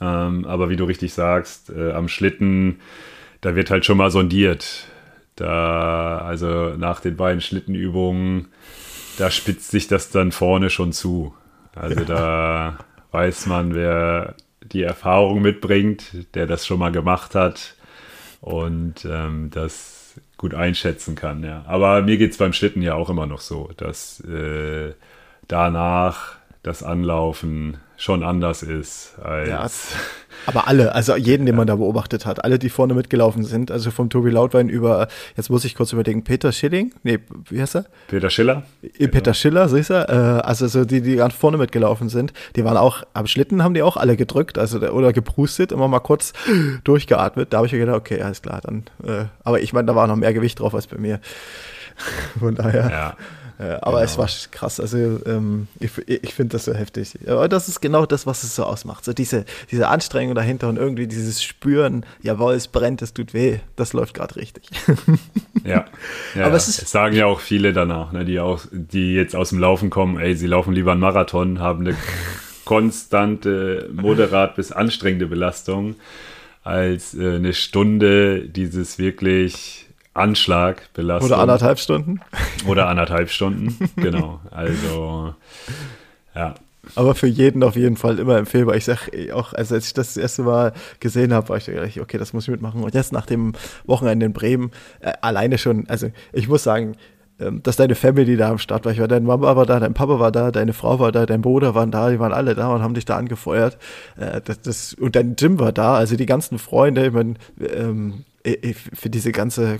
Ähm, 0.00 0.44
aber 0.44 0.68
wie 0.68 0.76
du 0.76 0.84
richtig 0.84 1.14
sagst, 1.14 1.70
äh, 1.70 1.92
am 1.92 2.08
Schlitten, 2.08 2.80
da 3.40 3.56
wird 3.56 3.70
halt 3.70 3.84
schon 3.84 3.98
mal 3.98 4.10
sondiert. 4.10 4.86
Da, 5.34 6.18
also 6.18 6.74
nach 6.76 7.00
den 7.00 7.16
beiden 7.16 7.40
Schlittenübungen, 7.40 8.48
da 9.18 9.30
spitzt 9.30 9.70
sich 9.70 9.88
das 9.88 10.10
dann 10.10 10.32
vorne 10.32 10.70
schon 10.70 10.92
zu. 10.92 11.34
Also 11.74 12.04
da 12.04 12.78
weiß 13.10 13.46
man, 13.46 13.74
wer 13.74 14.34
die 14.62 14.82
Erfahrung 14.82 15.42
mitbringt, 15.42 16.34
der 16.34 16.46
das 16.46 16.66
schon 16.66 16.78
mal 16.78 16.92
gemacht 16.92 17.34
hat. 17.34 17.74
Und 18.40 19.06
ähm, 19.10 19.50
das 19.50 19.95
gut 20.38 20.54
einschätzen 20.54 21.14
kann, 21.14 21.42
ja. 21.42 21.64
Aber 21.66 22.02
mir 22.02 22.18
geht 22.18 22.32
es 22.32 22.38
beim 22.38 22.52
Schlitten 22.52 22.82
ja 22.82 22.94
auch 22.94 23.10
immer 23.10 23.26
noch 23.26 23.40
so, 23.40 23.70
dass 23.76 24.20
äh, 24.20 24.92
danach 25.48 26.36
das 26.62 26.82
Anlaufen 26.82 27.78
schon 27.96 28.22
anders 28.22 28.62
ist 28.62 29.14
als. 29.22 29.48
Ja, 29.48 29.68
aber 30.46 30.68
alle, 30.68 30.94
also 30.94 31.16
jeden, 31.16 31.46
den 31.46 31.56
man 31.56 31.66
da 31.66 31.76
beobachtet 31.76 32.26
hat, 32.26 32.44
alle, 32.44 32.58
die 32.58 32.68
vorne 32.68 32.94
mitgelaufen 32.94 33.42
sind, 33.42 33.70
also 33.70 33.90
vom 33.90 34.10
Tobi 34.10 34.30
Lautwein 34.30 34.68
über, 34.68 35.08
jetzt 35.36 35.50
muss 35.50 35.64
ich 35.64 35.74
kurz 35.74 35.92
überlegen, 35.92 36.24
Peter 36.24 36.52
Schilling, 36.52 36.92
nee, 37.02 37.18
wie 37.48 37.60
heißt 37.60 37.76
er? 37.76 37.86
Peter 38.08 38.30
Schiller. 38.30 38.62
Peter 38.82 39.08
genau. 39.08 39.32
Schiller, 39.32 39.68
siehst 39.68 39.90
du? 39.90 39.94
Äh, 39.94 40.46
also 40.46 40.68
so 40.68 40.84
die, 40.84 41.00
die 41.00 41.16
ganz 41.16 41.34
vorne 41.34 41.56
mitgelaufen 41.56 42.08
sind, 42.08 42.32
die 42.54 42.64
waren 42.64 42.76
auch, 42.76 43.02
am 43.14 43.26
Schlitten 43.26 43.64
haben 43.64 43.74
die 43.74 43.82
auch 43.82 43.96
alle 43.96 44.16
gedrückt, 44.16 44.58
also 44.58 44.78
oder 44.78 45.12
geprustet, 45.12 45.72
immer 45.72 45.88
mal 45.88 46.00
kurz 46.00 46.32
durchgeatmet. 46.84 47.52
Da 47.52 47.58
habe 47.58 47.66
ich 47.66 47.72
mir 47.72 47.80
gedacht, 47.80 47.96
okay, 47.96 48.20
alles 48.20 48.42
klar, 48.42 48.60
dann, 48.62 48.84
äh, 49.04 49.24
aber 49.42 49.60
ich 49.60 49.72
meine, 49.72 49.86
da 49.86 49.96
war 49.96 50.06
noch 50.06 50.16
mehr 50.16 50.34
Gewicht 50.34 50.60
drauf 50.60 50.74
als 50.74 50.86
bei 50.86 50.98
mir. 50.98 51.20
Von 52.38 52.54
daher. 52.54 52.90
Ja. 52.90 53.16
Äh, 53.58 53.78
aber 53.80 54.00
genau. 54.00 54.02
es 54.02 54.18
war 54.18 54.28
krass. 54.50 54.80
Also 54.80 54.96
ähm, 55.24 55.68
ich, 55.80 55.90
ich 56.06 56.34
finde 56.34 56.52
das 56.52 56.66
so 56.66 56.74
heftig. 56.74 57.14
Aber 57.26 57.48
das 57.48 57.68
ist 57.68 57.80
genau 57.80 58.04
das, 58.04 58.26
was 58.26 58.42
es 58.42 58.54
so 58.54 58.64
ausmacht. 58.64 59.04
So 59.04 59.12
diese, 59.12 59.44
diese 59.70 59.88
Anstrengung 59.88 60.34
dahinter 60.34 60.68
und 60.68 60.76
irgendwie 60.76 61.06
dieses 61.06 61.42
Spüren, 61.42 62.04
jawohl, 62.22 62.54
es 62.54 62.68
brennt, 62.68 63.00
es 63.02 63.14
tut 63.14 63.32
weh. 63.32 63.60
Das 63.76 63.92
läuft 63.92 64.14
gerade 64.14 64.36
richtig. 64.36 64.68
ja. 65.64 65.84
ja 66.34 66.42
aber 66.42 66.50
ja. 66.50 66.56
Es, 66.56 66.68
ist, 66.68 66.82
es 66.82 66.90
sagen 66.90 67.16
ja 67.16 67.26
auch 67.26 67.40
viele 67.40 67.72
danach, 67.72 68.12
ne, 68.12 68.24
die, 68.24 68.40
auch, 68.40 68.60
die 68.70 69.14
jetzt 69.14 69.34
aus 69.34 69.50
dem 69.50 69.58
Laufen 69.58 69.88
kommen, 69.88 70.18
ey, 70.18 70.34
sie 70.34 70.46
laufen 70.46 70.74
lieber 70.74 70.92
einen 70.92 71.00
Marathon, 71.00 71.60
haben 71.60 71.86
eine 71.86 71.96
konstante, 72.66 73.88
moderat 73.92 74.56
bis 74.56 74.72
anstrengende 74.72 75.26
Belastung 75.26 75.96
als 76.62 77.14
äh, 77.14 77.36
eine 77.36 77.54
Stunde 77.54 78.48
dieses 78.48 78.98
wirklich 78.98 79.85
Anschlag 80.16 80.92
belastet. 80.94 81.30
Oder 81.30 81.40
anderthalb 81.40 81.78
Stunden. 81.78 82.20
Oder 82.66 82.88
anderthalb 82.88 83.30
Stunden, 83.30 83.90
genau. 83.96 84.40
Also, 84.50 85.34
ja. 86.34 86.54
Aber 86.94 87.14
für 87.14 87.26
jeden 87.26 87.62
auf 87.62 87.74
jeden 87.74 87.96
Fall 87.96 88.18
immer 88.18 88.36
empfehlbar. 88.36 88.76
Ich 88.76 88.84
sage 88.84 89.34
auch, 89.34 89.52
also 89.52 89.74
als 89.74 89.88
ich 89.88 89.94
das, 89.94 90.14
das 90.14 90.16
erste 90.16 90.42
Mal 90.42 90.72
gesehen 91.00 91.32
habe, 91.32 91.48
war 91.48 91.56
ich 91.56 91.64
gleich, 91.64 92.00
okay, 92.00 92.18
das 92.18 92.32
muss 92.32 92.44
ich 92.44 92.50
mitmachen. 92.50 92.82
Und 92.82 92.94
jetzt 92.94 93.12
nach 93.12 93.26
dem 93.26 93.54
Wochenende 93.86 94.26
in 94.26 94.32
Bremen, 94.32 94.70
äh, 95.00 95.12
alleine 95.20 95.58
schon, 95.58 95.88
also 95.88 96.10
ich 96.32 96.48
muss 96.48 96.62
sagen, 96.62 96.96
ähm, 97.38 97.62
dass 97.62 97.76
deine 97.76 97.94
Family 97.94 98.36
da 98.36 98.50
am 98.50 98.58
Start 98.58 98.84
war. 98.84 98.92
Ich 98.92 99.00
war, 99.00 99.08
deine 99.08 99.26
Mama 99.26 99.56
war 99.56 99.66
da, 99.66 99.78
dein 99.78 99.94
Papa 99.94 100.18
war 100.18 100.32
da, 100.32 100.50
deine 100.50 100.72
Frau 100.72 100.98
war 100.98 101.12
da, 101.12 101.26
dein 101.26 101.42
Bruder 101.42 101.74
waren 101.74 101.90
da, 101.90 102.10
die 102.10 102.18
waren 102.18 102.32
alle 102.32 102.54
da 102.54 102.72
und 102.74 102.82
haben 102.82 102.94
dich 102.94 103.04
da 103.04 103.16
angefeuert. 103.16 103.76
Äh, 104.16 104.40
das, 104.42 104.60
das, 104.62 104.94
und 104.94 105.16
dein 105.16 105.34
Jim 105.38 105.58
war 105.58 105.72
da, 105.72 105.96
also 105.96 106.16
die 106.16 106.26
ganzen 106.26 106.58
Freunde, 106.58 107.06
ich 107.06 107.12
meine, 107.12 107.34
ähm, 107.60 108.24
für 108.94 109.10
diese 109.10 109.32
ganze 109.32 109.78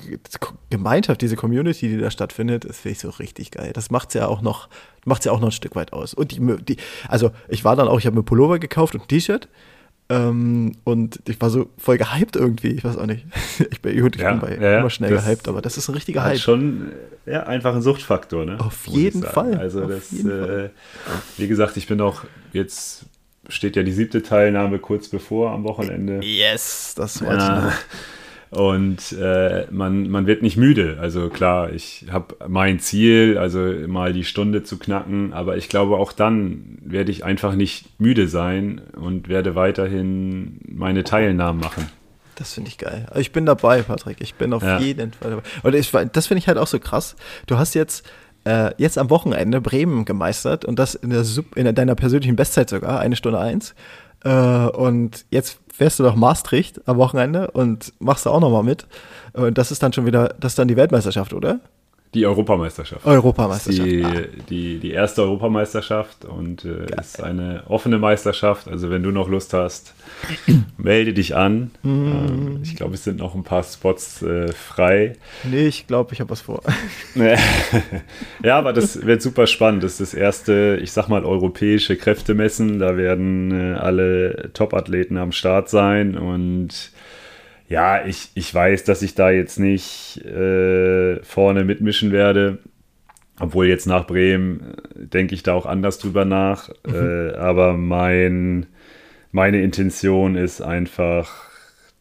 Gemeinschaft, 0.70 1.22
diese 1.22 1.36
Community, 1.36 1.88
die 1.88 1.98
da 1.98 2.10
stattfindet, 2.10 2.68
das 2.68 2.78
finde 2.78 2.92
ich 2.92 2.98
so 2.98 3.10
richtig 3.10 3.52
geil. 3.52 3.72
Das 3.72 3.90
macht's 3.90 4.14
ja 4.14 4.26
auch 4.26 4.42
noch, 4.42 4.68
macht's 5.04 5.24
ja 5.24 5.32
auch 5.32 5.40
noch 5.40 5.48
ein 5.48 5.52
Stück 5.52 5.76
weit 5.76 5.92
aus. 5.92 6.14
Und 6.14 6.32
die, 6.32 6.40
die 6.64 6.76
also 7.08 7.30
ich 7.48 7.64
war 7.64 7.76
dann 7.76 7.88
auch, 7.88 7.98
ich 7.98 8.06
habe 8.06 8.16
mir 8.16 8.22
Pullover 8.22 8.58
gekauft 8.58 8.94
und 8.94 9.02
ein 9.02 9.08
T-Shirt. 9.08 9.48
Ähm, 10.08 10.76
und 10.84 11.20
ich 11.28 11.40
war 11.40 11.50
so 11.50 11.68
voll 11.78 11.98
gehypt 11.98 12.36
irgendwie, 12.36 12.68
ich 12.68 12.84
weiß 12.84 12.96
auch 12.96 13.06
nicht. 13.06 13.24
Ich 13.70 13.82
bin, 13.82 13.96
ich 13.96 14.20
ja, 14.20 14.30
bin 14.32 14.40
bei 14.40 14.56
ja, 14.56 14.78
immer 14.78 14.90
schnell 14.90 15.10
gehypt, 15.10 15.48
aber 15.48 15.62
das 15.62 15.76
ist 15.76 15.88
ein 15.88 15.94
richtiger 15.94 16.22
Hype. 16.22 16.38
schon 16.38 16.92
ja, 17.24 17.42
einfach 17.44 17.74
ein 17.74 17.82
Suchtfaktor, 17.82 18.44
ne? 18.44 18.60
Auf 18.60 18.86
jeden 18.86 19.22
Fall. 19.22 19.56
Also 19.56 19.82
Auf 19.82 19.90
das, 19.90 20.12
äh, 20.12 20.70
wie 21.36 21.48
gesagt, 21.48 21.76
ich 21.76 21.86
bin 21.86 22.00
auch 22.00 22.24
jetzt 22.52 23.06
steht 23.48 23.76
ja 23.76 23.82
die 23.82 23.92
siebte 23.92 24.22
Teilnahme 24.22 24.78
kurz 24.78 25.08
bevor 25.08 25.52
am 25.52 25.64
Wochenende. 25.64 26.20
Yes, 26.24 26.94
das 26.96 27.22
wollte 27.22 27.44
ja. 27.44 27.58
ich 27.58 27.64
noch. 27.64 27.72
Und 28.50 29.12
äh, 29.12 29.66
man, 29.70 30.08
man 30.08 30.26
wird 30.26 30.42
nicht 30.42 30.56
müde. 30.56 30.98
Also 31.00 31.28
klar, 31.28 31.72
ich 31.72 32.06
habe 32.10 32.36
mein 32.48 32.78
Ziel, 32.78 33.38
also 33.38 33.60
mal 33.86 34.12
die 34.12 34.24
Stunde 34.24 34.62
zu 34.62 34.78
knacken, 34.78 35.32
aber 35.32 35.56
ich 35.56 35.68
glaube, 35.68 35.96
auch 35.96 36.12
dann 36.12 36.78
werde 36.80 37.10
ich 37.10 37.24
einfach 37.24 37.54
nicht 37.54 38.00
müde 38.00 38.28
sein 38.28 38.80
und 38.94 39.28
werde 39.28 39.54
weiterhin 39.54 40.60
meine 40.68 41.02
Teilnahmen 41.04 41.60
machen. 41.60 41.88
Das 42.36 42.52
finde 42.52 42.68
ich 42.68 42.78
geil. 42.78 43.06
Ich 43.16 43.32
bin 43.32 43.46
dabei, 43.46 43.82
Patrick. 43.82 44.18
Ich 44.20 44.34
bin 44.34 44.52
auf 44.52 44.62
ja. 44.62 44.78
jeden 44.78 45.12
Fall 45.12 45.30
dabei. 45.30 45.42
Und 45.62 45.74
ich, 45.74 45.90
das 45.90 46.26
finde 46.26 46.38
ich 46.38 46.48
halt 46.48 46.58
auch 46.58 46.66
so 46.66 46.78
krass. 46.78 47.16
Du 47.46 47.58
hast 47.58 47.74
jetzt 47.74 48.06
äh, 48.46 48.72
jetzt 48.78 48.96
am 48.96 49.10
Wochenende 49.10 49.60
Bremen 49.60 50.04
gemeistert 50.04 50.64
und 50.64 50.78
das 50.78 50.94
in, 50.94 51.10
der, 51.10 51.24
in 51.56 51.74
deiner 51.74 51.94
persönlichen 51.94 52.36
Bestzeit 52.36 52.70
sogar, 52.70 53.00
eine 53.00 53.16
Stunde 53.16 53.40
eins. 53.40 53.74
Äh, 54.26 54.68
und 54.70 55.24
jetzt 55.30 55.60
fährst 55.72 55.98
du 56.00 56.02
nach 56.02 56.16
Maastricht 56.16 56.86
am 56.88 56.96
Wochenende 56.96 57.50
und 57.52 57.92
machst 58.00 58.26
da 58.26 58.30
auch 58.30 58.40
nochmal 58.40 58.64
mit. 58.64 58.86
Und 59.34 59.56
das 59.56 59.70
ist 59.70 59.82
dann 59.82 59.92
schon 59.92 60.06
wieder, 60.06 60.34
das 60.40 60.52
ist 60.52 60.58
dann 60.58 60.68
die 60.68 60.76
Weltmeisterschaft, 60.76 61.32
oder? 61.32 61.60
Die 62.16 62.24
Europameisterschaft. 62.24 63.04
Europameisterschaft. 63.04 63.86
Die, 63.86 64.02
ah. 64.02 64.22
die, 64.48 64.78
die 64.78 64.90
erste 64.90 65.20
Europameisterschaft 65.20 66.24
und 66.24 66.64
äh, 66.64 66.86
ist 66.98 67.22
eine 67.22 67.64
offene 67.68 67.98
Meisterschaft. 67.98 68.68
Also 68.68 68.88
wenn 68.88 69.02
du 69.02 69.10
noch 69.10 69.28
Lust 69.28 69.52
hast, 69.52 69.92
melde 70.78 71.12
dich 71.12 71.36
an. 71.36 71.72
Mm. 71.82 71.88
Ähm, 71.88 72.60
ich 72.62 72.74
glaube, 72.74 72.94
es 72.94 73.04
sind 73.04 73.18
noch 73.18 73.34
ein 73.34 73.44
paar 73.44 73.62
Spots 73.62 74.22
äh, 74.22 74.50
frei. 74.50 75.16
Nee, 75.44 75.66
ich 75.66 75.86
glaube, 75.86 76.14
ich 76.14 76.20
habe 76.20 76.30
was 76.30 76.40
vor. 76.40 76.62
ja, 78.42 78.56
aber 78.58 78.72
das 78.72 79.04
wird 79.04 79.20
super 79.20 79.46
spannend. 79.46 79.84
Das 79.84 80.00
ist 80.00 80.14
das 80.14 80.14
erste, 80.14 80.80
ich 80.82 80.92
sag 80.92 81.08
mal, 81.08 81.22
europäische 81.22 81.96
Kräftemessen. 81.96 82.78
Da 82.78 82.96
werden 82.96 83.50
äh, 83.50 83.74
alle 83.76 84.52
Top-Athleten 84.54 85.18
am 85.18 85.32
Start 85.32 85.68
sein 85.68 86.16
und 86.16 86.92
ja, 87.68 88.04
ich, 88.06 88.30
ich 88.34 88.52
weiß, 88.54 88.84
dass 88.84 89.02
ich 89.02 89.14
da 89.14 89.30
jetzt 89.30 89.58
nicht 89.58 90.24
äh, 90.24 91.22
vorne 91.22 91.64
mitmischen 91.64 92.12
werde. 92.12 92.58
Obwohl 93.38 93.66
jetzt 93.66 93.86
nach 93.86 94.06
Bremen 94.06 94.74
äh, 94.94 95.06
denke 95.06 95.34
ich 95.34 95.42
da 95.42 95.54
auch 95.54 95.66
anders 95.66 95.98
drüber 95.98 96.24
nach. 96.24 96.70
Mhm. 96.86 96.94
Äh, 96.94 97.34
aber 97.34 97.74
mein, 97.74 98.66
meine 99.32 99.60
Intention 99.62 100.36
ist 100.36 100.60
einfach 100.60 101.50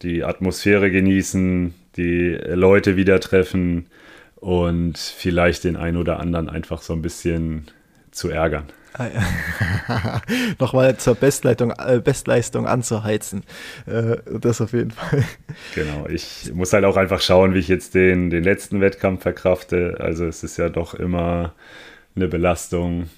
die 0.02 0.24
Atmosphäre 0.24 0.90
genießen, 0.90 1.74
die 1.96 2.38
Leute 2.48 2.96
wieder 2.96 3.20
treffen 3.20 3.86
und 4.36 4.98
vielleicht 4.98 5.64
den 5.64 5.76
einen 5.76 5.96
oder 5.96 6.20
anderen 6.20 6.48
einfach 6.48 6.82
so 6.82 6.92
ein 6.92 7.02
bisschen 7.02 7.64
zu 8.10 8.28
ärgern. 8.28 8.64
Ah, 8.98 10.20
Nochmal 10.58 10.96
zur 10.96 11.14
Bestleistung, 11.16 11.70
äh, 11.72 12.00
Bestleistung 12.02 12.66
anzuheizen. 12.66 13.42
Äh, 13.86 14.16
das 14.40 14.60
auf 14.60 14.72
jeden 14.72 14.90
Fall. 14.90 15.24
Genau, 15.74 16.06
ich 16.08 16.50
muss 16.54 16.72
halt 16.72 16.84
auch 16.84 16.96
einfach 16.96 17.20
schauen, 17.20 17.54
wie 17.54 17.58
ich 17.58 17.68
jetzt 17.68 17.94
den, 17.94 18.30
den 18.30 18.42
letzten 18.42 18.80
Wettkampf 18.80 19.22
verkrafte. 19.22 19.96
Also 20.00 20.26
es 20.26 20.42
ist 20.42 20.56
ja 20.56 20.68
doch 20.70 20.94
immer 20.94 21.52
eine 22.14 22.28
Belastung 22.28 23.10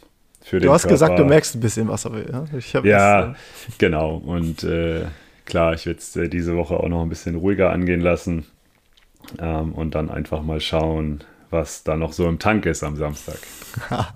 für 0.43 0.59
den 0.59 0.67
Du 0.67 0.73
hast 0.73 0.83
Körper. 0.83 0.95
gesagt, 0.95 1.19
du 1.19 1.25
merkst 1.25 1.55
ein 1.57 1.61
bisschen 1.61 1.89
was, 1.89 2.07
aber 2.07 2.29
ja, 2.29 2.45
ich 2.57 2.73
ja 2.73 2.81
das, 2.81 3.37
äh 3.37 3.73
genau. 3.79 4.17
Und 4.17 4.65
äh, 4.65 5.05
klar, 5.45 5.75
ich 5.75 5.87
werde 5.87 5.99
es 6.01 6.17
äh, 6.17 6.29
diese 6.29 6.57
Woche 6.57 6.77
auch 6.77 6.89
noch 6.89 7.03
ein 7.03 7.09
bisschen 7.09 7.37
ruhiger 7.37 7.71
angehen 7.71 8.01
lassen 8.01 8.47
ähm, 9.39 9.73
und 9.75 9.95
dann 9.95 10.11
einfach 10.11 10.43
mal 10.43 10.61
schauen, 10.61 11.23
was 11.51 11.85
da 11.85 11.97
noch 11.97 12.13
so 12.13 12.29
im 12.29 12.39
Tank 12.39 12.67
ist 12.67 12.83
am 12.83 12.97
Samstag. 12.97 13.39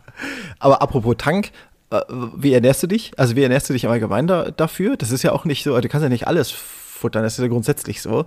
Aber 0.62 0.80
apropos 0.80 1.16
Tank, 1.18 1.50
äh, 1.90 2.00
wie 2.36 2.52
ernährst 2.52 2.82
du 2.84 2.86
dich? 2.86 3.12
Also 3.18 3.34
wie 3.34 3.42
ernährst 3.42 3.68
du 3.68 3.72
dich 3.72 3.82
im 3.84 3.90
Allgemeinen 3.90 4.28
da, 4.28 4.50
dafür? 4.52 4.96
Das 4.96 5.10
ist 5.10 5.24
ja 5.24 5.32
auch 5.32 5.44
nicht 5.44 5.64
so, 5.64 5.78
du 5.78 5.88
kannst 5.88 6.04
ja 6.04 6.08
nicht 6.08 6.28
alles 6.28 6.50
futtern. 6.52 7.24
Das 7.24 7.34
ist 7.34 7.42
ja 7.42 7.48
grundsätzlich 7.48 8.00
so. 8.00 8.26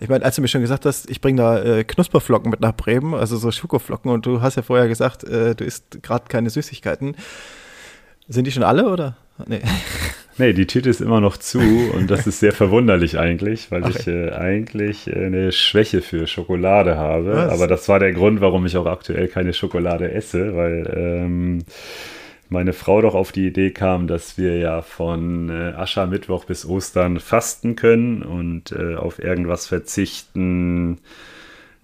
Ich 0.00 0.08
meine, 0.08 0.24
als 0.24 0.34
du 0.34 0.42
mir 0.42 0.48
schon 0.48 0.62
gesagt 0.62 0.84
hast, 0.84 1.08
ich 1.08 1.20
bringe 1.20 1.40
da 1.40 1.62
äh, 1.62 1.84
Knusperflocken 1.84 2.50
mit 2.50 2.60
nach 2.60 2.74
Bremen, 2.74 3.14
also 3.14 3.36
so 3.36 3.52
Schokoflocken, 3.52 4.10
und 4.10 4.26
du 4.26 4.42
hast 4.42 4.56
ja 4.56 4.62
vorher 4.62 4.88
gesagt, 4.88 5.22
äh, 5.22 5.54
du 5.54 5.64
isst 5.64 6.02
gerade 6.02 6.24
keine 6.28 6.50
Süßigkeiten. 6.50 7.16
Sind 8.28 8.46
die 8.46 8.52
schon 8.52 8.64
alle 8.64 8.90
oder? 8.90 9.16
Nee. 9.46 9.62
Nee, 10.38 10.52
die 10.52 10.66
Tüte 10.66 10.90
ist 10.90 11.00
immer 11.00 11.20
noch 11.20 11.36
zu 11.36 11.60
und 11.94 12.10
das 12.10 12.26
ist 12.26 12.40
sehr 12.40 12.52
verwunderlich 12.52 13.18
eigentlich, 13.18 13.70
weil 13.70 13.84
okay. 13.84 13.94
ich 13.98 14.06
äh, 14.06 14.32
eigentlich 14.32 15.06
äh, 15.06 15.26
eine 15.26 15.52
Schwäche 15.52 16.02
für 16.02 16.26
Schokolade 16.26 16.96
habe. 16.96 17.32
Was? 17.32 17.52
Aber 17.52 17.66
das 17.66 17.88
war 17.88 17.98
der 17.98 18.12
Grund, 18.12 18.40
warum 18.40 18.66
ich 18.66 18.76
auch 18.76 18.86
aktuell 18.86 19.28
keine 19.28 19.54
Schokolade 19.54 20.12
esse, 20.12 20.54
weil 20.54 20.92
ähm, 20.94 21.64
meine 22.48 22.72
Frau 22.72 23.00
doch 23.00 23.14
auf 23.14 23.32
die 23.32 23.46
Idee 23.46 23.70
kam, 23.70 24.06
dass 24.06 24.38
wir 24.38 24.58
ja 24.58 24.82
von 24.82 25.48
äh, 25.48 25.72
Aschermittwoch 25.74 26.44
bis 26.44 26.64
Ostern 26.66 27.18
fasten 27.18 27.74
können 27.74 28.22
und 28.22 28.72
äh, 28.72 28.94
auf 28.94 29.18
irgendwas 29.18 29.66
verzichten, 29.66 30.98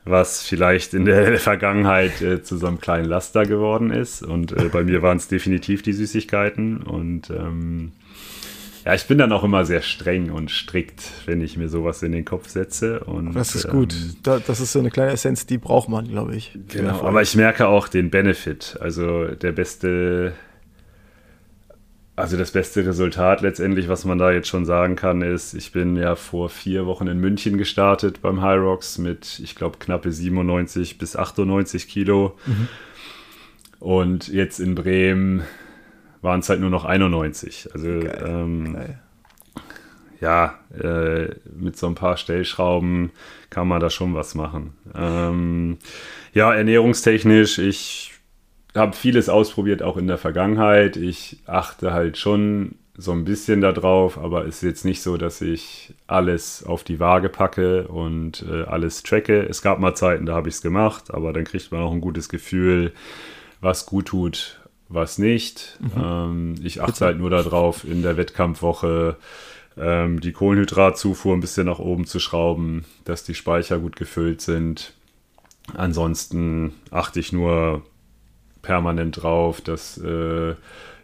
was 0.04 0.42
vielleicht 0.42 0.94
in 0.94 1.04
der 1.04 1.38
Vergangenheit 1.38 2.20
äh, 2.22 2.42
zu 2.42 2.58
so 2.58 2.66
einem 2.66 2.80
kleinen 2.80 3.06
Laster 3.06 3.44
geworden 3.44 3.90
ist. 3.90 4.22
Und 4.22 4.52
äh, 4.52 4.68
bei 4.68 4.84
mir 4.84 5.02
waren 5.02 5.16
es 5.16 5.28
definitiv 5.28 5.82
die 5.82 5.92
Süßigkeiten 5.92 6.82
und 6.82 7.30
ähm, 7.30 7.92
ja, 8.84 8.94
ich 8.94 9.06
bin 9.06 9.18
dann 9.18 9.30
auch 9.32 9.44
immer 9.44 9.64
sehr 9.64 9.82
streng 9.82 10.30
und 10.30 10.50
strikt, 10.50 11.02
wenn 11.26 11.40
ich 11.40 11.56
mir 11.56 11.68
sowas 11.68 12.02
in 12.02 12.12
den 12.12 12.24
Kopf 12.24 12.48
setze. 12.48 13.00
Und, 13.00 13.34
das 13.34 13.54
ist 13.54 13.68
gut. 13.68 13.94
Ähm, 14.26 14.42
das 14.46 14.60
ist 14.60 14.72
so 14.72 14.80
eine 14.80 14.90
kleine 14.90 15.12
Essenz, 15.12 15.46
die 15.46 15.58
braucht 15.58 15.88
man, 15.88 16.08
glaube 16.08 16.34
ich. 16.34 16.58
Genau, 16.68 17.02
aber 17.02 17.22
ich 17.22 17.36
merke 17.36 17.68
auch 17.68 17.86
den 17.86 18.10
Benefit. 18.10 18.76
Also 18.80 19.26
der 19.26 19.52
beste, 19.52 20.32
also 22.16 22.36
das 22.36 22.50
beste 22.50 22.84
Resultat 22.84 23.40
letztendlich, 23.40 23.88
was 23.88 24.04
man 24.04 24.18
da 24.18 24.32
jetzt 24.32 24.48
schon 24.48 24.64
sagen 24.64 24.96
kann, 24.96 25.22
ist, 25.22 25.54
ich 25.54 25.70
bin 25.70 25.96
ja 25.96 26.16
vor 26.16 26.48
vier 26.48 26.84
Wochen 26.84 27.06
in 27.06 27.18
München 27.18 27.58
gestartet 27.58 28.20
beim 28.20 28.42
High 28.42 28.60
Rocks 28.60 28.98
mit, 28.98 29.40
ich 29.44 29.54
glaube, 29.54 29.78
knappe 29.78 30.10
97 30.10 30.98
bis 30.98 31.14
98 31.14 31.86
Kilo. 31.86 32.36
Mhm. 32.46 32.68
Und 33.78 34.28
jetzt 34.28 34.58
in 34.58 34.74
Bremen 34.74 35.42
waren 36.22 36.40
es 36.40 36.48
halt 36.48 36.60
nur 36.60 36.70
noch 36.70 36.84
91. 36.84 37.68
Also 37.74 37.86
Geil. 37.88 38.24
Ähm, 38.26 38.74
Geil. 38.74 38.98
ja, 40.20 40.54
äh, 40.80 41.34
mit 41.54 41.76
so 41.76 41.88
ein 41.88 41.94
paar 41.94 42.16
Stellschrauben 42.16 43.10
kann 43.50 43.68
man 43.68 43.80
da 43.80 43.90
schon 43.90 44.14
was 44.14 44.34
machen. 44.34 44.74
Ähm, 44.94 45.78
ja, 46.32 46.54
ernährungstechnisch, 46.54 47.58
ich 47.58 48.12
habe 48.74 48.96
vieles 48.96 49.28
ausprobiert, 49.28 49.82
auch 49.82 49.96
in 49.96 50.06
der 50.06 50.18
Vergangenheit. 50.18 50.96
Ich 50.96 51.40
achte 51.46 51.92
halt 51.92 52.16
schon 52.16 52.76
so 52.96 53.12
ein 53.12 53.24
bisschen 53.24 53.60
darauf, 53.60 54.16
aber 54.18 54.46
es 54.46 54.56
ist 54.56 54.62
jetzt 54.62 54.84
nicht 54.84 55.02
so, 55.02 55.16
dass 55.16 55.40
ich 55.40 55.94
alles 56.06 56.64
auf 56.64 56.84
die 56.84 57.00
Waage 57.00 57.28
packe 57.28 57.88
und 57.88 58.44
äh, 58.48 58.62
alles 58.62 59.02
tracke. 59.02 59.42
Es 59.42 59.60
gab 59.60 59.80
mal 59.80 59.94
Zeiten, 59.94 60.26
da 60.26 60.34
habe 60.34 60.48
ich 60.48 60.56
es 60.56 60.62
gemacht, 60.62 61.12
aber 61.12 61.32
dann 61.32 61.44
kriegt 61.44 61.72
man 61.72 61.82
auch 61.82 61.92
ein 61.92 62.00
gutes 62.00 62.28
Gefühl, 62.28 62.92
was 63.60 63.86
gut 63.86 64.06
tut 64.06 64.61
was 64.92 65.18
nicht. 65.18 65.78
Mhm. 65.80 66.02
Ähm, 66.02 66.54
ich 66.62 66.80
achte 66.80 66.92
Bitte. 66.92 67.04
halt 67.06 67.18
nur 67.18 67.30
darauf, 67.30 67.84
in 67.84 68.02
der 68.02 68.16
Wettkampfwoche 68.16 69.16
ähm, 69.76 70.20
die 70.20 70.32
Kohlenhydratzufuhr 70.32 71.34
ein 71.34 71.40
bisschen 71.40 71.66
nach 71.66 71.78
oben 71.78 72.06
zu 72.06 72.18
schrauben, 72.18 72.84
dass 73.04 73.24
die 73.24 73.34
Speicher 73.34 73.78
gut 73.78 73.96
gefüllt 73.96 74.40
sind. 74.40 74.92
Ansonsten 75.74 76.74
achte 76.90 77.20
ich 77.20 77.32
nur 77.32 77.82
permanent 78.60 79.22
drauf, 79.22 79.60
dass 79.60 79.98
äh, 79.98 80.54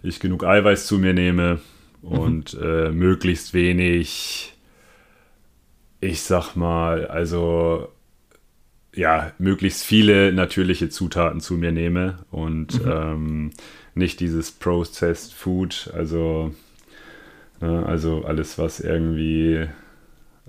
ich 0.02 0.20
genug 0.20 0.44
Eiweiß 0.44 0.86
zu 0.86 0.98
mir 0.98 1.14
nehme 1.14 1.60
und 2.02 2.54
mhm. 2.54 2.62
äh, 2.62 2.90
möglichst 2.90 3.54
wenig, 3.54 4.54
ich 6.00 6.22
sag 6.22 6.54
mal, 6.54 7.06
also 7.06 7.88
ja, 8.98 9.30
möglichst 9.38 9.84
viele 9.84 10.32
natürliche 10.32 10.88
Zutaten 10.88 11.40
zu 11.40 11.54
mir 11.54 11.70
nehme 11.70 12.18
und 12.32 12.84
mhm. 12.84 12.90
ähm, 12.90 13.50
nicht 13.94 14.18
dieses 14.18 14.50
Processed 14.50 15.32
Food, 15.32 15.88
also, 15.94 16.52
ne, 17.60 17.86
also 17.86 18.24
alles, 18.24 18.58
was 18.58 18.80
irgendwie 18.80 19.68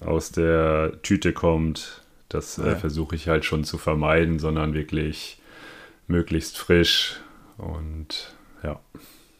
aus 0.01 0.31
der 0.31 0.93
Tüte 1.03 1.31
kommt, 1.31 2.01
das 2.27 2.57
äh, 2.57 2.69
ja. 2.69 2.75
versuche 2.75 3.15
ich 3.15 3.27
halt 3.27 3.45
schon 3.45 3.63
zu 3.65 3.77
vermeiden, 3.77 4.39
sondern 4.39 4.73
wirklich 4.73 5.39
möglichst 6.07 6.57
frisch 6.57 7.19
und 7.57 8.33
ja. 8.63 8.79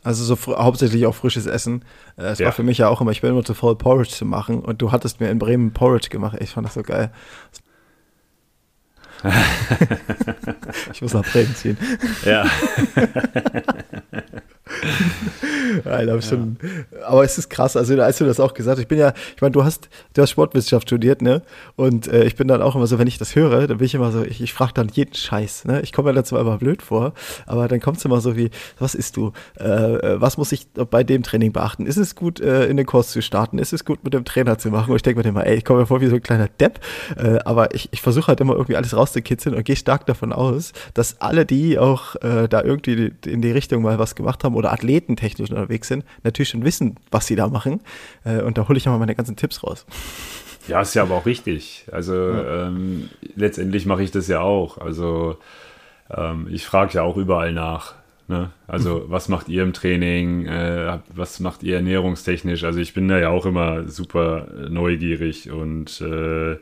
Also 0.04 0.24
so 0.24 0.56
hauptsächlich 0.56 1.08
auch 1.08 1.16
frisches 1.16 1.48
Essen. 1.48 1.84
Äh, 2.16 2.26
es 2.26 2.40
ja. 2.40 2.46
war 2.46 2.54
für 2.54 2.64
mich 2.64 2.78
ja 2.78 2.90
auch 2.90 3.02
immer, 3.02 3.10
ich 3.10 3.22
bin 3.22 3.32
immer 3.32 3.44
zu 3.44 3.56
faul, 3.56 3.76
Porridge 3.76 4.12
zu 4.12 4.26
machen 4.26 4.60
und 4.60 4.84
du 4.84 4.92
hattest 4.92 5.20
mir 5.20 5.32
in 5.32 5.40
Bremen 5.40 5.74
Porridge 5.74 6.10
gemacht. 6.10 6.38
Ich 6.42 6.52
fand 6.52 6.68
das 6.68 6.76
so 6.76 6.84
geil. 6.84 7.12
ich 10.94 11.02
muss 11.02 11.14
nach 11.14 11.26
Bremen 11.32 11.56
ziehen. 11.56 11.78
Ja. 12.26 12.46
Alter, 15.86 16.22
schon, 16.22 16.58
ja. 16.62 17.06
Aber 17.06 17.24
es 17.24 17.38
ist 17.38 17.50
krass, 17.50 17.76
also 17.76 18.00
als 18.02 18.18
du 18.18 18.26
das 18.26 18.40
auch 18.40 18.54
gesagt 18.54 18.78
hast, 18.78 18.82
ich 18.82 18.88
bin 18.88 18.98
ja, 18.98 19.14
ich 19.36 19.42
meine, 19.42 19.52
du 19.52 19.64
hast, 19.64 19.90
du 20.14 20.22
hast 20.22 20.30
Sportwissenschaft 20.30 20.88
studiert, 20.88 21.22
ne? 21.22 21.42
Und 21.76 22.08
äh, 22.08 22.24
ich 22.24 22.36
bin 22.36 22.48
dann 22.48 22.62
auch 22.62 22.76
immer 22.76 22.88
so, 22.88 23.00
wenn 23.00 23.08
ich 23.08 23.18
das 23.18 23.36
höre, 23.36 23.68
dann 23.68 23.78
bin 23.78 23.86
ich 23.86 23.96
immer 23.96 24.12
so, 24.12 24.24
ich, 24.24 24.42
ich 24.42 24.54
frage 24.54 24.74
dann 24.74 24.90
jeden 24.90 25.14
Scheiß, 25.14 25.66
ne? 25.66 25.82
Ich 25.82 25.94
komme 25.94 26.14
mir 26.14 26.24
zwar 26.24 26.42
immer 26.42 26.58
blöd 26.58 26.82
vor, 26.82 27.14
aber 27.46 27.68
dann 27.68 27.80
kommt 27.80 27.98
es 27.98 28.06
immer 28.06 28.22
so 28.22 28.36
wie, 28.36 28.50
was 28.80 28.96
isst 28.96 29.18
du? 29.18 29.32
Äh, 29.60 29.66
äh, 29.66 30.22
was 30.22 30.38
muss 30.38 30.52
ich 30.52 30.68
bei 30.74 31.04
dem 31.04 31.24
Training 31.24 31.52
beachten? 31.52 31.86
Ist 31.86 31.98
es 31.98 32.16
gut, 32.16 32.40
äh, 32.40 32.66
in 32.68 32.78
den 32.78 32.86
Kurs 32.86 33.10
zu 33.10 33.22
starten? 33.22 33.60
Ist 33.60 33.74
es 33.74 33.86
gut, 33.86 34.04
mit 34.04 34.14
dem 34.14 34.26
Trainer 34.26 34.58
zu 34.58 34.70
machen? 34.70 34.92
Und 34.92 34.96
ich 34.96 35.04
denke 35.04 35.22
mir 35.22 35.30
immer, 35.30 35.46
ey, 35.46 35.58
ich 35.58 35.66
komme 35.66 35.82
mir 35.82 35.86
vor 35.86 36.02
wie 36.02 36.08
so 36.08 36.16
ein 36.16 36.24
kleiner 36.24 36.48
Depp, 36.48 36.80
äh, 37.18 37.40
aber 37.46 37.74
ich, 37.74 37.90
ich 37.92 38.02
versuche 38.02 38.28
halt 38.28 38.40
immer 38.42 38.54
irgendwie 38.54 38.76
alles 38.76 38.96
rauszukitzeln 38.96 39.56
und 39.56 39.64
gehe 39.64 39.76
stark 39.76 40.06
davon 40.06 40.34
aus, 40.34 40.74
dass 40.94 41.22
alle, 41.22 41.46
die 41.46 41.78
auch 41.78 42.16
äh, 42.18 42.48
da 42.48 42.64
irgendwie 42.64 43.12
in 43.26 43.42
die 43.42 43.52
Richtung 43.52 43.82
mal 43.82 44.00
was 44.00 44.16
gemacht 44.16 44.44
haben 44.44 44.56
oder 44.56 44.69
athletentechnisch 44.72 45.50
unterwegs 45.50 45.88
sind, 45.88 46.06
natürlich 46.24 46.50
schon 46.50 46.64
wissen, 46.64 46.96
was 47.12 47.28
sie 47.28 47.36
da 47.36 47.48
machen. 47.48 47.82
Äh, 48.24 48.42
und 48.42 48.58
da 48.58 48.68
hole 48.68 48.78
ich 48.78 48.88
auch 48.88 48.92
mal 48.94 49.00
meine 49.00 49.16
ganzen 49.16 49.36
Tipps 49.36 49.64
raus. 49.64 49.86
Ja, 50.68 50.82
ist 50.82 50.94
ja 50.94 51.04
aber 51.04 51.16
auch 51.16 51.26
richtig. 51.26 51.86
Also 51.92 52.14
ja. 52.14 52.68
ähm, 52.68 53.10
letztendlich 53.36 53.86
mache 53.86 54.04
ich 54.04 54.12
das 54.12 54.28
ja 54.28 54.42
auch. 54.42 54.78
Also 54.78 55.38
ähm, 56.10 56.48
ich 56.52 56.66
frage 56.66 56.94
ja 56.94 57.04
auch 57.04 57.18
überall 57.18 57.54
nach. 57.54 57.96
Ne? 58.28 58.52
Also 58.68 59.06
was 59.10 59.30
macht 59.30 59.50
ihr 59.50 59.64
im 59.64 59.74
Training? 59.74 60.46
Äh, 60.46 61.00
was 61.14 61.40
macht 61.40 61.64
ihr 61.64 61.78
ernährungstechnisch? 61.78 62.64
Also 62.64 62.80
ich 62.80 62.94
bin 62.94 63.08
da 63.08 63.18
ja 63.18 63.30
auch 63.30 63.46
immer 63.46 63.88
super 63.88 64.48
neugierig 64.70 65.50
und 65.52 66.02
äh, 66.02 66.58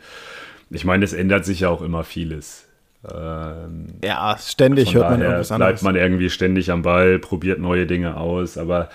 ich 0.70 0.84
meine, 0.86 1.06
es 1.06 1.14
ändert 1.14 1.46
sich 1.46 1.62
ja 1.62 1.70
auch 1.70 1.82
immer 1.82 2.04
vieles. 2.04 2.67
Ähm, 3.14 3.88
ja, 4.04 4.38
ständig 4.40 4.94
hört 4.94 5.10
man 5.10 5.22
irgendwas 5.22 5.52
anderes. 5.52 5.72
Bleibt 5.72 5.84
man 5.84 5.96
irgendwie 5.96 6.30
ständig 6.30 6.72
am 6.72 6.82
Ball, 6.82 7.20
probiert 7.20 7.60
neue 7.60 7.86
Dinge 7.86 8.18
aus, 8.18 8.58
aber 8.58 8.90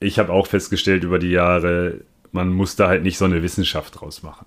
ich 0.00 0.18
habe 0.18 0.32
auch 0.32 0.46
festgestellt 0.46 1.04
über 1.04 1.18
die 1.18 1.30
Jahre, 1.30 2.00
man 2.32 2.48
muss 2.50 2.76
da 2.76 2.88
halt 2.88 3.02
nicht 3.02 3.18
so 3.18 3.24
eine 3.24 3.42
Wissenschaft 3.42 4.00
draus 4.00 4.22
machen. 4.22 4.46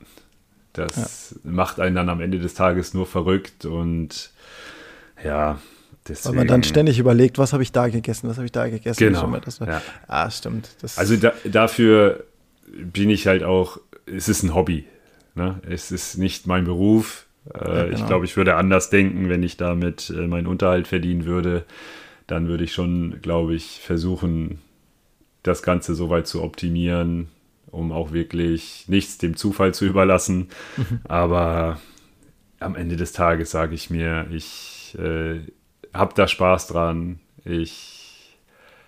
Das 0.74 1.36
ja. 1.44 1.52
macht 1.52 1.80
einen 1.80 1.96
dann 1.96 2.10
am 2.10 2.22
Ende 2.22 2.40
des 2.40 2.54
Tages 2.54 2.94
nur 2.94 3.06
verrückt 3.06 3.66
und 3.66 4.32
ja, 5.24 5.60
deswegen. 6.08 6.30
Weil 6.30 6.46
man 6.46 6.48
dann 6.48 6.64
ständig 6.64 7.00
überlegt, 7.00 7.38
was 7.38 7.54
habe 7.54 7.64
ich 7.64 7.72
da 7.72 7.88
gegessen, 7.88 8.30
was 8.30 8.38
habe 8.38 8.46
ich 8.46 8.52
da 8.52 8.68
gegessen. 8.70 9.00
Genau. 9.00 9.36
Das, 9.38 9.60
ja. 9.60 9.82
Ah, 10.08 10.30
stimmt. 10.30 10.70
Das 10.82 10.98
also 10.98 11.16
da, 11.16 11.34
dafür 11.44 12.24
bin 12.68 13.10
ich 13.10 13.28
halt 13.28 13.44
auch, 13.44 13.80
es 14.06 14.30
ist 14.30 14.44
ein 14.44 14.54
Hobby. 14.54 14.86
Ne? 15.36 15.60
Es 15.68 15.92
ist 15.92 16.18
nicht 16.18 16.48
mein 16.48 16.66
Beruf. 16.66 17.26
Äh, 17.54 17.60
ja, 17.60 17.84
genau. 17.86 17.96
Ich 17.98 18.06
glaube, 18.06 18.26
ich 18.26 18.38
würde 18.38 18.56
anders 18.56 18.90
denken, 18.90 19.30
wenn 19.30 19.44
ich 19.44 19.58
damit 19.58 20.10
äh, 20.10 20.28
meinen 20.28 20.48
Unterhalt 20.48 20.88
verdienen 20.88 21.26
würde. 21.26 21.66
Dann 22.28 22.48
würde 22.48 22.64
ich 22.64 22.74
schon, 22.74 23.22
glaube 23.22 23.56
ich, 23.56 23.80
versuchen, 23.82 24.60
das 25.44 25.64
Ganze 25.64 25.96
so 25.96 26.10
weit 26.10 26.28
zu 26.28 26.44
optimieren, 26.44 27.30
um 27.72 27.92
auch 27.92 28.12
wirklich 28.12 28.86
nichts 28.88 29.18
dem 29.18 29.36
Zufall 29.36 29.74
zu 29.74 29.86
überlassen. 29.86 30.50
Mhm. 30.78 31.00
Aber 31.08 31.80
am 32.60 32.76
Ende 32.76 32.98
des 32.98 33.14
Tages 33.14 33.52
sage 33.52 33.74
ich 33.74 33.90
mir, 33.90 34.28
ich 34.32 34.96
äh, 35.00 35.40
habe 35.94 36.14
da 36.16 36.28
Spaß 36.28 36.68
dran. 36.68 37.20
Ich 37.46 38.38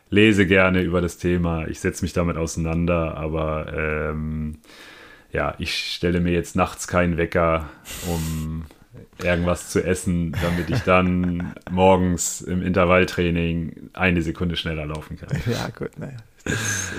lese 0.09 0.45
gerne 0.45 0.81
über 0.81 1.01
das 1.01 1.17
Thema. 1.17 1.67
Ich 1.67 1.79
setze 1.79 2.03
mich 2.03 2.13
damit 2.13 2.37
auseinander. 2.37 3.17
Aber 3.17 3.73
ähm, 3.73 4.59
ja, 5.31 5.55
ich 5.59 5.93
stelle 5.93 6.19
mir 6.19 6.33
jetzt 6.33 6.55
nachts 6.55 6.87
keinen 6.87 7.17
Wecker, 7.17 7.69
um 8.07 8.65
irgendwas 9.23 9.69
zu 9.69 9.83
essen, 9.83 10.35
damit 10.41 10.69
ich 10.69 10.79
dann 10.79 11.53
morgens 11.71 12.41
im 12.41 12.61
Intervalltraining 12.61 13.91
eine 13.93 14.21
Sekunde 14.21 14.55
schneller 14.55 14.85
laufen 14.85 15.17
kann. 15.17 15.29
Ja, 15.45 15.69
gut, 15.69 15.97
naja. 15.97 16.17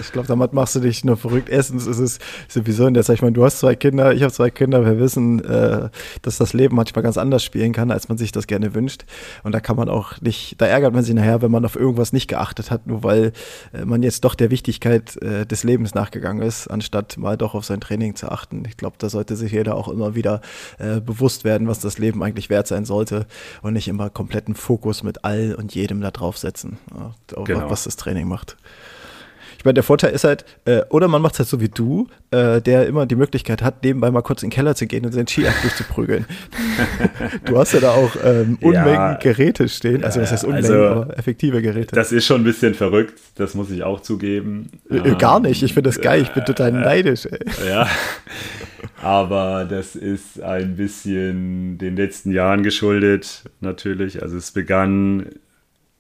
Ich 0.01 0.13
glaube, 0.13 0.29
damit 0.29 0.53
machst 0.53 0.77
du 0.77 0.81
dich 0.81 1.05
nur 1.05 1.17
verrückt. 1.17 1.49
Erstens 1.49 1.87
ist 1.87 1.99
es 1.99 2.19
sowieso 2.49 2.87
in 2.87 2.95
der 2.95 3.03
Zeit, 3.03 3.17
ich 3.17 3.23
meine, 3.23 3.33
du 3.33 3.45
hast 3.45 3.59
zwei 3.59 3.75
Kinder, 3.75 4.13
ich 4.13 4.23
habe 4.23 4.33
zwei 4.33 4.51
Kinder, 4.51 4.85
wir 4.85 4.99
wissen, 4.99 5.45
äh, 5.45 5.89
dass 6.23 6.39
das 6.39 6.53
Leben 6.53 6.77
manchmal 6.77 7.03
ganz 7.03 7.19
anders 7.19 7.43
spielen 7.43 7.73
kann, 7.73 7.91
als 7.91 8.09
man 8.09 8.19
sich 8.19 8.31
das 8.31 8.47
gerne 8.47 8.75
wünscht. 8.75 9.05
Und 9.43 9.53
da 9.53 9.61
kann 9.61 9.77
man 9.77 9.89
auch 9.89 10.21
nicht, 10.21 10.61
da 10.61 10.67
ärgert 10.67 10.95
man 10.95 11.03
sich 11.03 11.15
nachher, 11.15 11.43
wenn 11.43 11.51
man 11.51 11.65
auf 11.65 11.77
irgendwas 11.77 12.13
nicht 12.13 12.29
geachtet 12.29 12.71
hat, 12.71 12.87
nur 12.87 13.03
weil 13.03 13.33
äh, 13.73 13.85
man 13.85 14.03
jetzt 14.03 14.25
doch 14.25 14.35
der 14.35 14.51
Wichtigkeit 14.51 15.21
äh, 15.23 15.45
des 15.45 15.65
Lebens 15.65 15.95
nachgegangen 15.95 16.43
ist, 16.43 16.69
anstatt 16.69 17.19
mal 17.19 17.37
doch 17.37 17.55
auf 17.55 17.65
sein 17.65 17.81
Training 17.81 18.15
zu 18.15 18.31
achten. 18.31 18.63
Ich 18.69 18.77
glaube, 18.77 18.97
da 18.99 19.09
sollte 19.09 19.35
sich 19.35 19.53
jeder 19.53 19.75
auch 19.77 19.89
immer 19.89 20.15
wieder 20.15 20.41
äh, 20.79 21.01
bewusst 21.01 21.45
werden, 21.45 21.67
was 21.67 21.81
das 21.81 21.99
Leben 21.99 22.23
eigentlich 22.23 22.49
wert 22.49 22.69
sein 22.69 22.85
sollte 22.85 23.27
und 23.63 23.73
nicht 23.73 23.89
immer 23.89 24.09
kompletten 24.09 24.55
Fokus 24.55 25.03
mit 25.03 25.25
all 25.25 25.55
und 25.55 25.75
jedem 25.75 26.01
da 26.01 26.11
drauf 26.13 26.39
setzen, 26.39 26.79
ja, 26.95 27.45
genau. 27.45 27.71
was 27.71 27.85
das 27.85 27.97
Training 27.97 28.29
macht. 28.29 28.57
Ich 29.63 29.65
meine, 29.65 29.75
der 29.75 29.85
Vorteil 29.85 30.11
ist 30.11 30.25
halt, 30.25 30.45
äh, 30.65 30.83
oder 30.89 31.07
man 31.07 31.23
macht 31.23 31.35
es 31.35 31.39
halt 31.39 31.49
so 31.49 31.61
wie 31.61 31.69
du, 31.69 32.09
äh, 32.33 32.61
der 32.61 32.89
immer 32.89 33.07
die 33.07 33.15
Möglichkeit 33.15 33.63
hat, 33.63 33.85
nebenbei 33.85 34.11
mal 34.11 34.21
kurz 34.21 34.43
in 34.43 34.49
den 34.49 34.55
Keller 34.57 34.75
zu 34.75 34.89
gehen 34.89 35.07
und 35.07 35.13
seinen 35.13 35.29
Ski-App 35.29 35.55
durchzuprügeln. 35.63 36.27
du 37.45 37.57
hast 37.57 37.73
ja 37.73 37.79
da 37.79 37.93
auch 37.93 38.11
ähm, 38.25 38.59
Unmengen 38.61 38.93
ja, 38.93 39.15
Geräte 39.15 39.69
stehen, 39.69 40.03
also 40.03 40.19
das 40.19 40.33
heißt 40.33 40.45
Unmengen, 40.45 40.65
also, 40.65 40.85
aber 40.85 41.17
effektive 41.17 41.63
Geräte. 41.63 41.95
Das 41.95 42.11
ist 42.11 42.27
schon 42.27 42.41
ein 42.41 42.45
bisschen 42.45 42.75
verrückt, 42.75 43.21
das 43.37 43.55
muss 43.55 43.71
ich 43.71 43.85
auch 43.85 44.01
zugeben. 44.01 44.69
Äh, 44.91 45.15
gar 45.15 45.39
nicht, 45.39 45.63
ich 45.63 45.75
finde 45.75 45.91
das 45.91 46.01
geil, 46.01 46.23
ich 46.23 46.31
bin 46.31 46.45
total 46.45 46.71
äh, 46.71 46.73
neidisch. 46.73 47.27
Ey. 47.27 47.39
Ja, 47.69 47.89
aber 49.01 49.65
das 49.65 49.95
ist 49.95 50.43
ein 50.43 50.75
bisschen 50.75 51.79
den 51.79 51.95
letzten 51.95 52.33
Jahren 52.33 52.65
geschuldet, 52.65 53.45
natürlich. 53.61 54.23
Also 54.23 54.37
es 54.37 54.51
begann 54.51 55.27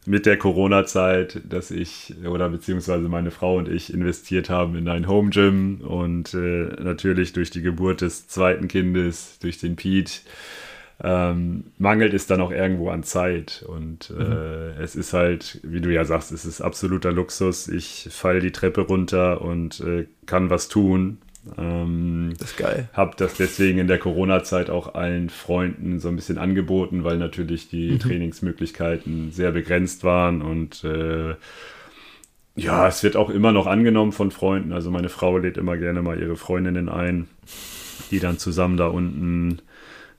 mit 0.04 0.26
der 0.26 0.36
Corona-Zeit, 0.36 1.42
dass 1.48 1.70
ich 1.70 2.14
oder 2.24 2.48
beziehungsweise 2.48 3.08
meine 3.08 3.30
Frau 3.30 3.56
und 3.56 3.68
ich 3.68 3.92
investiert 3.92 4.50
haben 4.50 4.74
in 4.76 4.88
ein 4.88 5.06
Home 5.06 5.30
Gym 5.30 5.80
und 5.80 6.34
äh, 6.34 6.82
natürlich 6.82 7.32
durch 7.32 7.50
die 7.50 7.62
Geburt 7.62 8.00
des 8.00 8.26
zweiten 8.26 8.66
Kindes, 8.66 9.38
durch 9.40 9.58
den 9.58 9.76
Pete, 9.76 10.22
ähm, 11.02 11.64
mangelt 11.78 12.14
es 12.14 12.26
dann 12.26 12.40
auch 12.40 12.50
irgendwo 12.50 12.90
an 12.90 13.02
Zeit. 13.04 13.64
Und 13.66 14.10
äh, 14.10 14.22
mhm. 14.22 14.82
es 14.82 14.96
ist 14.96 15.12
halt, 15.12 15.60
wie 15.62 15.80
du 15.80 15.92
ja 15.92 16.04
sagst, 16.04 16.32
es 16.32 16.44
ist 16.44 16.60
absoluter 16.60 17.12
Luxus. 17.12 17.68
Ich 17.68 18.08
falle 18.10 18.40
die 18.40 18.52
Treppe 18.52 18.82
runter 18.82 19.40
und 19.40 19.80
äh, 19.80 20.06
kann 20.26 20.50
was 20.50 20.68
tun. 20.68 21.18
Ähm, 21.58 22.34
das 22.38 22.52
ist 22.52 22.56
geil. 22.56 22.88
Hab 22.92 23.16
das 23.16 23.34
deswegen 23.34 23.78
in 23.78 23.88
der 23.88 23.98
Corona-Zeit 23.98 24.70
auch 24.70 24.94
allen 24.94 25.28
Freunden 25.28 25.98
so 25.98 26.08
ein 26.08 26.16
bisschen 26.16 26.38
angeboten, 26.38 27.04
weil 27.04 27.18
natürlich 27.18 27.68
die 27.68 27.92
mhm. 27.92 27.98
Trainingsmöglichkeiten 27.98 29.32
sehr 29.32 29.50
begrenzt 29.52 30.04
waren 30.04 30.42
und 30.42 30.84
äh, 30.84 31.34
ja, 32.54 32.86
es 32.86 33.02
wird 33.02 33.16
auch 33.16 33.30
immer 33.30 33.52
noch 33.52 33.66
angenommen 33.66 34.12
von 34.12 34.30
Freunden. 34.30 34.72
Also 34.72 34.90
meine 34.90 35.08
Frau 35.08 35.38
lädt 35.38 35.56
immer 35.56 35.78
gerne 35.78 36.02
mal 36.02 36.20
ihre 36.20 36.36
Freundinnen 36.36 36.88
ein, 36.88 37.28
die 38.10 38.20
dann 38.20 38.38
zusammen 38.38 38.76
da 38.76 38.88
unten 38.88 39.62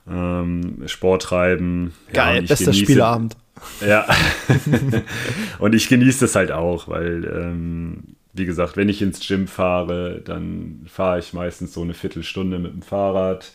ähm, 0.09 0.83
Sport 0.87 1.21
treiben. 1.21 1.93
Geil, 2.11 2.41
ja, 2.41 2.47
bester 2.47 2.65
genieße, 2.65 2.83
Spielabend. 2.83 3.37
Ja. 3.85 4.07
und 5.59 5.75
ich 5.75 5.87
genieße 5.87 6.21
das 6.21 6.35
halt 6.35 6.51
auch, 6.51 6.87
weil 6.87 7.23
ähm, 7.25 8.15
wie 8.33 8.45
gesagt, 8.45 8.77
wenn 8.77 8.89
ich 8.89 9.01
ins 9.01 9.25
Gym 9.25 9.47
fahre, 9.47 10.21
dann 10.23 10.81
fahre 10.87 11.19
ich 11.19 11.33
meistens 11.33 11.73
so 11.73 11.81
eine 11.81 11.93
Viertelstunde 11.93 12.59
mit 12.59 12.73
dem 12.73 12.81
Fahrrad. 12.81 13.51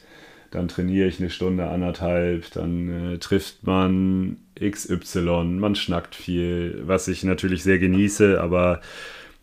Dann 0.51 0.69
trainiere 0.69 1.09
ich 1.09 1.19
eine 1.21 1.31
Stunde, 1.31 1.69
anderthalb. 1.69 2.51
Dann 2.53 3.15
äh, 3.15 3.19
trifft 3.19 3.67
man 3.67 4.39
XY, 4.59 5.45
man 5.59 5.75
schnackt 5.75 6.15
viel, 6.15 6.83
was 6.85 7.09
ich 7.09 7.25
natürlich 7.25 7.63
sehr 7.63 7.79
genieße, 7.79 8.41
aber 8.41 8.81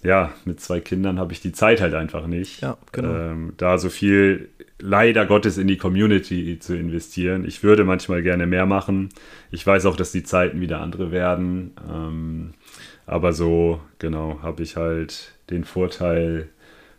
ja, 0.04 0.34
mit 0.46 0.60
zwei 0.60 0.80
Kindern 0.80 1.20
habe 1.20 1.34
ich 1.34 1.42
die 1.42 1.52
Zeit 1.52 1.82
halt 1.82 1.96
einfach 1.96 2.28
nicht. 2.28 2.62
Ja, 2.62 2.78
genau. 2.92 3.14
Ähm, 3.14 3.54
da 3.58 3.78
so 3.78 3.90
viel 3.90 4.50
leider 4.80 5.26
Gottes 5.26 5.58
in 5.58 5.68
die 5.68 5.78
Community 5.78 6.60
zu 6.60 6.76
investieren. 6.78 7.46
Ich 7.46 7.64
würde 7.64 7.86
manchmal 7.86 8.22
gerne 8.22 8.46
mehr 8.46 8.66
machen. 8.66 9.10
Ich 9.52 9.66
weiß 9.66 9.86
auch, 9.86 9.96
dass 9.96 10.12
die 10.12 10.24
Zeiten 10.24 10.62
wieder 10.62 10.82
andere 10.82 11.12
werden. 11.12 11.72
Ähm, 11.90 12.54
aber 13.06 13.34
so, 13.34 13.80
genau, 14.00 14.40
habe 14.42 14.64
ich 14.64 14.76
halt 14.76 15.34
den 15.50 15.64
Vorteil 15.64 16.50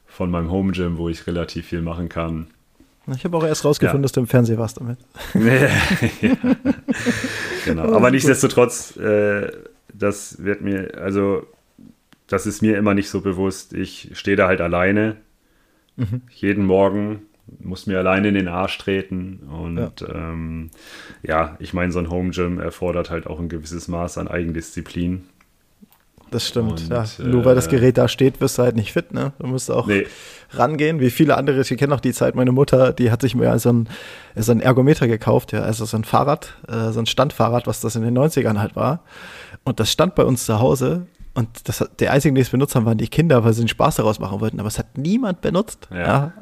von 0.07 0.31
meinem 0.31 0.51
Home 0.51 0.73
Gym, 0.73 0.99
wo 0.99 1.09
ich 1.09 1.27
relativ 1.27 1.67
viel 1.67 1.83
machen 1.83 2.09
kann. 2.09 2.47
Ich 3.15 3.25
habe 3.25 3.37
auch 3.37 3.45
erst 3.45 3.65
rausgefunden, 3.65 4.01
ja. 4.01 4.03
dass 4.03 4.13
du 4.13 4.21
im 4.21 4.27
Fernsehen 4.27 4.59
warst 4.59 4.81
damit. 4.81 4.99
ja. 5.35 6.39
Genau. 7.65 7.95
Aber 7.95 8.11
nichtsdestotrotz, 8.11 8.97
äh, 8.97 9.53
das 9.93 10.43
wird 10.43 10.61
mir, 10.61 10.95
also, 10.97 11.47
das 12.27 12.47
ist 12.47 12.63
mir 12.63 12.77
immer 12.77 12.95
nicht 12.95 13.09
so 13.09 13.21
bewusst. 13.21 13.73
Ich 13.75 14.11
stehe 14.15 14.37
da 14.37 14.49
halt 14.49 14.61
alleine. 14.61 15.17
Mhm. 15.97 16.23
Jeden 16.31 16.67
Morgen 16.67 17.23
muss 17.61 17.87
mir 17.87 17.99
alleine 17.99 18.29
in 18.29 18.35
den 18.35 18.49
Arsch 18.49 18.79
treten. 18.79 19.41
Und 19.51 20.01
ja, 20.01 20.09
ähm, 20.13 20.71
ja 21.23 21.57
ich 21.61 21.75
meine, 21.75 21.93
so 21.93 22.01
ein 22.01 22.11
Home 22.11 22.31
Gym 22.31 22.59
erfordert 22.59 23.11
halt 23.11 23.27
auch 23.27 23.39
ein 23.39 23.49
gewisses 23.49 23.87
Maß 23.89 24.19
an 24.19 24.29
Eigendisziplin. 24.29 25.29
Das 26.31 26.47
stimmt. 26.47 26.83
Und, 26.83 26.89
ja. 26.89 27.05
Nur 27.19 27.45
weil 27.45 27.55
das 27.55 27.69
äh, 27.69 27.71
Gerät 27.71 27.99
da 27.99 28.09
steht, 28.09 28.41
wirst 28.41 28.59
du 28.59 28.63
halt 28.63 28.77
nicht 28.77 28.93
fit, 28.93 29.15
ne? 29.15 29.33
Du 29.39 29.47
musst 29.47 29.71
auch 29.71 29.87
nee. 29.87 30.07
rangehen, 30.51 31.01
wie 31.01 31.11
viele 31.11 31.37
andere. 31.37 31.61
Ich 31.61 31.69
kenne 31.77 31.95
auch 31.95 32.01
die 32.01 32.13
Zeit, 32.13 32.35
meine 32.35 32.53
Mutter, 32.53 32.93
die 32.93 33.11
hat 33.11 33.23
sich 33.23 33.35
mir 33.35 33.59
so 33.59 33.73
ein, 33.73 33.89
so 34.35 34.53
ein 34.53 34.61
Ergometer 34.61 35.07
gekauft, 35.07 35.53
ja, 35.53 35.61
also 35.61 35.85
so 35.85 35.97
ein 35.97 36.05
Fahrrad, 36.05 36.55
äh, 36.69 36.91
so 36.91 37.01
ein 37.01 37.07
Standfahrrad, 37.07 37.67
was 37.67 37.81
das 37.81 37.97
in 37.97 38.03
den 38.03 38.17
90ern 38.19 38.59
halt 38.59 38.75
war. 38.75 39.01
Und 39.65 39.81
das 39.81 39.91
stand 39.91 40.15
bei 40.15 40.25
uns 40.25 40.47
zu 40.47 40.59
Hause 40.59 41.07
und 41.37 41.69
das, 41.69 41.85
der 41.99 42.13
einzige, 42.13 42.35
die 42.35 42.41
es 42.41 42.49
benutzt 42.49 42.75
haben, 42.75 42.87
waren 42.87 42.97
die 42.97 43.09
Kinder, 43.09 43.45
weil 43.45 43.53
sie 43.53 43.61
einen 43.61 43.69
Spaß 43.69 43.97
daraus 43.97 44.19
machen 44.19 44.41
wollten. 44.41 44.59
Aber 44.59 44.69
es 44.69 44.79
hat 44.79 44.97
niemand 44.97 45.43
benutzt. 45.43 45.87
Ja. 45.91 46.33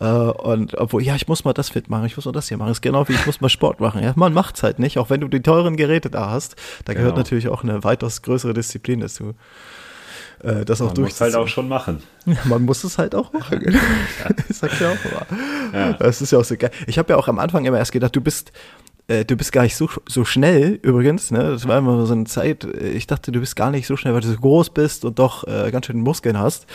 ja. 0.00 0.28
Äh, 0.28 0.32
und 0.32 0.76
obwohl, 0.78 1.02
ja, 1.02 1.16
ich 1.16 1.28
muss 1.28 1.44
mal 1.44 1.52
das 1.52 1.68
fit 1.68 1.90
machen, 1.90 2.06
ich 2.06 2.16
muss 2.16 2.24
mal 2.24 2.32
das 2.32 2.48
hier 2.48 2.56
machen. 2.56 2.68
Das 2.68 2.78
ist 2.78 2.82
genau 2.82 3.06
wie 3.08 3.12
ich 3.12 3.26
muss 3.26 3.42
mal 3.42 3.50
Sport 3.50 3.78
machen. 3.78 4.02
Ja, 4.02 4.14
man 4.16 4.32
macht 4.32 4.56
es 4.56 4.62
halt 4.62 4.78
nicht, 4.78 4.96
auch 4.96 5.10
wenn 5.10 5.20
du 5.20 5.28
die 5.28 5.42
teuren 5.42 5.76
Geräte 5.76 6.08
da 6.08 6.30
hast. 6.30 6.56
Da 6.86 6.94
genau. 6.94 7.02
gehört 7.02 7.18
natürlich 7.18 7.48
auch 7.48 7.62
eine 7.62 7.84
weitaus 7.84 8.22
größere 8.22 8.54
Disziplin 8.54 9.00
dazu. 9.00 9.34
Äh, 10.42 10.64
das 10.64 10.80
auch 10.80 10.94
man 10.94 11.02
muss 11.02 11.12
es 11.12 11.20
halt 11.20 11.34
auch 11.34 11.48
schon 11.48 11.68
machen. 11.68 12.02
Ja, 12.24 12.36
man 12.44 12.62
muss 12.62 12.84
es 12.84 12.96
halt 12.96 13.14
auch 13.14 13.32
machen. 13.34 13.60
Das 14.48 14.60
sagt 14.60 14.80
ja 14.80 14.92
auch 14.92 15.04
immer. 15.04 15.78
Ja. 15.78 15.92
Das 15.92 16.22
ist 16.22 16.32
ja 16.32 16.38
auch 16.38 16.44
so 16.44 16.56
geil. 16.56 16.70
Ich 16.86 16.98
habe 16.98 17.12
ja 17.12 17.16
auch 17.18 17.28
am 17.28 17.38
Anfang 17.38 17.66
immer 17.66 17.76
erst 17.76 17.92
gedacht, 17.92 18.16
du 18.16 18.22
bist 18.22 18.52
äh, 19.08 19.24
du 19.24 19.36
bist 19.36 19.52
gar 19.52 19.62
nicht 19.62 19.76
so, 19.76 19.88
so 20.06 20.24
schnell 20.24 20.78
übrigens, 20.82 21.30
ne? 21.30 21.38
Das 21.38 21.66
war 21.66 21.78
immer 21.78 22.06
so 22.06 22.12
eine 22.12 22.24
Zeit, 22.24 22.64
äh, 22.64 22.90
ich 22.90 23.06
dachte, 23.06 23.32
du 23.32 23.40
bist 23.40 23.56
gar 23.56 23.70
nicht 23.70 23.86
so 23.86 23.96
schnell, 23.96 24.14
weil 24.14 24.20
du 24.20 24.28
so 24.28 24.36
groß 24.36 24.70
bist 24.70 25.04
und 25.04 25.18
doch 25.18 25.46
äh, 25.46 25.70
ganz 25.70 25.86
schön 25.86 26.00
Muskeln 26.00 26.38
hast. 26.38 26.66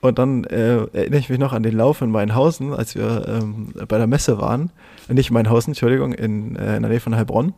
Und 0.00 0.18
dann 0.18 0.44
äh, 0.44 0.84
erinnere 0.92 1.18
ich 1.18 1.28
mich 1.28 1.38
noch 1.38 1.52
an 1.52 1.62
den 1.62 1.76
Lauf 1.76 2.02
in 2.02 2.10
Mainhausen, 2.10 2.72
als 2.72 2.94
wir 2.94 3.26
ähm, 3.26 3.72
bei 3.88 3.98
der 3.98 4.06
Messe 4.06 4.38
waren. 4.38 4.70
Nicht 5.08 5.30
Mainhausen, 5.30 5.72
Entschuldigung, 5.72 6.12
in, 6.12 6.54
äh, 6.56 6.76
in 6.76 6.82
der 6.82 6.90
Nähe 6.90 7.00
von 7.00 7.16
Heilbronn. 7.16 7.54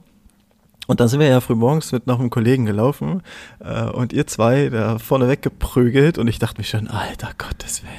Und 0.91 0.99
dann 0.99 1.07
sind 1.07 1.20
wir 1.20 1.28
ja 1.28 1.41
früh 1.41 1.55
morgens 1.55 1.93
mit 1.93 2.09
noch 2.09 2.18
einem 2.18 2.30
Kollegen 2.30 2.66
gelaufen 2.66 3.22
äh, 3.61 3.84
und 3.84 4.12
ihr 4.12 4.26
zwei 4.26 4.70
da 4.70 4.99
vorne 4.99 5.28
weggeprügelt 5.28 6.18
und 6.18 6.26
ich 6.26 6.41
dachte 6.41 6.59
mir 6.59 6.64
schon, 6.64 6.88
alter 6.88 7.30
Gottes 7.38 7.84
Willen, 7.84 7.95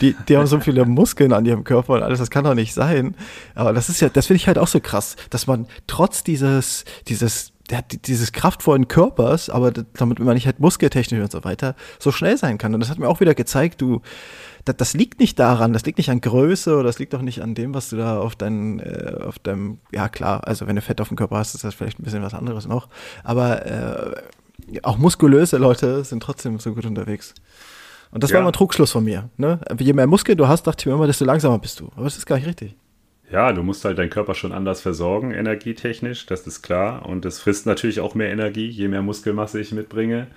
die, 0.00 0.14
die 0.28 0.36
haben 0.36 0.46
so 0.46 0.60
viele 0.60 0.84
Muskeln 0.84 1.32
an 1.32 1.44
ihrem 1.44 1.64
Körper 1.64 1.94
und 1.94 2.04
alles, 2.04 2.20
das 2.20 2.30
kann 2.30 2.44
doch 2.44 2.54
nicht 2.54 2.72
sein. 2.72 3.16
Aber 3.56 3.72
das 3.72 3.88
ist 3.88 4.00
ja, 4.00 4.10
das 4.10 4.28
finde 4.28 4.36
ich 4.36 4.46
halt 4.46 4.58
auch 4.58 4.68
so 4.68 4.78
krass, 4.78 5.16
dass 5.30 5.48
man 5.48 5.66
trotz 5.88 6.22
dieses, 6.22 6.84
dieses 7.08 7.52
der 7.68 7.78
hat 7.78 8.06
dieses 8.06 8.30
kraftvollen 8.30 8.86
Körpers, 8.86 9.50
aber 9.50 9.72
damit 9.72 10.20
man 10.20 10.34
nicht 10.34 10.46
halt 10.46 10.60
muskeltechnisch 10.60 11.20
und 11.20 11.32
so 11.32 11.42
weiter 11.42 11.74
so 11.98 12.12
schnell 12.12 12.38
sein 12.38 12.58
kann. 12.58 12.72
Und 12.74 12.78
das 12.78 12.90
hat 12.90 13.00
mir 13.00 13.08
auch 13.08 13.18
wieder 13.18 13.34
gezeigt, 13.34 13.80
du, 13.80 14.02
das, 14.66 14.76
das 14.76 14.94
liegt 14.94 15.20
nicht 15.20 15.38
daran, 15.38 15.72
das 15.72 15.84
liegt 15.86 15.98
nicht 15.98 16.10
an 16.10 16.20
Größe 16.20 16.74
oder 16.74 16.84
das 16.84 16.98
liegt 16.98 17.14
auch 17.14 17.22
nicht 17.22 17.40
an 17.40 17.54
dem, 17.54 17.72
was 17.72 17.88
du 17.88 17.96
da 17.96 18.18
auf 18.18 18.36
deinem, 18.36 18.80
äh, 18.80 19.14
auf 19.22 19.38
deinem, 19.38 19.78
ja 19.92 20.08
klar, 20.08 20.46
also 20.46 20.66
wenn 20.66 20.76
du 20.76 20.82
Fett 20.82 21.00
auf 21.00 21.08
dem 21.08 21.16
Körper 21.16 21.38
hast, 21.38 21.54
ist 21.54 21.64
das 21.64 21.74
vielleicht 21.74 21.98
ein 21.98 22.02
bisschen 22.02 22.22
was 22.22 22.34
anderes 22.34 22.66
noch. 22.66 22.88
Aber 23.24 23.64
äh, 23.64 24.80
auch 24.82 24.98
muskulöse 24.98 25.56
Leute 25.56 26.04
sind 26.04 26.22
trotzdem 26.22 26.58
so 26.58 26.74
gut 26.74 26.84
unterwegs. 26.84 27.34
Und 28.10 28.22
das 28.22 28.30
ja. 28.30 28.34
war 28.34 28.40
immer 28.40 28.50
ein 28.50 28.54
Trugschluss 28.54 28.92
von 28.92 29.04
mir. 29.04 29.30
Ne? 29.36 29.60
Je 29.78 29.92
mehr 29.92 30.06
Muskeln 30.06 30.38
du 30.38 30.48
hast, 30.48 30.66
dachte 30.66 30.82
ich 30.82 30.86
mir 30.86 30.94
immer, 30.94 31.06
desto 31.06 31.24
langsamer 31.24 31.58
bist 31.58 31.80
du. 31.80 31.90
Aber 31.94 32.04
das 32.04 32.16
ist 32.16 32.26
gar 32.26 32.36
nicht 32.36 32.46
richtig. 32.46 32.74
Ja, 33.30 33.52
du 33.52 33.62
musst 33.62 33.84
halt 33.84 33.98
deinen 33.98 34.10
Körper 34.10 34.34
schon 34.34 34.52
anders 34.52 34.80
versorgen, 34.80 35.32
energietechnisch, 35.32 36.26
das 36.26 36.46
ist 36.46 36.62
klar. 36.62 37.06
Und 37.06 37.24
es 37.24 37.40
frisst 37.40 37.66
natürlich 37.66 38.00
auch 38.00 38.14
mehr 38.14 38.30
Energie, 38.30 38.68
je 38.68 38.88
mehr 38.88 39.02
Muskelmasse 39.02 39.60
ich 39.60 39.72
mitbringe. 39.72 40.28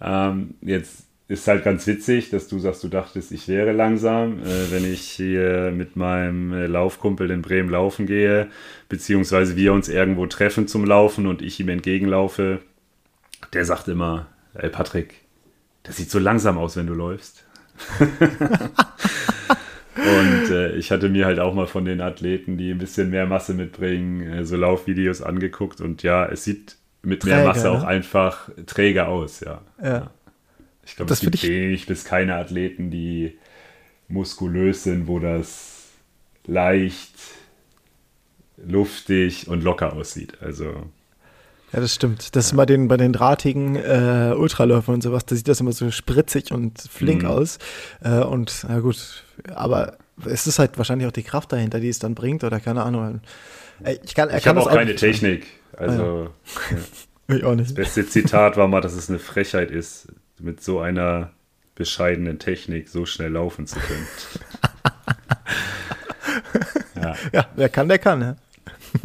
Ähm, 0.00 0.54
jetzt 0.62 1.06
ist 1.28 1.48
halt 1.48 1.64
ganz 1.64 1.86
witzig, 1.86 2.30
dass 2.30 2.48
du 2.48 2.58
sagst, 2.58 2.84
du 2.84 2.88
dachtest, 2.88 3.32
ich 3.32 3.48
wäre 3.48 3.72
langsam, 3.72 4.40
äh, 4.40 4.70
wenn 4.70 4.90
ich 4.90 5.02
hier 5.02 5.72
mit 5.74 5.96
meinem 5.96 6.52
äh, 6.52 6.66
Laufkumpel 6.66 7.30
in 7.30 7.42
Bremen 7.42 7.70
laufen 7.70 8.06
gehe, 8.06 8.48
beziehungsweise 8.88 9.56
wir 9.56 9.72
uns 9.72 9.88
irgendwo 9.88 10.26
treffen 10.26 10.68
zum 10.68 10.84
Laufen 10.84 11.26
und 11.26 11.40
ich 11.42 11.58
ihm 11.60 11.68
entgegenlaufe. 11.68 12.60
Der 13.54 13.64
sagt 13.64 13.88
immer, 13.88 14.26
ey 14.54 14.68
Patrick, 14.68 15.14
das 15.82 15.96
sieht 15.96 16.10
so 16.10 16.18
langsam 16.18 16.58
aus, 16.58 16.76
wenn 16.76 16.86
du 16.86 16.94
läufst. 16.94 17.44
Und 19.94 20.50
äh, 20.50 20.74
ich 20.76 20.90
hatte 20.90 21.08
mir 21.08 21.26
halt 21.26 21.38
auch 21.38 21.54
mal 21.54 21.66
von 21.66 21.84
den 21.84 22.00
Athleten, 22.00 22.56
die 22.56 22.70
ein 22.70 22.78
bisschen 22.78 23.10
mehr 23.10 23.26
Masse 23.26 23.54
mitbringen, 23.54 24.22
äh, 24.22 24.44
so 24.44 24.56
Laufvideos 24.56 25.22
angeguckt. 25.22 25.80
Und 25.80 26.02
ja, 26.02 26.24
es 26.26 26.44
sieht 26.44 26.76
mit 27.02 27.22
träger, 27.22 27.36
mehr 27.36 27.44
Masse 27.46 27.68
ne? 27.68 27.72
auch 27.72 27.82
einfach 27.82 28.48
träger 28.66 29.08
aus, 29.08 29.40
ja. 29.40 29.60
ja. 29.82 30.10
Ich 30.84 30.96
glaube, 30.96 31.12
es 31.12 31.20
gibt 31.20 31.42
wenig 31.42 31.86
bis 31.86 32.04
keine 32.04 32.36
Athleten, 32.36 32.90
die 32.90 33.38
muskulös 34.08 34.84
sind, 34.84 35.06
wo 35.06 35.18
das 35.18 35.88
leicht, 36.46 37.14
luftig 38.56 39.48
und 39.48 39.62
locker 39.62 39.92
aussieht. 39.94 40.40
Also 40.40 40.90
ja, 41.72 41.80
das 41.80 41.94
stimmt. 41.94 42.36
Das 42.36 42.46
ist 42.46 42.52
immer 42.52 42.66
den, 42.66 42.86
bei 42.88 42.98
den 42.98 43.14
drahtigen 43.14 43.76
äh, 43.76 44.34
Ultraläufern 44.36 44.96
und 44.96 45.02
sowas, 45.02 45.24
da 45.24 45.34
sieht 45.34 45.48
das 45.48 45.60
immer 45.60 45.72
so 45.72 45.90
spritzig 45.90 46.52
und 46.52 46.78
flink 46.78 47.22
mhm. 47.22 47.28
aus. 47.28 47.58
Äh, 48.02 48.20
und 48.20 48.66
na 48.68 48.80
gut, 48.80 49.24
aber 49.54 49.96
es 50.26 50.46
ist 50.46 50.58
halt 50.58 50.76
wahrscheinlich 50.76 51.08
auch 51.08 51.12
die 51.12 51.22
Kraft 51.22 51.50
dahinter, 51.50 51.80
die 51.80 51.88
es 51.88 51.98
dann 51.98 52.14
bringt, 52.14 52.44
oder 52.44 52.60
keine 52.60 52.82
Ahnung. 52.82 53.20
Ich, 54.04 54.14
kann, 54.14 54.28
ich 54.36 54.46
habe 54.46 54.60
auch 54.60 54.70
keine 54.70 54.94
Technik. 54.94 55.46
Also 55.74 56.30
ah, 56.44 56.74
ja. 57.28 57.36
ich 57.36 57.44
auch 57.44 57.54
nicht. 57.54 57.70
das 57.70 57.74
beste 57.74 58.06
Zitat 58.06 58.58
war 58.58 58.68
mal, 58.68 58.82
dass 58.82 58.92
es 58.92 59.08
eine 59.08 59.18
Frechheit 59.18 59.70
ist, 59.70 60.08
mit 60.42 60.62
so 60.62 60.80
einer 60.80 61.30
bescheidenen 61.74 62.38
Technik 62.38 62.88
so 62.88 63.06
schnell 63.06 63.32
laufen 63.32 63.66
zu 63.66 63.78
können. 63.78 64.06
ja. 67.02 67.14
ja, 67.32 67.46
wer 67.56 67.68
kann, 67.68 67.88
der 67.88 67.98
kann. 67.98 68.20
Ja. 68.20 68.36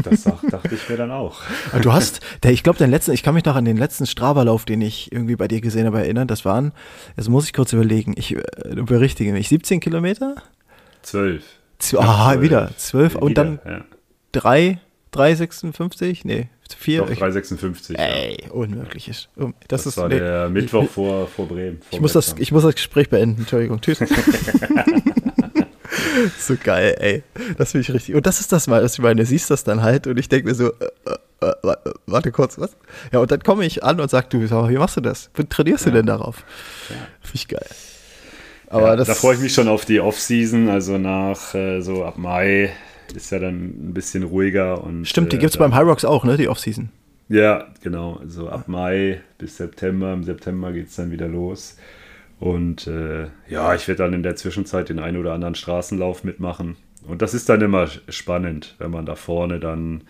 Das 0.03 0.23
dachte 0.23 0.75
ich 0.75 0.89
mir 0.89 0.97
dann 0.97 1.11
auch. 1.11 1.41
Du 1.81 1.93
hast, 1.93 2.19
der, 2.43 2.51
ich 2.51 2.63
glaube, 2.63 2.77
den 2.77 2.91
letzten, 2.91 3.11
ich 3.13 3.23
kann 3.23 3.33
mich 3.33 3.45
noch 3.45 3.55
an 3.55 3.65
den 3.65 3.77
letzten 3.77 4.05
Strava-Lauf, 4.05 4.65
den 4.65 4.81
ich 4.81 5.11
irgendwie 5.11 5.35
bei 5.35 5.47
dir 5.47 5.61
gesehen 5.61 5.85
habe, 5.85 5.99
erinnern. 5.99 6.27
Das 6.27 6.43
waren, 6.45 6.73
jetzt 7.15 7.29
muss 7.29 7.45
ich 7.45 7.53
kurz 7.53 7.71
überlegen, 7.73 8.13
ich 8.17 8.35
äh, 8.35 8.41
berichtige 8.75 9.31
mich, 9.31 9.47
17 9.47 9.79
Kilometer? 9.79 10.35
Zwölf. 11.01 11.43
Ah, 11.95 12.33
ja, 12.33 12.41
wieder, 12.41 12.71
zwölf 12.77 13.15
und 13.15 13.37
dann 13.37 13.59
ja. 13.65 13.85
drei, 14.31 14.79
3,56? 15.13 16.21
Nee, 16.23 16.49
vier. 16.73 17.01
Doch, 17.01 17.09
3,56. 17.09 17.97
Ey, 17.97 18.37
ja. 18.43 18.51
unmöglich 18.51 19.07
ist. 19.07 19.29
Das, 19.35 19.51
das 19.67 19.85
ist, 19.87 19.97
war 19.97 20.09
nee, 20.09 20.19
der 20.19 20.49
Mittwoch 20.49 20.83
ich, 20.83 20.89
vor, 20.89 21.27
vor 21.27 21.47
Bremen. 21.47 21.81
Vor 21.81 21.87
ich, 21.91 22.01
muss 22.01 22.13
das, 22.13 22.35
ich 22.37 22.51
muss 22.51 22.63
das 22.63 22.75
Gespräch 22.75 23.09
beenden, 23.09 23.41
Entschuldigung. 23.41 23.81
Tschüss. 23.81 23.99
so 26.39 26.55
geil, 26.61 26.95
ey. 26.99 27.23
Das 27.57 27.71
finde 27.71 27.83
ich 27.83 27.93
richtig. 27.93 28.15
Und 28.15 28.25
das 28.25 28.39
ist 28.39 28.51
das 28.51 28.67
mal, 28.67 28.83
was 28.83 28.93
ich 28.93 28.99
meine. 28.99 29.21
Du 29.21 29.25
siehst 29.25 29.49
das 29.49 29.63
dann 29.63 29.81
halt 29.81 30.07
und 30.07 30.17
ich 30.17 30.29
denke 30.29 30.47
mir 30.47 30.55
so, 30.55 30.67
äh, 30.67 30.87
äh, 31.41 31.47
äh, 31.63 31.75
warte 32.05 32.31
kurz, 32.31 32.57
was? 32.57 32.75
Ja, 33.11 33.19
und 33.19 33.31
dann 33.31 33.41
komme 33.41 33.65
ich 33.65 33.83
an 33.83 33.99
und 33.99 34.09
sage, 34.09 34.27
du, 34.29 34.41
wie 34.41 34.77
machst 34.77 34.97
du 34.97 35.01
das? 35.01 35.29
Wie 35.35 35.45
trainierst 35.45 35.85
ja. 35.85 35.91
du 35.91 35.97
denn 35.97 36.05
darauf? 36.05 36.43
Ja. 36.89 36.95
Finde 37.21 37.35
ich 37.35 37.47
geil. 37.47 37.67
Aber 38.69 38.87
ja, 38.87 38.95
das, 38.97 39.07
da 39.07 39.13
freue 39.13 39.35
ich 39.35 39.41
mich 39.41 39.53
schon 39.53 39.69
auf 39.69 39.85
die 39.85 40.01
Off-Season, 40.01 40.69
also 40.69 40.97
nach 40.97 41.55
äh, 41.55 41.79
so 41.81 42.03
ab 42.03 42.17
Mai 42.17 42.73
ist 43.15 43.31
ja 43.31 43.39
dann 43.39 43.89
ein 43.89 43.93
bisschen 43.93 44.23
ruhiger. 44.23 44.83
Und, 44.83 45.07
Stimmt, 45.07 45.31
die 45.31 45.37
äh, 45.37 45.39
gibt 45.39 45.51
es 45.51 45.57
beim 45.57 45.73
High 45.73 45.85
Rocks 45.85 46.05
auch, 46.05 46.23
ne, 46.23 46.37
die 46.37 46.47
Off-Season. 46.47 46.89
Ja, 47.29 47.67
genau. 47.81 48.15
Also 48.15 48.49
ab 48.49 48.67
Mai 48.67 49.21
bis 49.37 49.57
September. 49.57 50.13
Im 50.13 50.23
September 50.23 50.71
geht 50.71 50.87
es 50.87 50.95
dann 50.95 51.11
wieder 51.11 51.27
los. 51.27 51.77
Und 52.39 52.87
äh, 52.87 53.27
ja, 53.49 53.73
ich 53.73 53.87
werde 53.87 54.03
dann 54.03 54.13
in 54.13 54.23
der 54.23 54.35
Zwischenzeit 54.35 54.89
den 54.89 54.99
einen 54.99 55.17
oder 55.17 55.33
anderen 55.33 55.55
Straßenlauf 55.55 56.23
mitmachen. 56.23 56.77
Und 57.07 57.21
das 57.21 57.33
ist 57.33 57.49
dann 57.49 57.61
immer 57.61 57.87
spannend, 58.09 58.75
wenn 58.79 58.91
man 58.91 59.05
da 59.05 59.15
vorne 59.15 59.59
dann 59.59 60.03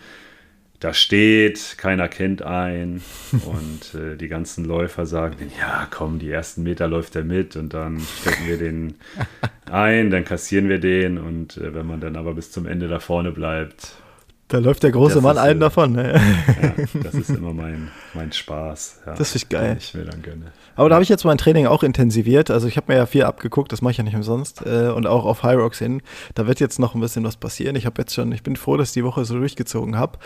da 0.79 0.93
steht, 0.93 1.75
keiner 1.77 2.07
kennt 2.07 2.43
einen 2.43 3.01
und 3.31 3.95
äh, 3.99 4.15
die 4.15 4.27
ganzen 4.27 4.63
Läufer 4.63 5.07
sagen, 5.07 5.51
ja, 5.59 5.87
komm, 5.89 6.19
die 6.19 6.29
ersten 6.29 6.61
Meter 6.61 6.87
läuft 6.87 7.15
er 7.15 7.23
mit 7.23 7.55
und 7.55 7.73
dann 7.73 7.99
stecken 8.21 8.47
wir 8.47 8.57
den 8.57 8.95
ein, 9.71 10.11
dann 10.11 10.23
kassieren 10.23 10.69
wir 10.69 10.79
den. 10.79 11.17
Und 11.17 11.57
äh, 11.57 11.73
wenn 11.73 11.87
man 11.87 11.99
dann 11.99 12.15
aber 12.15 12.35
bis 12.35 12.51
zum 12.51 12.67
Ende 12.67 12.87
da 12.87 12.99
vorne 12.99 13.31
bleibt, 13.31 13.95
da 14.47 14.59
läuft 14.59 14.83
der 14.83 14.91
große 14.91 15.19
Mann 15.19 15.37
allen 15.37 15.59
davon. 15.59 15.91
Ne? 15.91 16.21
Ja, 16.61 16.73
das 17.03 17.15
ist 17.15 17.29
immer 17.29 17.53
mein, 17.53 17.91
mein 18.13 18.31
Spaß. 18.31 19.01
Ja, 19.05 19.15
das 19.15 19.35
ist 19.35 19.49
geil. 19.49 19.75
Ich 19.77 19.93
mir 19.93 20.05
dann 20.05 20.21
gönne. 20.21 20.53
Aber 20.75 20.87
da 20.87 20.95
habe 20.95 21.03
ich 21.03 21.09
jetzt 21.09 21.25
mein 21.25 21.37
Training 21.37 21.67
auch 21.67 21.83
intensiviert. 21.83 22.49
Also 22.49 22.67
ich 22.67 22.77
habe 22.77 22.91
mir 22.93 22.97
ja 22.97 23.05
viel 23.05 23.23
abgeguckt, 23.23 23.73
das 23.73 23.81
mache 23.81 23.91
ich 23.91 23.97
ja 23.97 24.05
nicht 24.05 24.15
umsonst. 24.15 24.65
Äh, 24.65 24.89
und 24.89 25.05
auch 25.05 25.25
auf 25.25 25.43
High 25.43 25.57
Rocks 25.57 25.79
hin. 25.79 26.01
Da 26.33 26.47
wird 26.47 26.61
jetzt 26.61 26.79
noch 26.79 26.95
ein 26.95 27.01
bisschen 27.01 27.25
was 27.25 27.35
passieren. 27.35 27.75
Ich 27.75 27.85
habe 27.85 28.01
jetzt 28.01 28.13
schon, 28.13 28.31
ich 28.31 28.41
bin 28.41 28.55
froh, 28.55 28.77
dass 28.77 28.89
ich 28.89 28.93
die 28.93 29.03
Woche 29.03 29.25
so 29.25 29.37
durchgezogen 29.37 29.97
habe 29.97 30.17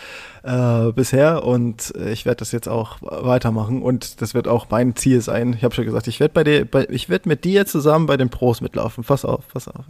äh, 0.43 0.91
bisher. 0.91 1.43
Und 1.43 1.91
ich 2.11 2.25
werde 2.25 2.37
das 2.37 2.51
jetzt 2.51 2.69
auch 2.69 2.97
weitermachen. 3.01 3.81
Und 3.81 4.21
das 4.21 4.35
wird 4.35 4.47
auch 4.47 4.67
mein 4.69 4.95
Ziel 4.95 5.21
sein. 5.21 5.53
Ich 5.53 5.63
habe 5.63 5.73
schon 5.73 5.85
gesagt, 5.85 6.07
ich 6.07 6.19
werde 6.19 6.33
bei 6.33 6.43
dir, 6.43 6.65
bei, 6.65 6.87
ich 6.89 7.09
werde 7.09 7.27
mit 7.27 7.43
dir 7.43 7.65
zusammen 7.65 8.05
bei 8.05 8.17
den 8.17 8.29
Pros 8.29 8.61
mitlaufen. 8.61 9.03
Pass 9.03 9.25
auf, 9.25 9.47
pass 9.47 9.67
auf. 9.67 9.85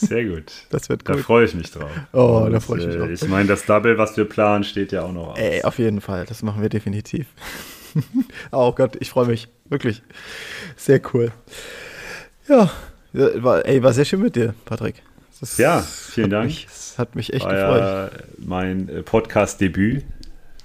Sehr 0.00 0.24
gut. 0.24 0.52
Das 0.70 0.88
wird 0.88 1.04
gut. 1.04 1.16
Da 1.16 1.22
freue 1.22 1.44
ich 1.44 1.54
mich 1.54 1.70
drauf. 1.70 1.90
Oh, 2.12 2.42
Und, 2.44 2.52
da 2.52 2.60
freue 2.60 2.80
ich 2.80 2.86
mich 2.86 2.96
äh, 2.96 3.00
auch. 3.00 3.08
Ich 3.08 3.28
meine, 3.28 3.48
das 3.48 3.64
Double, 3.66 3.98
was 3.98 4.16
wir 4.16 4.24
planen, 4.24 4.64
steht 4.64 4.92
ja 4.92 5.02
auch 5.02 5.12
noch 5.12 5.28
aus. 5.32 5.38
Ey, 5.38 5.62
auf 5.62 5.78
jeden 5.78 6.00
Fall. 6.00 6.26
Das 6.26 6.42
machen 6.42 6.62
wir 6.62 6.68
definitiv. 6.68 7.26
oh 8.52 8.72
Gott, 8.72 8.96
ich 9.00 9.10
freue 9.10 9.26
mich. 9.26 9.48
Wirklich. 9.68 10.02
Sehr 10.76 11.00
cool. 11.12 11.32
Ja, 12.48 12.70
war, 13.12 13.64
ey, 13.66 13.82
war 13.82 13.92
sehr 13.92 14.04
schön 14.04 14.20
mit 14.20 14.36
dir, 14.36 14.54
Patrick. 14.64 15.02
Das 15.40 15.56
ja, 15.56 15.80
vielen 15.80 16.30
Dank. 16.30 16.46
Mich, 16.46 16.66
hat 16.98 17.14
mich 17.14 17.32
echt 17.32 17.44
war 17.44 17.54
gefreut. 17.54 17.80
Ja 17.80 18.10
mein 18.44 18.88
äh, 18.88 19.02
Podcast-Debüt 19.02 20.04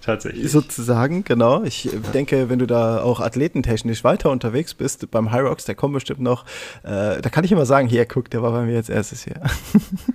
tatsächlich. 0.05 0.51
Sozusagen, 0.51 1.23
genau. 1.23 1.63
Ich 1.63 1.89
denke, 2.13 2.49
wenn 2.49 2.59
du 2.59 2.67
da 2.67 3.01
auch 3.01 3.19
athletentechnisch 3.19 4.03
weiter 4.03 4.31
unterwegs 4.31 4.73
bist, 4.73 5.09
beim 5.11 5.31
High 5.31 5.43
Rocks, 5.43 5.65
der 5.65 5.75
kommt 5.75 5.93
bestimmt 5.93 6.21
noch, 6.21 6.45
äh, 6.83 7.21
da 7.21 7.29
kann 7.29 7.43
ich 7.43 7.51
immer 7.51 7.65
sagen, 7.65 7.87
hier, 7.87 8.05
guck, 8.05 8.29
der 8.29 8.41
war 8.41 8.51
bei 8.51 8.65
mir 8.65 8.77
als 8.77 8.89
erstes 8.89 9.23
hier. 9.23 9.41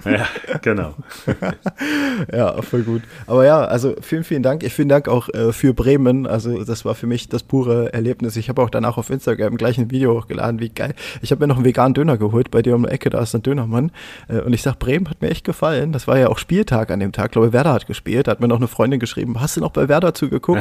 Ja, 0.05 0.27
genau. 0.63 0.95
ja, 2.33 2.63
voll 2.63 2.83
gut. 2.83 3.03
Aber 3.27 3.45
ja, 3.45 3.65
also 3.65 3.95
vielen, 4.01 4.25
vielen 4.25 4.43
Dank. 4.43 4.63
Ich 4.63 4.73
vielen 4.73 4.89
Dank 4.89 5.09
auch 5.09 5.29
äh, 5.29 5.53
für 5.53 5.75
Bremen. 5.75 6.27
Also 6.27 6.65
das 6.65 6.85
war 6.85 6.95
für 6.95 7.07
mich 7.07 7.29
das 7.29 7.43
pure 7.43 7.93
Erlebnis. 7.93 8.37
Ich 8.37 8.49
habe 8.49 8.63
auch 8.63 8.71
danach 8.71 8.97
auf 8.97 9.11
Instagram 9.11 9.57
gleich 9.57 9.79
ein 9.79 9.91
Video 9.91 10.15
hochgeladen, 10.15 10.59
wie 10.59 10.71
geil. 10.71 10.95
Ich 11.21 11.33
habe 11.33 11.41
mir 11.41 11.49
noch 11.49 11.57
einen 11.57 11.67
veganen 11.67 11.93
Döner 11.93 12.17
geholt, 12.17 12.51
bei 12.51 12.63
dir 12.63 12.75
um 12.75 12.85
die 12.85 12.89
Ecke, 12.89 13.11
da 13.11 13.21
ist 13.21 13.35
ein 13.35 13.43
Dönermann. 13.43 13.93
Äh, 14.29 14.41
und 14.41 14.53
ich 14.53 14.63
sag, 14.63 14.79
Bremen 14.79 15.09
hat 15.11 15.21
mir 15.21 15.31
echt 15.31 15.45
gefallen. 15.45 15.93
Das 15.93 16.09
war 16.09 16.19
ja 16.19 16.29
auch 16.29 16.39
Spieltag 16.39 16.91
an 16.91 17.01
dem 17.01 17.13
Tag. 17.13 17.27
Ich 17.27 17.33
glaube, 17.33 17.53
Werder 17.53 17.73
hat 17.73 17.87
gespielt. 17.87 18.27
Da 18.27 18.33
hat 18.33 18.41
mir 18.41 18.49
noch 18.49 18.57
eine 18.57 18.69
Freundin 18.69 19.01
geschrieben, 19.01 19.41
hast 19.41 19.57
du 19.57 19.61
noch 19.61 19.71
bei 19.71 19.80
Werder 19.89 20.15
zugeguckt? 20.15 20.61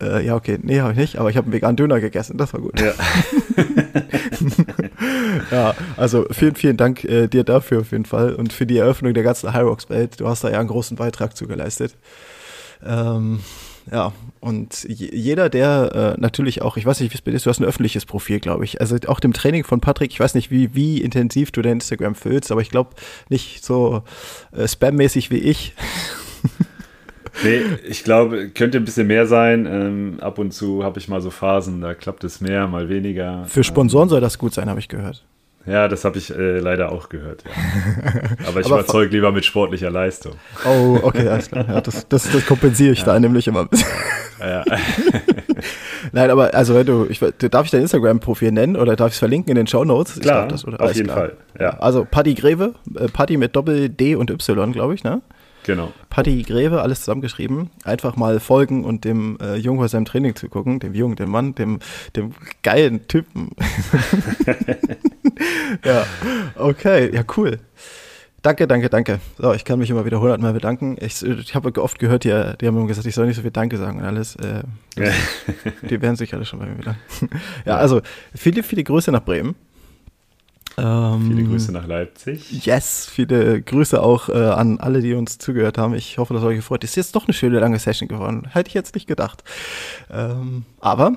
Äh, 0.00 0.26
ja, 0.26 0.34
okay, 0.34 0.58
nee, 0.62 0.80
habe 0.80 0.92
ich 0.92 0.98
nicht, 0.98 1.16
aber 1.16 1.30
ich 1.30 1.36
habe 1.36 1.46
einen 1.46 1.54
veganen 1.54 1.76
Döner 1.76 2.00
gegessen, 2.00 2.36
das 2.36 2.52
war 2.52 2.60
gut. 2.60 2.78
Ja, 2.78 2.92
ja 5.50 5.74
also 5.96 6.26
vielen, 6.30 6.54
vielen 6.54 6.76
Dank 6.76 7.04
äh, 7.04 7.28
dir 7.28 7.44
dafür 7.44 7.80
auf 7.80 7.92
jeden 7.92 8.04
Fall 8.04 8.34
und 8.34 8.52
für 8.52 8.66
die 8.66 8.76
Eröffnung 8.76 9.14
der 9.14 9.22
ganzen 9.22 9.54
Hyrox-Welt. 9.54 10.20
Du 10.20 10.28
hast 10.28 10.44
da 10.44 10.50
ja 10.50 10.60
einen 10.60 10.68
großen 10.68 10.98
Beitrag 10.98 11.34
zu 11.34 11.46
geleistet. 11.46 11.96
Ähm, 12.84 13.40
ja, 13.90 14.12
und 14.40 14.84
jeder, 14.84 15.48
der 15.48 16.16
äh, 16.16 16.20
natürlich 16.20 16.60
auch, 16.60 16.76
ich 16.76 16.84
weiß 16.84 17.00
nicht, 17.00 17.12
wie 17.12 17.14
es 17.14 17.22
bei 17.22 17.30
dir 17.30 17.36
ist, 17.36 17.46
du 17.46 17.50
hast 17.50 17.60
ein 17.60 17.64
öffentliches 17.64 18.04
Profil, 18.04 18.40
glaube 18.40 18.64
ich. 18.64 18.80
Also 18.80 18.96
auch 19.06 19.20
dem 19.20 19.32
Training 19.32 19.64
von 19.64 19.80
Patrick, 19.80 20.10
ich 20.10 20.20
weiß 20.20 20.34
nicht, 20.34 20.50
wie, 20.50 20.74
wie 20.74 21.00
intensiv 21.00 21.52
du 21.52 21.62
dein 21.62 21.74
Instagram 21.74 22.16
füllst, 22.16 22.50
aber 22.52 22.60
ich 22.60 22.70
glaube 22.70 22.90
nicht 23.28 23.64
so 23.64 24.02
äh, 24.52 24.68
spammäßig 24.68 25.30
wie 25.30 25.38
ich. 25.38 25.74
Nee, 27.44 27.60
ich 27.86 28.04
glaube, 28.04 28.48
könnte 28.48 28.78
ein 28.78 28.84
bisschen 28.84 29.06
mehr 29.06 29.26
sein. 29.26 29.66
Ähm, 29.66 30.18
ab 30.20 30.38
und 30.38 30.52
zu 30.52 30.84
habe 30.84 30.98
ich 30.98 31.08
mal 31.08 31.20
so 31.20 31.30
Phasen, 31.30 31.80
da 31.80 31.94
klappt 31.94 32.24
es 32.24 32.40
mehr, 32.40 32.66
mal 32.66 32.88
weniger. 32.88 33.44
Für 33.46 33.64
Sponsoren 33.64 34.06
ähm, 34.06 34.10
soll 34.10 34.20
das 34.20 34.38
gut 34.38 34.54
sein, 34.54 34.68
habe 34.68 34.80
ich 34.80 34.88
gehört. 34.88 35.24
Ja, 35.66 35.88
das 35.88 36.04
habe 36.04 36.16
ich 36.18 36.30
äh, 36.30 36.58
leider 36.60 36.92
auch 36.92 37.08
gehört. 37.08 37.42
Ja. 37.44 38.20
Aber 38.48 38.60
ich 38.60 38.68
überzeuge 38.68 39.10
lieber 39.10 39.32
mit 39.32 39.44
sportlicher 39.44 39.90
Leistung. 39.90 40.34
Oh, 40.64 40.98
okay, 41.02 41.28
alles 41.28 41.50
klar. 41.50 41.66
Ja, 41.68 41.80
das, 41.80 42.06
das, 42.08 42.30
das 42.30 42.46
kompensiere 42.46 42.92
ich 42.92 43.00
ja. 43.00 43.06
da 43.06 43.20
nämlich 43.20 43.48
immer. 43.48 43.68
Ja. 44.40 44.64
Nein, 46.12 46.30
aber 46.30 46.54
also 46.54 46.84
du, 46.84 47.06
ich, 47.08 47.18
darf 47.18 47.64
ich 47.64 47.70
dein 47.70 47.82
Instagram-Profil 47.82 48.52
nennen 48.52 48.76
oder 48.76 48.94
darf 48.94 49.08
ich 49.08 49.14
es 49.14 49.18
verlinken 49.18 49.50
in 49.50 49.56
den 49.56 49.66
Show 49.66 49.84
Notes? 49.84 50.20
Klar, 50.20 50.46
das, 50.46 50.64
auf 50.64 50.94
jeden 50.94 51.08
klar. 51.08 51.16
Fall. 51.16 51.36
Ja. 51.58 51.70
Also 51.78 52.06
Paddy 52.08 52.34
Greve, 52.34 52.74
äh, 52.94 53.08
Paddy 53.08 53.36
mit 53.36 53.56
Doppel 53.56 53.88
D 53.88 54.14
und 54.14 54.30
Y, 54.30 54.72
glaube 54.72 54.94
ich, 54.94 55.02
ne? 55.02 55.20
Genau. 55.66 55.92
Patti 56.10 56.42
Greve, 56.44 56.80
alles 56.80 57.00
zusammengeschrieben. 57.00 57.70
Einfach 57.82 58.14
mal 58.14 58.38
folgen 58.38 58.84
und 58.84 59.04
dem 59.04 59.36
äh, 59.42 59.56
Jungen 59.56 59.80
bei 59.80 59.88
seinem 59.88 60.04
Training 60.04 60.36
zu 60.36 60.48
gucken, 60.48 60.78
dem 60.78 60.94
Jungen, 60.94 61.16
dem 61.16 61.28
Mann, 61.28 61.56
dem, 61.56 61.80
dem 62.14 62.34
geilen 62.62 63.08
Typen. 63.08 63.50
ja, 65.84 66.06
okay, 66.54 67.12
ja, 67.12 67.24
cool. 67.36 67.58
Danke, 68.42 68.68
danke, 68.68 68.88
danke. 68.88 69.18
So, 69.38 69.52
ich 69.54 69.64
kann 69.64 69.80
mich 69.80 69.90
immer 69.90 70.04
wieder 70.04 70.20
hundertmal 70.20 70.52
bedanken. 70.52 70.96
Ich, 71.00 71.20
ich 71.24 71.56
habe 71.56 71.82
oft 71.82 71.98
gehört, 71.98 72.22
die, 72.22 72.28
die 72.28 72.66
haben 72.68 72.76
immer 72.76 72.86
gesagt, 72.86 73.08
ich 73.08 73.14
soll 73.16 73.26
nicht 73.26 73.34
so 73.34 73.42
viel 73.42 73.50
Danke 73.50 73.76
sagen 73.76 73.98
und 73.98 74.04
alles. 74.04 74.36
Äh, 74.36 74.62
das, 74.94 75.14
die 75.90 76.00
werden 76.00 76.14
sich 76.14 76.32
alle 76.32 76.44
schon 76.44 76.60
bei 76.60 76.66
mir 76.66 76.76
bedanken. 76.76 77.00
ja, 77.64 77.76
also 77.76 78.02
viele, 78.36 78.62
viele 78.62 78.84
Grüße 78.84 79.10
nach 79.10 79.24
Bremen. 79.24 79.56
Ähm, 80.78 81.28
viele 81.28 81.44
Grüße 81.44 81.72
nach 81.72 81.86
Leipzig. 81.86 82.66
Yes, 82.66 83.06
viele 83.10 83.62
Grüße 83.62 84.02
auch 84.02 84.28
äh, 84.28 84.34
an 84.34 84.78
alle, 84.78 85.00
die 85.00 85.14
uns 85.14 85.38
zugehört 85.38 85.78
haben. 85.78 85.94
Ich 85.94 86.18
hoffe, 86.18 86.34
das 86.34 86.42
hat 86.42 86.50
euch 86.50 86.56
gefreut. 86.56 86.84
Ist 86.84 86.96
jetzt 86.96 87.14
doch 87.14 87.26
eine 87.26 87.32
schöne 87.32 87.58
lange 87.58 87.78
Session 87.78 88.08
geworden. 88.08 88.46
Hätte 88.50 88.68
ich 88.68 88.74
jetzt 88.74 88.94
nicht 88.94 89.06
gedacht. 89.06 89.42
Ähm, 90.10 90.64
aber, 90.80 91.16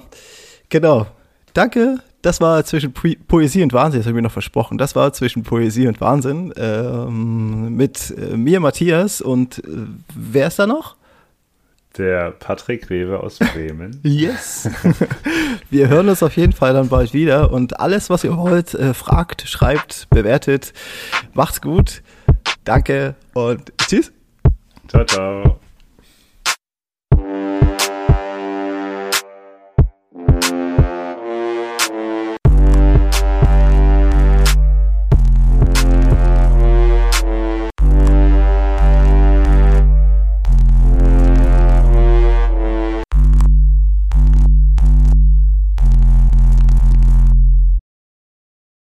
genau. 0.69 1.07
Danke. 1.53 1.99
Das 2.21 2.41
war 2.41 2.65
zwischen 2.65 2.91
po 2.91 3.07
Poesie 3.27 3.63
und 3.63 3.71
Wahnsinn, 3.71 4.01
das 4.01 4.05
habe 4.05 4.11
ich 4.11 4.15
mir 4.15 4.23
noch 4.23 4.31
versprochen. 4.31 4.77
Das 4.77 4.93
war 4.93 5.13
zwischen 5.13 5.43
Poesie 5.43 5.87
und 5.87 6.01
Wahnsinn 6.01 6.53
ähm, 6.57 7.75
mit 7.75 8.13
äh, 8.17 8.35
mir, 8.35 8.59
Matthias 8.59 9.21
und 9.21 9.59
äh, 9.59 9.85
wer 10.13 10.47
ist 10.47 10.59
da 10.59 10.67
noch? 10.67 10.97
Der 11.97 12.31
Patrick 12.31 12.89
Rewe 12.89 13.19
aus 13.19 13.39
Bremen. 13.39 13.99
Yes. 14.03 14.69
Wir 15.69 15.89
hören 15.89 16.09
uns 16.09 16.23
auf 16.23 16.35
jeden 16.37 16.53
Fall 16.53 16.73
dann 16.73 16.89
bald 16.89 17.13
wieder 17.13 17.51
und 17.51 17.79
alles, 17.79 18.09
was 18.09 18.23
ihr 18.23 18.37
wollt, 18.37 18.73
äh, 18.73 18.93
fragt, 18.93 19.47
schreibt, 19.47 20.07
bewertet. 20.09 20.73
Macht's 21.33 21.61
gut. 21.61 22.03
Danke 22.63 23.15
und 23.33 23.73
tschüss. 23.77 24.11
Ciao, 24.87 25.05
ciao. 25.05 25.59